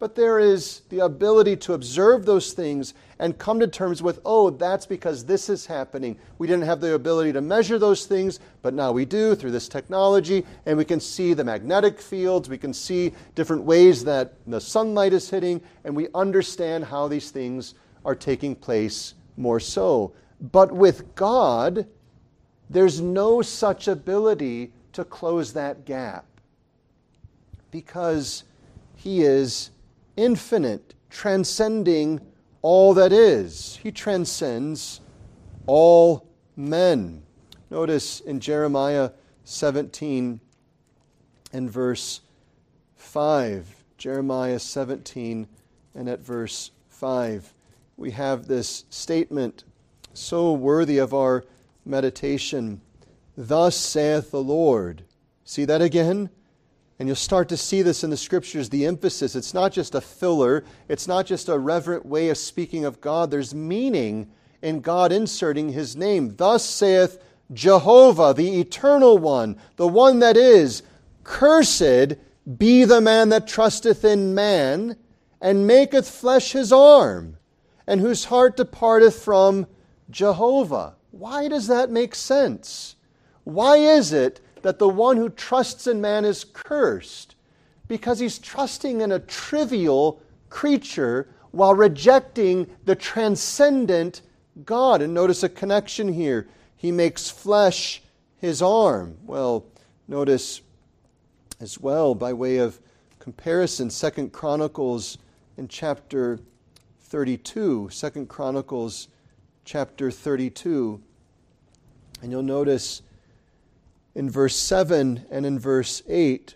but 0.00 0.14
there 0.14 0.40
is 0.40 0.80
the 0.88 1.00
ability 1.00 1.54
to 1.54 1.74
observe 1.74 2.24
those 2.24 2.54
things 2.54 2.94
and 3.18 3.36
come 3.36 3.60
to 3.60 3.68
terms 3.68 4.02
with, 4.02 4.18
oh, 4.24 4.48
that's 4.48 4.86
because 4.86 5.26
this 5.26 5.50
is 5.50 5.66
happening. 5.66 6.16
We 6.38 6.46
didn't 6.46 6.64
have 6.64 6.80
the 6.80 6.94
ability 6.94 7.34
to 7.34 7.42
measure 7.42 7.78
those 7.78 8.06
things, 8.06 8.40
but 8.62 8.72
now 8.72 8.92
we 8.92 9.04
do 9.04 9.34
through 9.34 9.50
this 9.50 9.68
technology, 9.68 10.46
and 10.64 10.78
we 10.78 10.86
can 10.86 11.00
see 11.00 11.34
the 11.34 11.44
magnetic 11.44 12.00
fields, 12.00 12.48
we 12.48 12.56
can 12.56 12.72
see 12.72 13.12
different 13.34 13.62
ways 13.62 14.02
that 14.04 14.32
the 14.46 14.60
sunlight 14.60 15.12
is 15.12 15.28
hitting, 15.28 15.60
and 15.84 15.94
we 15.94 16.08
understand 16.14 16.86
how 16.86 17.06
these 17.06 17.30
things 17.30 17.74
are 18.06 18.14
taking 18.14 18.54
place 18.54 19.12
more 19.36 19.60
so. 19.60 20.14
But 20.40 20.72
with 20.72 21.14
God, 21.14 21.86
there's 22.70 23.02
no 23.02 23.42
such 23.42 23.86
ability 23.86 24.72
to 24.94 25.04
close 25.04 25.52
that 25.52 25.84
gap 25.84 26.24
because 27.70 28.44
He 28.96 29.20
is 29.20 29.70
infinite, 30.20 30.94
transcending 31.08 32.20
all 32.62 32.92
that 32.94 33.12
is. 33.12 33.78
He 33.82 33.90
transcends 33.90 35.00
all 35.66 36.26
men. 36.56 37.22
Notice 37.70 38.20
in 38.20 38.40
Jeremiah 38.40 39.10
17 39.44 40.40
and 41.52 41.70
verse 41.70 42.20
5. 42.96 43.76
Jeremiah 43.96 44.58
17 44.58 45.48
and 45.94 46.08
at 46.08 46.20
verse 46.20 46.70
5. 46.88 47.54
We 47.96 48.10
have 48.12 48.46
this 48.46 48.84
statement 48.90 49.64
so 50.12 50.52
worthy 50.52 50.98
of 50.98 51.14
our 51.14 51.44
meditation. 51.84 52.80
Thus 53.36 53.76
saith 53.76 54.30
the 54.30 54.42
Lord. 54.42 55.02
See 55.44 55.64
that 55.64 55.80
again? 55.80 56.30
And 57.00 57.08
you'll 57.08 57.16
start 57.16 57.48
to 57.48 57.56
see 57.56 57.80
this 57.80 58.04
in 58.04 58.10
the 58.10 58.16
scriptures, 58.18 58.68
the 58.68 58.84
emphasis. 58.84 59.34
It's 59.34 59.54
not 59.54 59.72
just 59.72 59.94
a 59.94 60.02
filler, 60.02 60.64
it's 60.86 61.08
not 61.08 61.24
just 61.24 61.48
a 61.48 61.58
reverent 61.58 62.04
way 62.04 62.28
of 62.28 62.36
speaking 62.36 62.84
of 62.84 63.00
God. 63.00 63.30
There's 63.30 63.54
meaning 63.54 64.30
in 64.60 64.82
God 64.82 65.10
inserting 65.10 65.70
his 65.70 65.96
name. 65.96 66.36
Thus 66.36 66.62
saith 66.62 67.18
Jehovah, 67.54 68.34
the 68.34 68.60
eternal 68.60 69.16
one, 69.16 69.56
the 69.76 69.88
one 69.88 70.18
that 70.18 70.36
is, 70.36 70.82
Cursed 71.24 72.18
be 72.58 72.84
the 72.84 73.00
man 73.00 73.30
that 73.30 73.48
trusteth 73.48 74.04
in 74.04 74.34
man, 74.34 74.98
and 75.40 75.66
maketh 75.66 76.06
flesh 76.06 76.52
his 76.52 76.70
arm, 76.70 77.38
and 77.86 78.02
whose 78.02 78.26
heart 78.26 78.58
departeth 78.58 79.22
from 79.22 79.66
Jehovah. 80.10 80.96
Why 81.12 81.48
does 81.48 81.66
that 81.68 81.90
make 81.90 82.14
sense? 82.14 82.96
Why 83.44 83.78
is 83.78 84.12
it 84.12 84.42
that 84.62 84.78
the 84.78 84.88
one 84.88 85.16
who 85.16 85.28
trusts 85.28 85.86
in 85.86 86.00
man 86.00 86.24
is 86.24 86.44
cursed 86.44 87.34
because 87.88 88.18
he's 88.18 88.38
trusting 88.38 89.00
in 89.00 89.12
a 89.12 89.18
trivial 89.18 90.22
creature 90.48 91.28
while 91.50 91.74
rejecting 91.74 92.66
the 92.84 92.94
transcendent 92.94 94.22
God. 94.64 95.02
And 95.02 95.14
notice 95.14 95.42
a 95.42 95.48
connection 95.48 96.12
here. 96.12 96.48
He 96.76 96.92
makes 96.92 97.30
flesh 97.30 98.02
his 98.36 98.62
arm. 98.62 99.16
Well, 99.24 99.66
notice 100.08 100.60
as 101.60 101.78
well, 101.78 102.14
by 102.14 102.32
way 102.32 102.58
of 102.58 102.80
comparison, 103.18 103.90
Second 103.90 104.32
Chronicles 104.32 105.18
in 105.56 105.68
chapter 105.68 106.38
32. 107.00 107.88
Second 107.90 108.28
Chronicles 108.28 109.08
chapter 109.64 110.10
32. 110.10 111.00
And 112.22 112.30
you'll 112.30 112.42
notice 112.42 113.02
in 114.14 114.28
verse 114.28 114.56
7 114.56 115.26
and 115.30 115.46
in 115.46 115.58
verse 115.58 116.02
8 116.08 116.54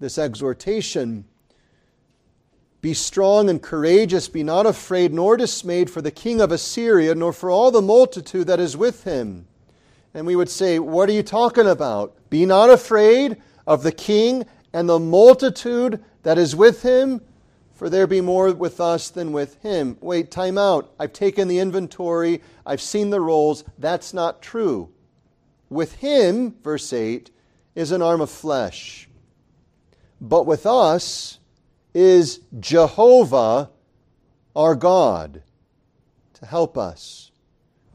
this 0.00 0.18
exhortation 0.18 1.26
Be 2.80 2.94
strong 2.94 3.50
and 3.50 3.62
courageous, 3.62 4.28
be 4.28 4.42
not 4.42 4.66
afraid 4.66 5.12
nor 5.12 5.36
dismayed 5.36 5.90
for 5.90 6.00
the 6.00 6.10
king 6.10 6.40
of 6.40 6.50
Assyria, 6.50 7.14
nor 7.14 7.32
for 7.32 7.50
all 7.50 7.70
the 7.70 7.82
multitude 7.82 8.46
that 8.46 8.58
is 8.58 8.76
with 8.76 9.04
him. 9.04 9.46
and 10.14 10.26
we 10.26 10.34
would 10.34 10.48
say, 10.48 10.78
What 10.78 11.08
are 11.08 11.12
you 11.12 11.22
talking 11.22 11.66
about? 11.66 12.16
Be 12.30 12.46
not 12.46 12.70
afraid 12.70 13.36
of 13.66 13.82
the 13.82 13.92
king 13.92 14.46
and 14.72 14.88
the 14.88 14.98
multitude 14.98 16.02
that 16.22 16.38
is 16.38 16.56
with 16.56 16.82
him, 16.82 17.20
for 17.74 17.90
there 17.90 18.06
be 18.06 18.20
more 18.20 18.52
with 18.52 18.80
us 18.80 19.10
than 19.10 19.32
with 19.32 19.60
him. 19.62 19.96
Wait, 20.00 20.30
time 20.30 20.58
out. 20.58 20.92
I've 20.98 21.12
taken 21.12 21.48
the 21.48 21.58
inventory, 21.58 22.40
I've 22.64 22.80
seen 22.80 23.10
the 23.10 23.20
rolls. 23.20 23.64
That's 23.78 24.14
not 24.14 24.42
true. 24.42 24.90
With 25.70 25.94
him, 25.94 26.56
verse 26.62 26.92
8, 26.92 27.30
is 27.74 27.92
an 27.92 28.02
arm 28.02 28.20
of 28.20 28.28
flesh. 28.28 29.08
But 30.20 30.44
with 30.44 30.66
us 30.66 31.38
is 31.94 32.40
Jehovah 32.58 33.70
our 34.54 34.74
God 34.74 35.42
to 36.34 36.46
help 36.46 36.76
us 36.76 37.30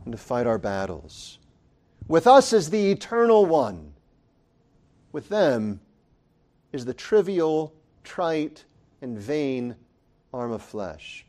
and 0.04 0.14
to 0.14 0.18
fight 0.18 0.48
our 0.48 0.58
battles. 0.58 1.38
With 2.08 2.28
us 2.28 2.54
is 2.54 2.70
the 2.70 2.92
eternal 2.92 3.46
one. 3.46 3.94
With 5.12 5.30
them 5.30 5.80
is 6.72 6.86
the 6.86 6.94
trivial, 6.94 7.74
trite, 8.04 8.64
and 9.02 9.18
vain 9.18 9.76
arm 10.34 10.52
of 10.52 10.62
flesh. 10.62 11.26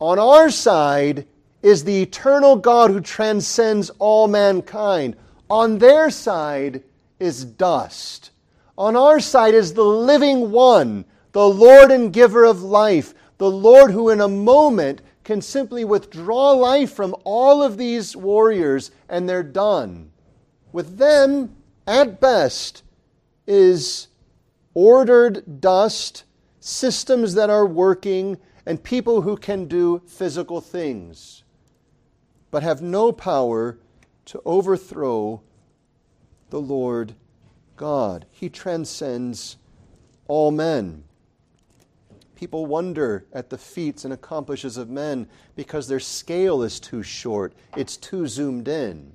On 0.00 0.18
our 0.18 0.50
side 0.50 1.26
is 1.62 1.84
the 1.84 2.02
eternal 2.02 2.56
God 2.56 2.90
who 2.90 3.00
transcends 3.00 3.90
all 3.98 4.28
mankind. 4.28 5.16
On 5.50 5.78
their 5.78 6.10
side 6.10 6.82
is 7.18 7.44
dust. 7.44 8.30
On 8.76 8.96
our 8.96 9.20
side 9.20 9.54
is 9.54 9.74
the 9.74 9.84
living 9.84 10.50
one, 10.50 11.04
the 11.32 11.48
Lord 11.48 11.90
and 11.90 12.12
giver 12.12 12.44
of 12.44 12.62
life, 12.62 13.14
the 13.38 13.50
Lord 13.50 13.90
who 13.90 14.10
in 14.10 14.20
a 14.20 14.28
moment 14.28 15.00
can 15.22 15.40
simply 15.40 15.84
withdraw 15.84 16.50
life 16.50 16.92
from 16.92 17.14
all 17.24 17.62
of 17.62 17.76
these 17.76 18.16
warriors 18.16 18.90
and 19.08 19.28
they're 19.28 19.42
done. 19.42 20.10
With 20.72 20.98
them, 20.98 21.56
at 21.86 22.20
best, 22.20 22.82
is 23.46 24.08
ordered 24.74 25.60
dust, 25.60 26.24
systems 26.60 27.34
that 27.34 27.50
are 27.50 27.66
working, 27.66 28.38
and 28.66 28.82
people 28.82 29.22
who 29.22 29.36
can 29.36 29.66
do 29.66 30.02
physical 30.06 30.60
things, 30.60 31.44
but 32.50 32.62
have 32.62 32.82
no 32.82 33.12
power 33.12 33.78
to 34.26 34.40
overthrow 34.44 35.42
the 36.50 36.60
Lord 36.60 37.14
God. 37.76 38.26
He 38.30 38.48
transcends 38.48 39.56
all 40.28 40.50
men. 40.50 41.04
People 42.34 42.66
wonder 42.66 43.26
at 43.32 43.50
the 43.50 43.58
feats 43.58 44.04
and 44.04 44.12
accomplishes 44.12 44.76
of 44.76 44.90
men 44.90 45.28
because 45.56 45.88
their 45.88 46.00
scale 46.00 46.62
is 46.62 46.80
too 46.80 47.02
short, 47.02 47.54
it's 47.76 47.96
too 47.96 48.26
zoomed 48.26 48.68
in. 48.68 49.12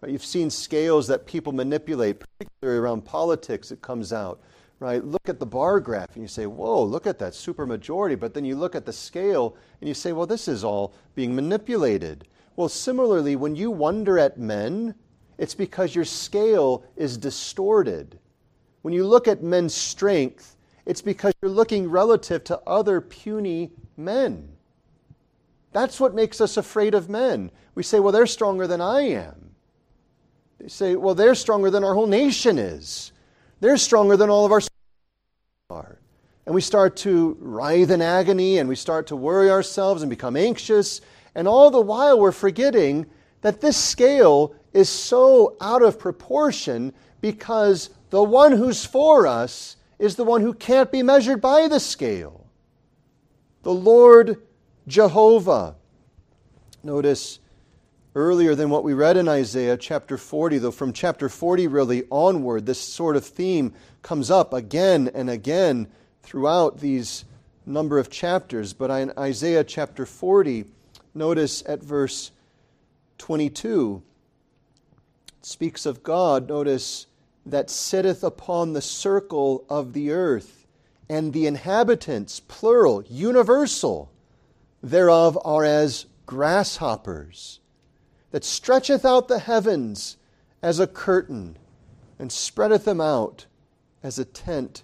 Right? 0.00 0.12
You've 0.12 0.24
seen 0.24 0.50
scales 0.50 1.06
that 1.08 1.26
people 1.26 1.52
manipulate, 1.52 2.20
particularly 2.20 2.78
around 2.78 3.04
politics, 3.04 3.70
it 3.70 3.82
comes 3.82 4.12
out. 4.12 4.40
Right? 4.80 5.04
Look 5.04 5.28
at 5.28 5.40
the 5.40 5.46
bar 5.46 5.80
graph 5.80 6.14
and 6.14 6.22
you 6.22 6.28
say, 6.28 6.46
whoa, 6.46 6.84
look 6.84 7.06
at 7.06 7.18
that 7.18 7.32
supermajority. 7.32 8.18
But 8.18 8.32
then 8.32 8.44
you 8.44 8.54
look 8.54 8.76
at 8.76 8.86
the 8.86 8.92
scale 8.92 9.56
and 9.80 9.88
you 9.88 9.94
say, 9.94 10.12
well, 10.12 10.26
this 10.26 10.46
is 10.46 10.62
all 10.62 10.94
being 11.16 11.34
manipulated. 11.34 12.28
Well, 12.58 12.68
similarly, 12.68 13.36
when 13.36 13.54
you 13.54 13.70
wonder 13.70 14.18
at 14.18 14.36
men, 14.36 14.96
it's 15.38 15.54
because 15.54 15.94
your 15.94 16.04
scale 16.04 16.82
is 16.96 17.16
distorted. 17.16 18.18
When 18.82 18.92
you 18.92 19.06
look 19.06 19.28
at 19.28 19.44
men's 19.44 19.74
strength, 19.74 20.56
it's 20.84 21.00
because 21.00 21.32
you're 21.40 21.52
looking 21.52 21.88
relative 21.88 22.42
to 22.44 22.58
other 22.66 23.00
puny 23.00 23.70
men. 23.96 24.48
That's 25.72 26.00
what 26.00 26.16
makes 26.16 26.40
us 26.40 26.56
afraid 26.56 26.94
of 26.94 27.08
men. 27.08 27.52
We 27.76 27.84
say, 27.84 28.00
well, 28.00 28.10
they're 28.10 28.26
stronger 28.26 28.66
than 28.66 28.80
I 28.80 29.02
am. 29.02 29.50
They 30.58 30.66
say, 30.66 30.96
well, 30.96 31.14
they're 31.14 31.36
stronger 31.36 31.70
than 31.70 31.84
our 31.84 31.94
whole 31.94 32.08
nation 32.08 32.58
is. 32.58 33.12
They're 33.60 33.76
stronger 33.76 34.16
than 34.16 34.30
all 34.30 34.44
of 34.44 34.50
our 34.50 34.62
are. 35.70 36.00
And 36.44 36.56
we 36.56 36.62
start 36.62 36.96
to 36.96 37.36
writhe 37.38 37.92
in 37.92 38.02
agony 38.02 38.58
and 38.58 38.68
we 38.68 38.74
start 38.74 39.06
to 39.08 39.16
worry 39.16 39.48
ourselves 39.48 40.02
and 40.02 40.10
become 40.10 40.34
anxious. 40.34 41.02
And 41.34 41.46
all 41.46 41.70
the 41.70 41.80
while, 41.80 42.18
we're 42.18 42.32
forgetting 42.32 43.06
that 43.40 43.60
this 43.60 43.76
scale 43.76 44.54
is 44.72 44.88
so 44.88 45.56
out 45.60 45.82
of 45.82 45.98
proportion 45.98 46.92
because 47.20 47.90
the 48.10 48.22
one 48.22 48.52
who's 48.52 48.84
for 48.84 49.26
us 49.26 49.76
is 49.98 50.16
the 50.16 50.24
one 50.24 50.40
who 50.40 50.54
can't 50.54 50.92
be 50.92 51.02
measured 51.02 51.40
by 51.40 51.68
the 51.68 51.80
scale. 51.80 52.46
The 53.62 53.72
Lord 53.72 54.42
Jehovah. 54.86 55.76
Notice 56.82 57.40
earlier 58.14 58.54
than 58.54 58.70
what 58.70 58.84
we 58.84 58.94
read 58.94 59.16
in 59.16 59.28
Isaiah 59.28 59.76
chapter 59.76 60.16
40, 60.16 60.58
though 60.58 60.70
from 60.70 60.92
chapter 60.92 61.28
40 61.28 61.66
really 61.66 62.04
onward, 62.10 62.66
this 62.66 62.80
sort 62.80 63.16
of 63.16 63.24
theme 63.24 63.74
comes 64.02 64.30
up 64.30 64.52
again 64.52 65.10
and 65.12 65.28
again 65.28 65.88
throughout 66.22 66.78
these 66.80 67.24
number 67.66 67.98
of 67.98 68.10
chapters. 68.10 68.72
But 68.72 68.90
in 68.90 69.12
Isaiah 69.18 69.64
chapter 69.64 70.06
40, 70.06 70.64
notice 71.18 71.62
at 71.66 71.82
verse 71.82 72.30
22, 73.18 74.02
it 75.26 75.46
speaks 75.46 75.84
of 75.84 76.02
God, 76.02 76.48
notice, 76.48 77.06
that 77.44 77.70
sitteth 77.70 78.22
upon 78.22 78.72
the 78.72 78.82
circle 78.82 79.64
of 79.68 79.92
the 79.92 80.10
earth, 80.10 80.66
and 81.08 81.32
the 81.32 81.46
inhabitants, 81.46 82.40
plural, 82.40 83.02
universal, 83.08 84.10
thereof 84.82 85.38
are 85.44 85.64
as 85.64 86.06
grasshoppers 86.26 87.60
that 88.30 88.44
stretcheth 88.44 89.04
out 89.04 89.28
the 89.28 89.38
heavens 89.38 90.16
as 90.62 90.78
a 90.78 90.86
curtain, 90.86 91.56
and 92.18 92.30
spreadeth 92.30 92.84
them 92.84 93.00
out 93.00 93.46
as 94.02 94.18
a 94.18 94.24
tent 94.24 94.82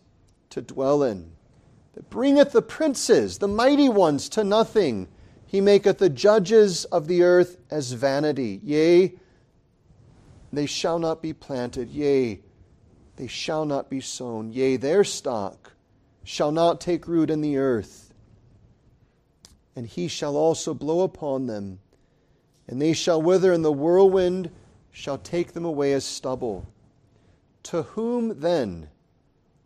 to 0.51 0.63
dwell 0.63 1.03
in, 1.03 1.33
that 1.95 2.09
bringeth 2.11 2.53
the 2.53 2.63
princes, 2.63 3.39
the 3.39 3.49
mighty 3.49 3.89
ones, 3.89 4.29
to 4.29 4.45
nothing. 4.45 5.09
He 5.47 5.61
maketh 5.61 5.99
the 5.99 6.09
judges 6.09 6.85
of 6.87 7.07
the 7.07 7.23
earth 7.23 7.59
as 7.71 7.93
vanity. 7.93 8.61
Yea, 8.63 9.15
they 10.53 10.67
shall 10.67 10.99
not 10.99 11.23
be 11.23 11.33
planted. 11.33 11.91
Yea, 11.91 12.41
they 13.17 13.27
shall 13.27 13.65
not 13.65 13.89
be 13.89 14.01
sown. 14.01 14.53
Yea, 14.53 14.77
their 14.77 15.05
stock 15.05 15.73
shall 16.25 16.51
not 16.51 16.81
take 16.81 17.07
root 17.07 17.31
in 17.31 17.41
the 17.41 17.57
earth. 17.57 18.13
And 19.77 19.87
he 19.87 20.09
shall 20.09 20.37
also 20.37 20.75
blow 20.75 21.03
upon 21.03 21.47
them 21.47 21.81
and 22.67 22.81
they 22.81 22.93
shall 22.93 23.21
wither, 23.21 23.53
and 23.53 23.65
the 23.65 23.73
whirlwind 23.73 24.51
shall 24.91 25.19
take 25.19 25.53
them 25.53 25.65
away 25.65 25.93
as 25.93 26.05
stubble. 26.05 26.67
To 27.65 27.83
whom 27.83 28.41
then 28.41 28.89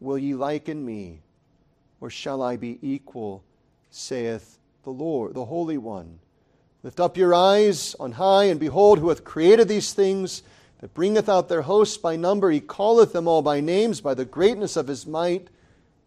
will 0.00 0.18
ye 0.18 0.34
liken 0.34 0.84
me, 0.84 1.20
or 2.00 2.10
shall 2.10 2.42
I 2.42 2.56
be 2.56 2.78
equal, 2.82 3.44
saith 3.90 4.57
the 4.84 4.90
Lord, 4.90 5.34
the 5.34 5.44
Holy 5.44 5.78
One? 5.78 6.18
Lift 6.82 7.00
up 7.00 7.16
your 7.16 7.34
eyes 7.34 7.96
on 7.98 8.12
high, 8.12 8.44
and 8.44 8.60
behold, 8.60 8.98
who 8.98 9.08
hath 9.08 9.24
created 9.24 9.68
these 9.68 9.92
things, 9.92 10.42
that 10.80 10.94
bringeth 10.94 11.28
out 11.28 11.48
their 11.48 11.62
hosts 11.62 11.96
by 11.96 12.16
number. 12.16 12.50
He 12.50 12.60
calleth 12.60 13.12
them 13.12 13.26
all 13.26 13.42
by 13.42 13.60
names, 13.60 14.00
by 14.00 14.14
the 14.14 14.24
greatness 14.24 14.76
of 14.76 14.86
his 14.86 15.06
might, 15.06 15.48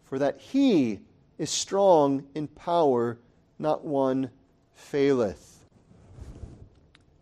for 0.04 0.18
that 0.18 0.40
he 0.40 1.00
is 1.38 1.50
strong 1.50 2.24
in 2.34 2.48
power, 2.48 3.18
not 3.58 3.84
one 3.84 4.30
faileth. 4.74 5.64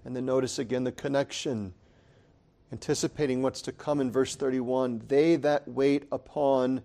And 0.05 0.15
then 0.15 0.27
notice 0.27 0.59
again 0.59 0.85
the 0.85 0.93
connection, 0.93 1.75
anticipating 2.73 3.43
what's 3.43 3.63
to 3.63 3.73
come 3.73 4.01
in 4.01 4.11
verse 4.11 4.37
31 4.37 5.03
they 5.09 5.37
that 5.37 5.67
wait 5.67 6.05
upon 6.13 6.83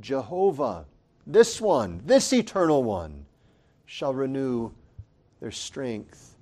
Jehovah, 0.00 0.86
this 1.26 1.60
one, 1.60 2.02
this 2.04 2.32
eternal 2.32 2.82
one, 2.84 3.26
shall 3.90 4.12
renew 4.12 4.70
their 5.40 5.50
strength, 5.50 6.36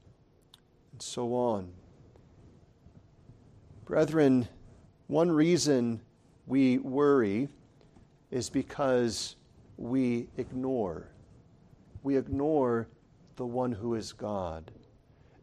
and 0.90 1.00
so 1.00 1.32
on. 1.32 1.68
Brethren, 3.84 4.48
one 5.06 5.30
reason 5.30 6.00
we 6.48 6.78
worry 6.78 7.48
is 8.32 8.50
because 8.50 9.36
we 9.76 10.26
ignore. 10.36 11.06
We 12.02 12.16
ignore 12.16 12.88
the 13.36 13.46
one 13.46 13.70
who 13.70 13.94
is 13.94 14.12
God. 14.12 14.72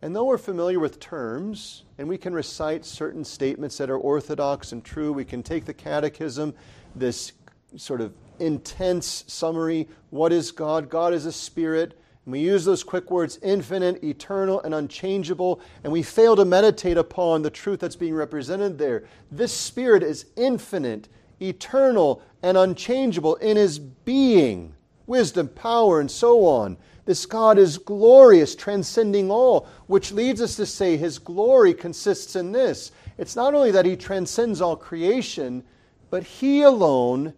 And 0.01 0.13
though 0.13 0.25
we're 0.25 0.37
familiar 0.37 0.81
with 0.81 0.99
terms 0.99 1.85
and 1.97 2.09
we 2.09 2.17
can 2.17 2.33
recite 2.33 2.83
certain 2.83 3.23
statements 3.23 3.77
that 3.77 3.89
are 3.89 3.97
orthodox 3.97 4.73
and 4.73 4.83
true, 4.83 5.13
we 5.13 5.23
can 5.23 5.41
take 5.41 5.63
the 5.63 5.73
catechism, 5.73 6.53
this 6.97 7.31
sort 7.77 8.01
of 8.01 8.13
intense 8.39 9.23
summary 9.27 9.87
what 10.13 10.31
is 10.31 10.51
God? 10.51 10.91
God 10.91 11.11
is 11.11 11.25
a 11.25 11.31
spirit. 11.31 11.97
And 12.25 12.31
we 12.31 12.39
use 12.39 12.63
those 12.63 12.83
quick 12.83 13.09
words 13.09 13.39
infinite, 13.41 14.03
eternal, 14.03 14.61
and 14.61 14.75
unchangeable, 14.75 15.59
and 15.83 15.91
we 15.91 16.03
fail 16.03 16.35
to 16.35 16.45
meditate 16.45 16.97
upon 16.97 17.41
the 17.41 17.49
truth 17.49 17.79
that's 17.79 17.95
being 17.95 18.13
represented 18.13 18.77
there. 18.77 19.05
This 19.31 19.51
spirit 19.51 20.03
is 20.03 20.27
infinite, 20.37 21.09
eternal, 21.41 22.21
and 22.43 22.57
unchangeable 22.57 23.37
in 23.37 23.57
his 23.57 23.79
being, 23.79 24.75
wisdom, 25.07 25.47
power, 25.47 25.99
and 25.99 26.11
so 26.11 26.45
on. 26.45 26.77
This 27.05 27.25
God 27.25 27.57
is 27.57 27.79
glorious, 27.79 28.55
transcending 28.55 29.31
all, 29.31 29.67
which 29.87 30.11
leads 30.11 30.41
us 30.41 30.55
to 30.57 30.65
say 30.67 30.95
his 30.95 31.17
glory 31.17 31.73
consists 31.73 32.35
in 32.35 32.51
this. 32.51 32.91
It's 33.17 33.35
not 33.35 33.55
only 33.55 33.71
that 33.71 33.85
he 33.85 33.97
transcends 33.97 34.61
all 34.61 34.75
creation, 34.77 35.63
but 36.11 36.23
he 36.23 36.61
alone 36.61 37.33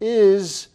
is 0.00 0.68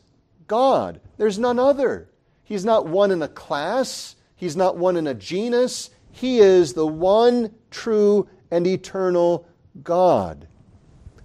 God. 0.47 0.99
There's 1.17 1.39
none 1.39 1.59
other. 1.59 2.09
He's 2.43 2.65
not 2.65 2.87
one 2.87 3.11
in 3.11 3.21
a 3.21 3.27
class, 3.27 4.15
he's 4.35 4.55
not 4.55 4.77
one 4.77 4.97
in 4.97 5.07
a 5.07 5.13
genus. 5.13 5.89
He 6.11 6.39
is 6.39 6.73
the 6.73 6.87
one 6.87 7.53
true 7.71 8.29
and 8.49 8.65
eternal 8.65 9.45
God. 9.83 10.47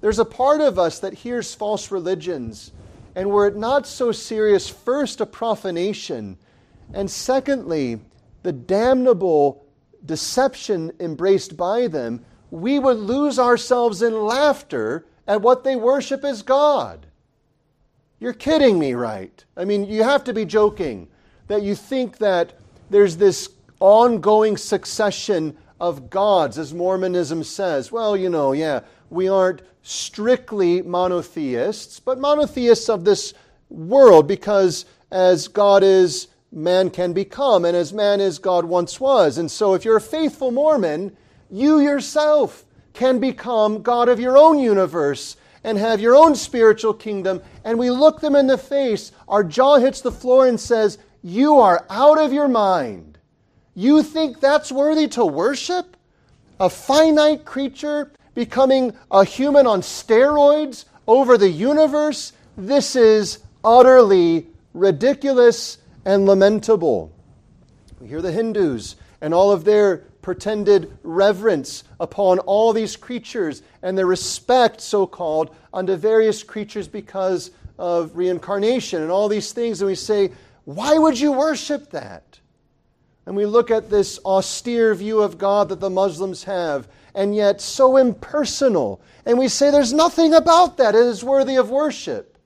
There's 0.00 0.18
a 0.18 0.24
part 0.24 0.60
of 0.60 0.78
us 0.78 0.98
that 1.00 1.14
hears 1.14 1.54
false 1.54 1.92
religions, 1.92 2.72
and 3.14 3.30
were 3.30 3.46
it 3.46 3.56
not 3.56 3.86
so 3.86 4.10
serious, 4.10 4.68
first, 4.68 5.20
a 5.20 5.26
profanation, 5.26 6.38
and 6.92 7.08
secondly, 7.08 8.00
the 8.42 8.52
damnable 8.52 9.64
deception 10.04 10.92
embraced 10.98 11.56
by 11.56 11.86
them, 11.86 12.24
we 12.50 12.78
would 12.78 12.96
lose 12.96 13.38
ourselves 13.38 14.02
in 14.02 14.24
laughter 14.24 15.06
at 15.26 15.42
what 15.42 15.62
they 15.62 15.76
worship 15.76 16.24
as 16.24 16.42
God. 16.42 17.06
You're 18.20 18.34
kidding 18.34 18.78
me, 18.78 18.92
right? 18.92 19.44
I 19.56 19.64
mean, 19.64 19.86
you 19.86 20.02
have 20.02 20.24
to 20.24 20.34
be 20.34 20.44
joking 20.44 21.08
that 21.48 21.62
you 21.62 21.74
think 21.74 22.18
that 22.18 22.52
there's 22.90 23.16
this 23.16 23.48
ongoing 23.80 24.58
succession 24.58 25.56
of 25.80 26.10
gods, 26.10 26.58
as 26.58 26.74
Mormonism 26.74 27.42
says. 27.42 27.90
Well, 27.90 28.14
you 28.16 28.28
know, 28.28 28.52
yeah, 28.52 28.80
we 29.08 29.28
aren't 29.28 29.62
strictly 29.82 30.82
monotheists, 30.82 31.98
but 31.98 32.18
monotheists 32.18 32.90
of 32.90 33.04
this 33.04 33.32
world 33.70 34.28
because 34.28 34.84
as 35.10 35.48
God 35.48 35.82
is, 35.82 36.28
man 36.52 36.90
can 36.90 37.14
become, 37.14 37.64
and 37.64 37.76
as 37.76 37.92
man 37.92 38.20
is, 38.20 38.38
God 38.38 38.66
once 38.66 39.00
was. 39.00 39.38
And 39.38 39.50
so 39.50 39.72
if 39.72 39.84
you're 39.84 39.96
a 39.96 40.00
faithful 40.00 40.50
Mormon, 40.50 41.16
you 41.50 41.80
yourself 41.80 42.66
can 42.92 43.18
become 43.18 43.82
God 43.82 44.08
of 44.08 44.20
your 44.20 44.36
own 44.36 44.58
universe 44.58 45.36
and 45.62 45.76
have 45.78 46.00
your 46.00 46.14
own 46.14 46.34
spiritual 46.34 46.94
kingdom, 46.94 47.42
and 47.64 47.78
we 47.78 47.90
look 47.90 48.20
them 48.20 48.34
in 48.34 48.46
the 48.46 48.58
face, 48.58 49.12
our 49.28 49.44
jaw 49.44 49.78
hits 49.78 50.00
the 50.00 50.12
floor 50.12 50.46
and 50.46 50.58
says, 50.58 50.98
You 51.22 51.58
are 51.58 51.84
out 51.90 52.18
of 52.18 52.32
your 52.32 52.48
mind. 52.48 53.18
You 53.74 54.02
think 54.02 54.40
that's 54.40 54.72
worthy 54.72 55.08
to 55.08 55.24
worship? 55.24 55.96
A 56.58 56.68
finite 56.68 57.44
creature 57.44 58.12
becoming 58.34 58.96
a 59.10 59.24
human 59.24 59.66
on 59.66 59.80
steroids 59.80 60.84
over 61.06 61.36
the 61.36 61.48
universe? 61.48 62.32
This 62.56 62.96
is 62.96 63.38
utterly 63.64 64.46
ridiculous 64.74 65.78
and 66.04 66.26
lamentable. 66.26 67.12
We 68.00 68.08
hear 68.08 68.22
the 68.22 68.32
Hindus 68.32 68.96
and 69.20 69.34
all 69.34 69.52
of 69.52 69.64
their 69.64 70.04
pretended 70.22 70.96
reverence 71.02 71.84
upon 71.98 72.38
all 72.40 72.72
these 72.72 72.96
creatures 72.96 73.62
and 73.82 73.96
their 73.96 74.06
respect, 74.06 74.80
so 74.80 75.06
called, 75.06 75.54
unto 75.72 75.96
various 75.96 76.42
creatures 76.42 76.88
because 76.88 77.50
of 77.78 78.16
reincarnation 78.16 79.02
and 79.02 79.10
all 79.10 79.28
these 79.28 79.52
things. 79.52 79.80
And 79.80 79.88
we 79.88 79.94
say, 79.94 80.30
why 80.64 80.98
would 80.98 81.18
you 81.18 81.32
worship 81.32 81.90
that? 81.90 82.38
And 83.26 83.36
we 83.36 83.46
look 83.46 83.70
at 83.70 83.90
this 83.90 84.18
austere 84.24 84.94
view 84.94 85.20
of 85.20 85.38
God 85.38 85.68
that 85.68 85.80
the 85.80 85.90
Muslims 85.90 86.44
have, 86.44 86.88
and 87.14 87.34
yet 87.34 87.60
so 87.60 87.96
impersonal. 87.96 89.00
And 89.24 89.38
we 89.38 89.48
say 89.48 89.70
there's 89.70 89.92
nothing 89.92 90.34
about 90.34 90.76
that 90.78 90.92
that 90.92 90.98
is 90.98 91.24
worthy 91.24 91.56
of 91.56 91.70
worship. 91.70 92.38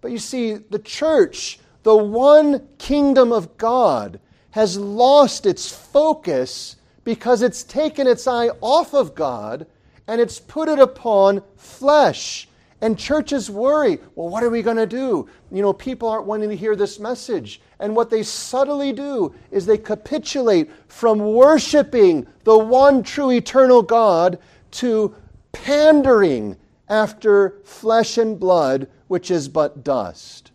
But 0.00 0.10
you 0.10 0.18
see, 0.18 0.54
the 0.54 0.78
church, 0.78 1.60
the 1.82 1.96
one 1.96 2.68
kingdom 2.78 3.32
of 3.32 3.56
God, 3.56 4.20
has 4.52 4.78
lost 4.78 5.44
its 5.44 5.68
focus 5.68 6.76
because 7.04 7.42
it's 7.42 7.64
taken 7.64 8.06
its 8.06 8.26
eye 8.26 8.48
off 8.60 8.94
of 8.94 9.14
God 9.14 9.66
and 10.06 10.20
it's 10.20 10.38
put 10.38 10.68
it 10.68 10.78
upon 10.78 11.42
flesh. 11.56 12.48
And 12.80 12.98
churches 12.98 13.48
worry, 13.48 13.98
well, 14.14 14.28
what 14.28 14.42
are 14.42 14.50
we 14.50 14.60
going 14.60 14.76
to 14.76 14.86
do? 14.86 15.28
You 15.50 15.62
know, 15.62 15.72
people 15.72 16.08
aren't 16.08 16.26
wanting 16.26 16.50
to 16.50 16.56
hear 16.56 16.74
this 16.76 16.98
message. 16.98 17.60
And 17.78 17.94
what 17.96 18.10
they 18.10 18.22
subtly 18.22 18.92
do 18.92 19.34
is 19.50 19.64
they 19.64 19.78
capitulate 19.78 20.70
from 20.88 21.18
worshiping 21.18 22.26
the 22.44 22.58
one 22.58 23.02
true 23.02 23.30
eternal 23.30 23.82
God 23.82 24.38
to 24.72 25.14
pandering 25.52 26.56
after 26.88 27.60
flesh 27.64 28.18
and 28.18 28.38
blood, 28.38 28.88
which 29.06 29.30
is 29.30 29.48
but 29.48 29.82
dust. 29.82 30.50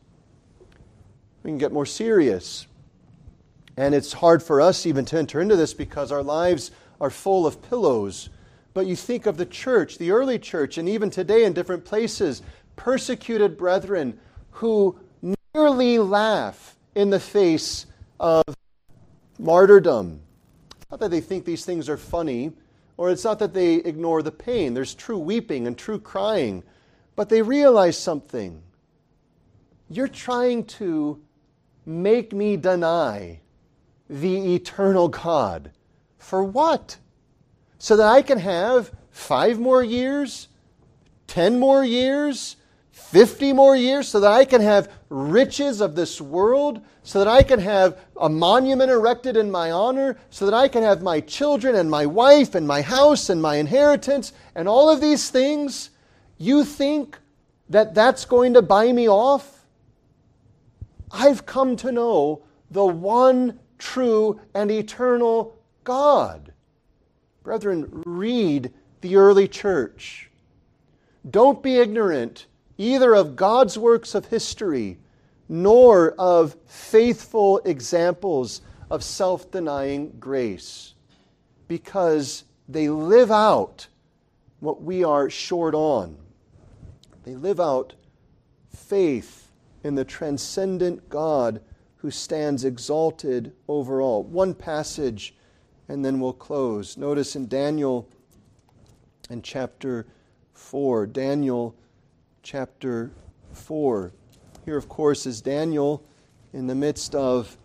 We 1.44 1.50
can 1.50 1.58
get 1.58 1.72
more 1.72 1.86
serious. 1.86 2.67
And 3.78 3.94
it's 3.94 4.12
hard 4.12 4.42
for 4.42 4.60
us 4.60 4.88
even 4.88 5.06
to 5.06 5.20
enter 5.20 5.40
into 5.40 5.56
this 5.56 5.74
because 5.74 6.12
our 6.12 6.24
lives 6.24 6.72
are 7.00 7.12
full 7.12 7.46
of 7.46 7.62
pillows. 7.62 8.30
But 8.74 8.88
you 8.88 8.96
think 8.96 9.28
of 9.28 9.38
the 9.38 9.46
church, 9.46 10.00
the 10.00 10.12
early 10.12 10.40
church, 10.40 10.80
and 10.80 10.90
even 10.90 11.12
today 11.12 11.46
in 11.46 11.54
different 11.54 11.86
places, 11.86 12.42
persecuted 12.76 13.58
brethren 13.58 14.20
who 14.52 15.00
nearly 15.54 16.00
laugh 16.00 16.76
in 16.96 17.12
the 17.12 17.20
face 17.20 17.86
of 18.20 18.44
martyrdom. 19.38 20.22
It's 20.76 20.90
not 20.90 21.00
that 21.00 21.12
they 21.12 21.22
think 21.22 21.46
these 21.46 21.66
things 21.66 21.88
are 21.88 21.98
funny, 21.98 22.54
or 22.98 23.12
it's 23.12 23.24
not 23.24 23.38
that 23.40 23.54
they 23.54 23.76
ignore 23.76 24.24
the 24.24 24.32
pain. 24.32 24.74
There's 24.74 24.96
true 24.96 25.20
weeping 25.20 25.68
and 25.68 25.78
true 25.78 26.00
crying. 26.00 26.64
But 27.16 27.30
they 27.30 27.44
realize 27.44 27.98
something. 27.98 28.64
You're 29.90 30.08
trying 30.08 30.66
to 30.66 31.22
make 31.86 32.34
me 32.34 32.58
deny 32.58 33.40
the 34.10 34.56
eternal 34.56 35.08
God. 35.08 35.72
For 36.18 36.44
what? 36.44 36.98
So 37.80 37.96
that 37.96 38.08
I 38.08 38.22
can 38.22 38.40
have 38.40 38.92
five 39.12 39.60
more 39.60 39.84
years, 39.84 40.48
10 41.28 41.60
more 41.60 41.84
years, 41.84 42.56
50 42.92 43.54
more 43.54 43.76
years, 43.76 44.08
so 44.08 44.20
that 44.20 44.32
I 44.32 44.46
can 44.46 44.62
have 44.62 44.92
riches 45.10 45.82
of 45.82 45.96
this 45.96 46.20
world, 46.20 46.82
so 47.04 47.20
that 47.20 47.28
I 47.28 47.44
can 47.44 47.60
have 47.60 48.00
a 48.20 48.28
monument 48.28 48.92
erected 48.92 49.38
in 49.38 49.52
my 49.52 49.72
honor, 49.72 50.18
so 50.30 50.46
that 50.46 50.54
I 50.54 50.68
can 50.68 50.84
have 50.84 51.02
my 51.02 51.20
children 51.22 51.76
and 51.76 51.90
my 51.90 52.06
wife 52.06 52.56
and 52.56 52.68
my 52.68 52.82
house 52.82 53.30
and 53.30 53.42
my 53.42 53.56
inheritance 53.56 54.34
and 54.56 54.68
all 54.68 54.90
of 54.90 55.00
these 55.00 55.30
things. 55.30 55.92
You 56.38 56.66
think 56.66 57.18
that 57.70 57.94
that's 57.94 58.26
going 58.26 58.54
to 58.56 58.62
buy 58.62 58.92
me 58.92 59.08
off? 59.08 59.66
I've 61.12 61.46
come 61.46 61.76
to 61.78 61.92
know 61.92 62.44
the 62.70 62.86
one 62.86 63.60
true, 63.78 64.40
and 64.54 64.72
eternal 64.72 65.58
God. 65.84 66.52
Brethren, 67.44 68.04
read 68.06 68.74
the 69.02 69.16
early 69.16 69.48
church. 69.48 70.30
Don't 71.30 71.62
be 71.62 71.78
ignorant 71.78 72.46
either 72.78 73.16
of 73.16 73.36
God's 73.36 73.78
works 73.78 74.16
of 74.16 74.26
history 74.26 74.98
nor 75.50 76.12
of 76.12 76.56
faithful 76.66 77.60
examples 77.60 78.62
of 78.90 79.04
self 79.04 79.50
denying 79.52 80.14
grace, 80.20 80.94
because 81.68 82.44
they 82.68 82.90
live 82.90 83.32
out 83.32 83.88
what 84.60 84.82
we 84.82 85.04
are 85.04 85.30
short 85.30 85.74
on. 85.74 86.18
They 87.24 87.36
live 87.36 87.60
out 87.60 87.94
faith 88.76 89.50
in 89.84 89.96
the 89.96 90.06
transcendent 90.06 91.10
God 91.10 91.62
who 92.08 92.12
stands 92.12 92.64
exalted 92.64 93.52
over 93.68 94.02
all. 94.02 94.24
One 94.24 94.54
passage, 94.54 95.36
and 95.90 96.06
then 96.06 96.22
we'll 96.22 96.32
close. 96.32 96.96
Notice 96.96 97.36
in 97.36 97.50
Daniel 97.50 98.08
in 99.30 99.42
chapter 99.42 100.08
4. 100.54 101.06
Daniel 101.08 101.76
chapter 102.44 103.12
4. 103.52 104.14
Here, 104.64 104.78
of 104.78 104.88
course, 104.88 105.26
is 105.26 105.42
Daniel 105.42 106.02
in 106.54 106.68
the 106.68 106.76
midst 106.76 107.14
of 107.14 107.58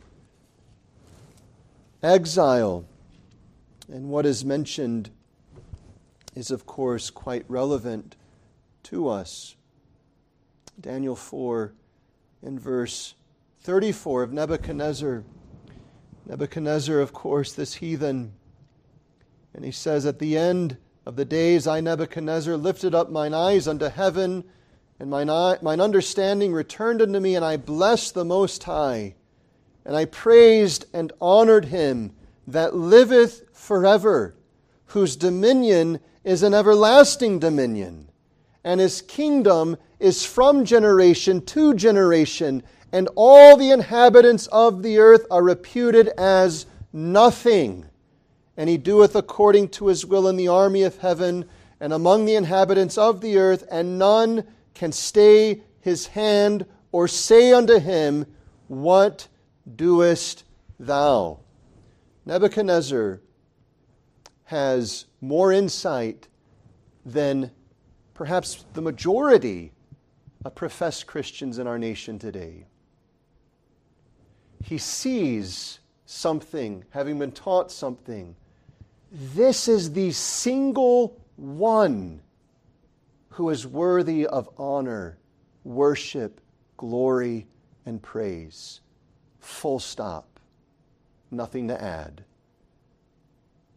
exile. 2.02 2.84
And 3.92 4.08
what 4.08 4.26
is 4.26 4.44
mentioned 4.44 5.10
is, 6.34 6.50
of 6.50 6.66
course, 6.66 7.10
quite 7.10 7.44
relevant 7.46 8.16
to 8.82 9.08
us. 9.08 9.54
Daniel 10.80 11.14
4 11.14 11.72
in 12.42 12.58
verse 12.58 13.14
34 13.62 14.24
of 14.24 14.32
Nebuchadnezzar. 14.32 15.22
Nebuchadnezzar, 16.26 16.98
of 16.98 17.12
course, 17.12 17.52
this 17.52 17.74
heathen. 17.74 18.32
And 19.54 19.64
he 19.64 19.70
says, 19.70 20.04
At 20.04 20.18
the 20.18 20.36
end 20.36 20.78
of 21.06 21.14
the 21.14 21.24
days, 21.24 21.68
I, 21.68 21.80
Nebuchadnezzar, 21.80 22.56
lifted 22.56 22.92
up 22.92 23.08
mine 23.08 23.32
eyes 23.34 23.68
unto 23.68 23.88
heaven, 23.88 24.42
and 24.98 25.10
mine, 25.10 25.30
eye, 25.30 25.58
mine 25.62 25.80
understanding 25.80 26.52
returned 26.52 27.00
unto 27.00 27.20
me, 27.20 27.36
and 27.36 27.44
I 27.44 27.56
blessed 27.56 28.14
the 28.14 28.24
Most 28.24 28.64
High. 28.64 29.14
And 29.84 29.94
I 29.94 30.06
praised 30.06 30.86
and 30.92 31.12
honored 31.20 31.66
him 31.66 32.12
that 32.48 32.74
liveth 32.74 33.44
forever, 33.52 34.34
whose 34.86 35.14
dominion 35.14 36.00
is 36.24 36.42
an 36.42 36.52
everlasting 36.52 37.38
dominion, 37.38 38.08
and 38.64 38.80
his 38.80 39.02
kingdom 39.02 39.76
is 40.00 40.24
from 40.24 40.64
generation 40.64 41.44
to 41.46 41.74
generation 41.74 42.64
and 42.92 43.08
all 43.16 43.56
the 43.56 43.70
inhabitants 43.70 44.46
of 44.48 44.82
the 44.82 44.98
earth 44.98 45.26
are 45.30 45.42
reputed 45.42 46.08
as 46.18 46.66
nothing. 46.92 47.86
And 48.56 48.68
he 48.68 48.76
doeth 48.76 49.16
according 49.16 49.70
to 49.70 49.86
his 49.86 50.04
will 50.04 50.28
in 50.28 50.36
the 50.36 50.48
army 50.48 50.82
of 50.82 50.98
heaven 50.98 51.46
and 51.80 51.92
among 51.92 52.26
the 52.26 52.34
inhabitants 52.34 52.96
of 52.96 53.20
the 53.22 53.38
earth, 53.38 53.64
and 53.70 53.98
none 53.98 54.44
can 54.74 54.92
stay 54.92 55.62
his 55.80 56.06
hand 56.08 56.66
or 56.92 57.08
say 57.08 57.52
unto 57.52 57.80
him, 57.80 58.26
What 58.68 59.26
doest 59.74 60.44
thou? 60.78 61.40
Nebuchadnezzar 62.24 63.20
has 64.44 65.06
more 65.20 65.50
insight 65.50 66.28
than 67.04 67.50
perhaps 68.14 68.64
the 68.74 68.82
majority 68.82 69.72
of 70.44 70.54
professed 70.54 71.06
Christians 71.06 71.58
in 71.58 71.66
our 71.66 71.78
nation 71.78 72.18
today. 72.18 72.66
He 74.62 74.78
sees 74.78 75.80
something, 76.06 76.84
having 76.90 77.18
been 77.18 77.32
taught 77.32 77.70
something. 77.70 78.36
This 79.10 79.68
is 79.68 79.92
the 79.92 80.12
single 80.12 81.20
one 81.36 82.20
who 83.30 83.50
is 83.50 83.66
worthy 83.66 84.26
of 84.26 84.48
honor, 84.58 85.18
worship, 85.64 86.40
glory, 86.76 87.46
and 87.86 88.00
praise. 88.02 88.80
Full 89.40 89.78
stop. 89.78 90.38
Nothing 91.30 91.68
to 91.68 91.82
add. 91.82 92.24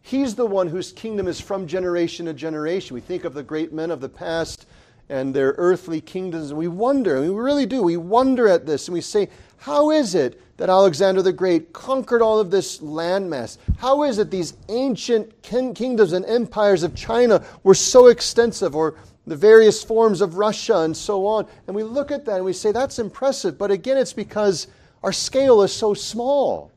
He's 0.01 0.35
the 0.35 0.45
one 0.45 0.67
whose 0.67 0.91
kingdom 0.91 1.27
is 1.27 1.41
from 1.41 1.65
generation 1.65 2.27
to 2.27 2.33
generation. 2.33 2.93
We 2.93 3.01
think 3.01 3.23
of 3.23 3.33
the 3.33 3.43
great 3.43 3.73
men 3.73 3.89
of 3.89 4.01
the 4.01 4.09
past 4.09 4.67
and 5.09 5.33
their 5.33 5.55
earthly 5.57 6.01
kingdoms, 6.01 6.49
and 6.49 6.59
we 6.59 6.67
wonder, 6.67 7.17
and 7.17 7.33
we 7.33 7.39
really 7.39 7.65
do, 7.65 7.81
we 7.81 7.97
wonder 7.97 8.47
at 8.47 8.65
this, 8.65 8.87
and 8.87 8.93
we 8.93 9.01
say, 9.01 9.29
how 9.57 9.91
is 9.91 10.15
it 10.15 10.41
that 10.57 10.69
Alexander 10.69 11.21
the 11.21 11.33
Great 11.33 11.73
conquered 11.73 12.21
all 12.21 12.39
of 12.39 12.51
this 12.51 12.79
landmass? 12.79 13.57
How 13.77 14.03
is 14.03 14.17
it 14.19 14.31
these 14.31 14.53
ancient 14.69 15.41
kingdoms 15.41 16.13
and 16.13 16.25
empires 16.25 16.83
of 16.83 16.95
China 16.95 17.43
were 17.63 17.75
so 17.75 18.07
extensive, 18.07 18.75
or 18.75 18.95
the 19.27 19.35
various 19.35 19.83
forms 19.83 20.21
of 20.21 20.35
Russia 20.35 20.79
and 20.79 20.95
so 20.95 21.25
on? 21.25 21.47
And 21.67 21.75
we 21.75 21.83
look 21.83 22.11
at 22.11 22.25
that 22.25 22.37
and 22.37 22.45
we 22.45 22.53
say, 22.53 22.71
that's 22.71 22.99
impressive, 22.99 23.57
but 23.57 23.71
again, 23.71 23.97
it's 23.97 24.13
because 24.13 24.67
our 25.03 25.13
scale 25.13 25.61
is 25.61 25.73
so 25.73 25.93
small. 25.93 26.71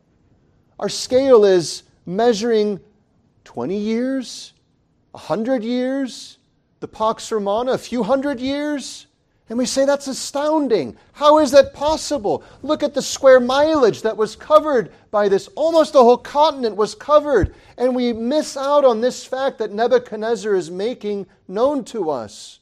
Our 0.78 0.88
scale 0.88 1.44
is 1.44 1.84
measuring 2.06 2.80
20 3.44 3.76
years, 3.76 4.52
100 5.12 5.64
years, 5.64 6.38
the 6.80 6.88
Pax 6.88 7.32
Romana, 7.32 7.72
a 7.72 7.78
few 7.78 8.02
hundred 8.02 8.38
years. 8.38 9.07
And 9.48 9.58
we 9.58 9.66
say 9.66 9.86
that's 9.86 10.08
astounding. 10.08 10.96
How 11.12 11.38
is 11.38 11.50
that 11.52 11.72
possible? 11.72 12.44
Look 12.62 12.82
at 12.82 12.94
the 12.94 13.02
square 13.02 13.40
mileage 13.40 14.02
that 14.02 14.16
was 14.16 14.36
covered 14.36 14.92
by 15.10 15.28
this. 15.28 15.48
Almost 15.56 15.94
the 15.94 16.02
whole 16.02 16.18
continent 16.18 16.76
was 16.76 16.94
covered. 16.94 17.54
And 17.78 17.94
we 17.96 18.12
miss 18.12 18.56
out 18.56 18.84
on 18.84 19.00
this 19.00 19.24
fact 19.24 19.58
that 19.58 19.72
Nebuchadnezzar 19.72 20.54
is 20.54 20.70
making 20.70 21.26
known 21.46 21.84
to 21.84 22.10
us. 22.10 22.60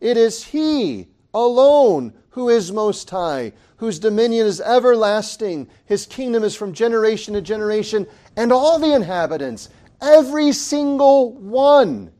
It 0.00 0.16
is 0.16 0.44
he 0.44 1.08
alone 1.32 2.12
who 2.30 2.50
is 2.50 2.72
most 2.72 3.08
high, 3.08 3.52
whose 3.76 3.98
dominion 3.98 4.46
is 4.46 4.60
everlasting. 4.60 5.68
His 5.86 6.06
kingdom 6.06 6.44
is 6.44 6.54
from 6.54 6.72
generation 6.72 7.34
to 7.34 7.40
generation, 7.40 8.06
and 8.36 8.52
all 8.52 8.78
the 8.78 8.94
inhabitants 8.94 9.70
Every 10.00 10.52
single 10.52 11.32
one 11.32 12.12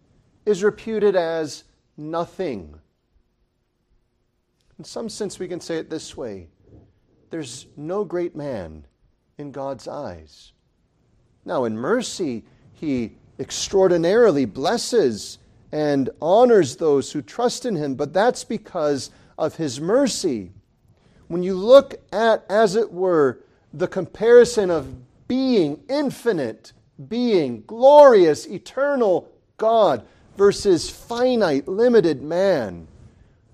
is 0.44 0.64
reputed 0.64 1.14
as 1.14 1.64
nothing. 1.96 2.74
In 4.78 4.84
some 4.84 5.08
sense, 5.08 5.38
we 5.38 5.48
can 5.48 5.60
say 5.60 5.76
it 5.76 5.90
this 5.90 6.16
way 6.16 6.48
there's 7.30 7.66
no 7.76 8.04
great 8.04 8.34
man 8.34 8.86
in 9.36 9.52
God's 9.52 9.86
eyes. 9.86 10.52
Now, 11.44 11.64
in 11.64 11.76
mercy, 11.76 12.44
he 12.72 13.16
extraordinarily 13.38 14.44
blesses 14.44 15.38
and 15.70 16.10
honors 16.22 16.76
those 16.76 17.12
who 17.12 17.20
trust 17.20 17.66
in 17.66 17.76
him, 17.76 17.94
but 17.94 18.12
that's 18.12 18.44
because 18.44 19.10
of 19.36 19.56
his 19.56 19.80
mercy. 19.80 20.52
When 21.28 21.42
you 21.42 21.54
look 21.54 21.96
at, 22.12 22.44
as 22.48 22.74
it 22.74 22.90
were, 22.90 23.40
the 23.72 23.88
comparison 23.88 24.70
of 24.70 24.94
being 25.28 25.82
infinite 25.88 26.72
being, 27.06 27.62
glorious, 27.66 28.46
eternal 28.46 29.30
God 29.56 30.04
versus 30.36 30.90
finite, 30.90 31.68
limited 31.68 32.22
man. 32.22 32.88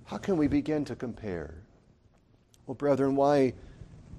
How 0.04 0.18
can 0.18 0.36
we 0.36 0.48
begin 0.48 0.84
to 0.86 0.96
compare? 0.96 1.54
Well, 2.66 2.74
brethren, 2.74 3.16
why 3.16 3.54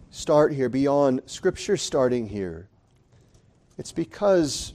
start 0.09 0.53
here 0.53 0.69
beyond 0.69 1.21
Scripture 1.27 1.77
starting 1.77 2.27
here? 2.27 2.69
It's 3.77 3.91
because 3.91 4.73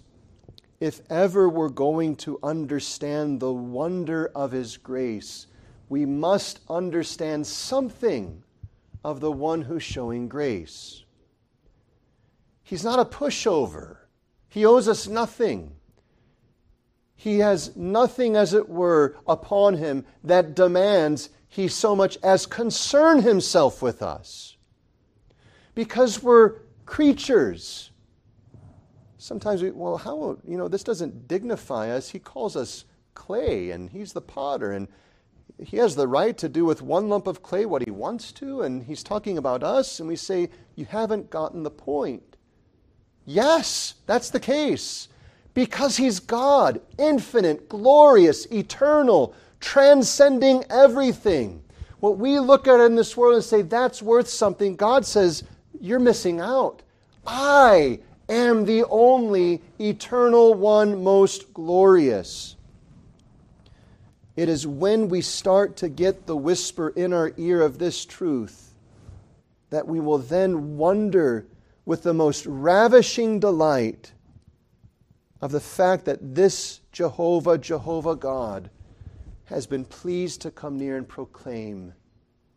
if 0.79 1.01
ever 1.11 1.49
we're 1.49 1.69
going 1.69 2.17
to 2.17 2.39
understand 2.43 3.41
the 3.41 3.53
wonder 3.53 4.31
of 4.35 4.53
His 4.53 4.77
grace, 4.77 5.47
we 5.89 6.07
must 6.07 6.61
understand 6.69 7.47
something 7.47 8.45
of 9.05 9.21
the 9.21 9.33
one 9.33 9.63
who's 9.63 9.83
showing 9.83 10.29
grace. 10.29 11.05
He's 12.63 12.85
not 12.85 13.01
a 13.01 13.05
pushover. 13.05 13.97
He 14.49 14.65
owes 14.65 14.87
us 14.87 15.09
nothing. 15.09 15.73
He 17.21 17.41
has 17.41 17.77
nothing, 17.77 18.35
as 18.35 18.55
it 18.55 18.67
were, 18.67 19.15
upon 19.29 19.75
him 19.75 20.07
that 20.25 20.55
demands 20.55 21.29
he 21.49 21.69
so 21.69 21.95
much 21.95 22.17
as 22.23 22.47
concern 22.47 23.21
himself 23.21 23.83
with 23.83 24.01
us. 24.03 24.57
Because 25.75 26.23
we're 26.23 26.61
creatures. 26.87 27.91
Sometimes 29.19 29.61
we, 29.61 29.71
well, 29.71 29.99
how, 29.99 30.39
you 30.49 30.57
know, 30.57 30.67
this 30.67 30.83
doesn't 30.83 31.29
dignify 31.29 31.91
us. 31.91 32.09
He 32.09 32.19
calls 32.19 32.57
us 32.57 32.87
clay, 33.13 33.71
and 33.71 33.91
he's 33.91 34.15
the 34.15 34.23
potter, 34.23 34.73
and 34.73 34.89
he 35.63 35.77
has 35.77 35.97
the 35.97 36.09
right 36.09 36.39
to 36.39 36.49
do 36.49 36.65
with 36.65 36.81
one 36.81 37.11
lump 37.11 37.27
of 37.27 37.43
clay 37.43 37.67
what 37.67 37.85
he 37.85 37.91
wants 37.91 38.33
to, 38.33 38.63
and 38.63 38.85
he's 38.85 39.03
talking 39.03 39.37
about 39.37 39.63
us, 39.63 40.01
and 40.01 40.09
we 40.09 40.17
say, 40.17 40.49
You 40.75 40.87
haven't 40.87 41.29
gotten 41.29 41.65
the 41.65 41.71
point. 41.71 42.39
Yes, 43.27 43.97
that's 44.07 44.31
the 44.31 44.41
case. 44.41 45.09
Because 45.55 45.97
He's 45.97 46.21
God, 46.21 46.81
infinite, 46.99 47.69
glorious, 47.69 48.47
eternal, 48.47 49.35
transcending 49.61 50.65
everything. 50.71 51.63
What 52.01 52.19
we 52.19 52.39
look 52.39 52.67
at 52.67 52.81
in 52.81 52.95
this 52.95 53.17
world 53.17 53.35
and 53.35 53.45
say, 53.45 53.63
that's 53.63 54.01
worth 54.01 54.29
something, 54.29 54.77
God 54.77 55.05
says, 55.05 55.45
you're 55.81 55.99
missing 55.99 56.41
out. 56.41 56.83
I 57.27 58.01
am 58.29 58.65
the 58.65 58.85
only 58.85 59.61
eternal 59.79 60.55
one, 60.55 61.03
most 61.03 61.53
glorious. 61.53 62.57
It 64.37 64.49
is 64.49 64.67
when 64.67 65.09
we 65.09 65.21
start 65.21 65.77
to 65.79 65.89
get 65.89 66.27
the 66.27 66.37
whisper 66.37 66.91
in 66.91 67.13
our 67.13 67.33
ear 67.37 67.61
of 67.61 67.79
this 67.79 68.05
truth 68.05 68.75
that 69.71 69.87
we 69.87 70.01
will 70.01 70.19
then 70.19 70.77
wonder 70.77 71.47
with 71.85 72.03
the 72.03 72.15
most 72.15 72.47
ravishing 72.47 73.41
delight 73.41 74.13
of 75.41 75.53
the 75.53 75.61
fact 75.61 76.05
that 76.05 76.35
this 76.35 76.81
Jehovah, 76.93 77.59
Jehovah 77.59 78.17
God, 78.17 78.71
has 79.47 79.67
been 79.67 79.85
pleased 79.85 80.43
to 80.43 80.51
come 80.51 80.79
near 80.79 80.97
and 80.97 81.09
proclaim 81.09 81.95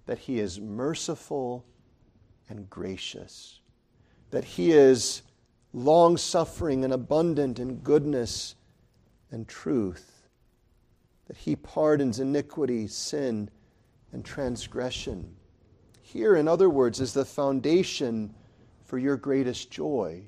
that 0.06 0.20
He 0.20 0.40
is 0.40 0.60
merciful 0.60 1.66
and 2.50 2.70
gracious, 2.70 3.62
that 4.32 4.44
He 4.44 4.72
is 4.72 5.22
long 5.74 6.18
suffering 6.18 6.84
and 6.84 6.94
abundant 6.94 7.58
in 7.58 7.78
goodness 7.78 8.56
and 9.32 9.48
truth, 9.48 10.28
that 11.28 11.38
He 11.38 11.56
pardons 11.56 12.20
iniquity, 12.20 12.88
sin, 12.88 13.50
and 14.12 14.24
transgression. 14.24 15.36
Here, 16.02 16.36
in 16.36 16.48
other 16.48 16.70
words, 16.70 17.00
is 17.00 17.14
the 17.14 17.26
foundation 17.26 18.36
for 18.86 19.00
your 19.00 19.18
greatest 19.18 19.72
joy. 19.72 20.26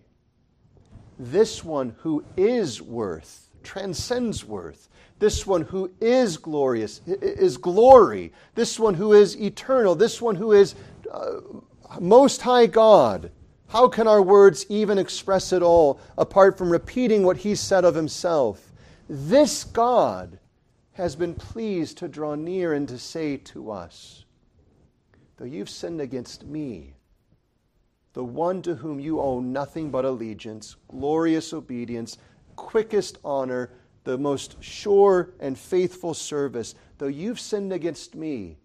This 1.17 1.63
one 1.63 1.95
who 1.99 2.23
is 2.35 2.81
worth, 2.81 3.49
transcends 3.63 4.43
worth. 4.43 4.89
This 5.19 5.47
one 5.47 5.61
who 5.61 5.91
is 6.01 6.37
glorious, 6.37 7.01
is 7.05 7.57
glory. 7.57 8.33
This 8.53 8.77
one 8.77 8.95
who 8.95 9.13
is 9.13 9.39
eternal. 9.39 9.95
This 9.95 10.21
one 10.21 10.35
who 10.35 10.51
is 10.51 10.75
uh, 11.11 11.39
most 11.99 12.41
high 12.41 12.65
God. 12.65 13.31
How 13.67 13.87
can 13.87 14.07
our 14.07 14.21
words 14.21 14.65
even 14.69 14.97
express 14.97 15.53
it 15.53 15.61
all 15.61 15.99
apart 16.17 16.57
from 16.57 16.69
repeating 16.69 17.23
what 17.23 17.37
he 17.37 17.55
said 17.55 17.85
of 17.85 17.95
himself? 17.95 18.71
This 19.09 19.63
God 19.63 20.39
has 20.93 21.15
been 21.15 21.33
pleased 21.33 21.97
to 21.99 22.07
draw 22.07 22.35
near 22.35 22.73
and 22.73 22.87
to 22.87 22.97
say 22.97 23.37
to 23.37 23.71
us, 23.71 24.25
Though 25.37 25.45
you've 25.45 25.69
sinned 25.69 25.99
against 25.99 26.45
me, 26.45 26.94
the 28.15 28.23
one 28.23 28.61
to 28.61 28.75
whom 28.75 28.97
you 28.97 29.19
owe 29.19 29.41
nothing 29.41 29.91
but 29.91 30.05
allegiance, 30.05 30.77
glorious 30.87 31.51
obedience, 31.51 32.17
quickest 32.55 33.17
honor, 33.25 33.69
the 34.05 34.17
most 34.17 34.55
sure 34.63 35.31
and 35.41 35.59
faithful 35.59 36.13
service, 36.13 36.75
though 36.97 37.07
you've 37.07 37.41
sinned 37.41 37.73
against 37.73 38.15
me. 38.15 38.55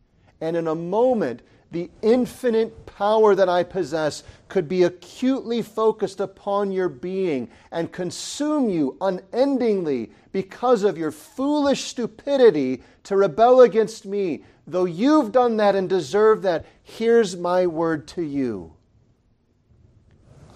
And 0.40 0.56
in 0.56 0.68
a 0.68 0.74
moment, 0.76 1.42
the 1.72 1.90
infinite 2.00 2.86
power 2.86 3.34
that 3.34 3.48
I 3.48 3.64
possess 3.64 4.22
could 4.48 4.68
be 4.68 4.84
acutely 4.84 5.62
focused 5.62 6.20
upon 6.20 6.70
your 6.70 6.88
being 6.88 7.48
and 7.72 7.90
consume 7.90 8.70
you 8.70 8.96
unendingly 9.00 10.12
because 10.30 10.84
of 10.84 10.96
your 10.96 11.10
foolish 11.10 11.84
stupidity 11.84 12.84
to 13.02 13.16
rebel 13.16 13.62
against 13.62 14.06
me. 14.06 14.44
Though 14.68 14.84
you've 14.84 15.32
done 15.32 15.56
that 15.56 15.74
and 15.74 15.88
deserve 15.88 16.42
that, 16.42 16.66
here's 16.84 17.36
my 17.36 17.66
word 17.66 18.06
to 18.08 18.22
you 18.22 18.74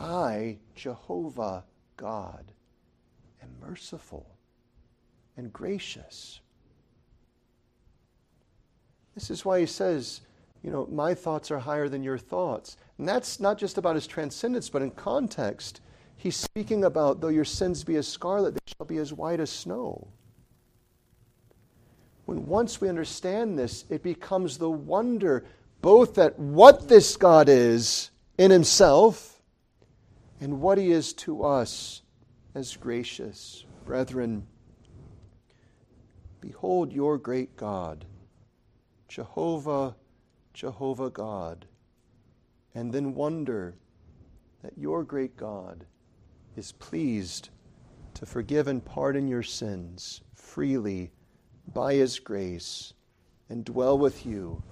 I, 0.05 0.59
Jehovah 0.75 1.65
God, 1.97 2.45
am 3.43 3.49
merciful 3.67 4.27
and 5.39 5.51
gracious. 5.51 6.41
This 9.15 9.31
is 9.31 9.47
why 9.47 9.61
he 9.61 9.67
says, 9.67 10.21
you 10.63 10.71
know, 10.71 10.87
my 10.93 11.15
thoughts 11.15 11.51
are 11.51 11.59
higher 11.59 11.89
than 11.89 12.03
your 12.03 12.19
thoughts. 12.19 12.77
And 12.99 13.09
that's 13.09 13.41
not 13.41 13.57
just 13.57 13.79
about 13.79 13.95
his 13.95 14.07
transcendence, 14.07 14.69
but 14.69 14.83
in 14.83 14.91
context, 14.91 15.81
he's 16.17 16.37
speaking 16.37 16.85
about, 16.85 17.23
though 17.23 17.29
your 17.29 17.45
sins 17.45 17.83
be 17.83 17.97
as 17.97 18.07
scarlet, 18.07 18.55
they 18.55 18.73
shall 18.77 18.87
be 18.87 18.99
as 18.99 19.13
white 19.13 19.41
as 19.41 19.51
snow. 19.51 20.07
When 22.27 22.47
once 22.47 22.81
we 22.81 22.91
understand 22.91 23.59
this, 23.59 23.87
it 23.89 24.03
becomes 24.03 24.59
the 24.59 24.71
wonder 24.71 25.47
both 25.81 26.19
at 26.19 26.39
what 26.39 26.89
this 26.89 27.17
God 27.17 27.49
is 27.49 28.11
in 28.37 28.51
himself 28.51 29.34
and 30.45 30.61
what 30.61 30.76
he 30.76 30.92
is 30.92 31.14
to 31.14 31.42
us 31.42 32.03
as 32.55 32.76
gracious. 32.76 33.64
Brethren, 33.86 34.47
behold 36.38 36.92
your 36.92 37.16
great 37.16 37.57
God, 37.57 38.05
Jehovah, 39.09 39.97
Jehovah 40.53 41.09
God, 41.09 41.64
and 42.74 42.92
then 42.92 43.14
wonder 43.14 43.74
that 44.62 44.76
your 44.76 45.03
great 45.03 45.34
God 45.34 45.86
is 46.57 46.72
pleased 46.72 47.49
to 48.12 48.26
forgive 48.26 48.68
and 48.68 48.84
pardon 48.84 49.26
your 49.26 49.42
sins 49.42 50.20
freely 50.34 51.11
by 51.72 51.95
his 51.95 52.18
grace 52.18 52.92
and 53.49 53.64
dwell 53.64 53.97
with 53.97 54.26
you, 54.26 54.62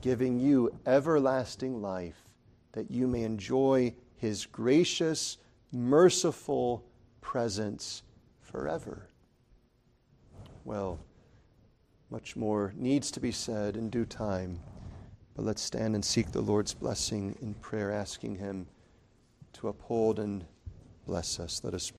giving 0.00 0.38
you 0.38 0.78
everlasting 0.86 1.82
life, 1.82 2.28
that 2.70 2.88
you 2.88 3.08
may 3.08 3.24
enjoy 3.24 3.92
his 4.18 4.46
gracious, 4.46 5.38
merciful 5.72 6.84
presence 7.20 8.02
forever. 8.40 9.08
Well, 10.64 10.98
much 12.10 12.36
more 12.36 12.74
needs 12.76 13.10
to 13.12 13.20
be 13.20 13.32
said 13.32 13.76
in 13.76 13.90
due 13.90 14.04
time, 14.04 14.60
but 15.34 15.44
let's 15.44 15.62
stand 15.62 15.94
and 15.94 16.04
seek 16.04 16.32
the 16.32 16.40
Lord's 16.40 16.74
blessing 16.74 17.36
in 17.40 17.54
prayer, 17.54 17.92
asking 17.92 18.36
him 18.36 18.66
to 19.54 19.68
uphold 19.68 20.18
and 20.18 20.44
bless 21.06 21.38
us. 21.38 21.62
Let 21.62 21.74
us 21.74 21.86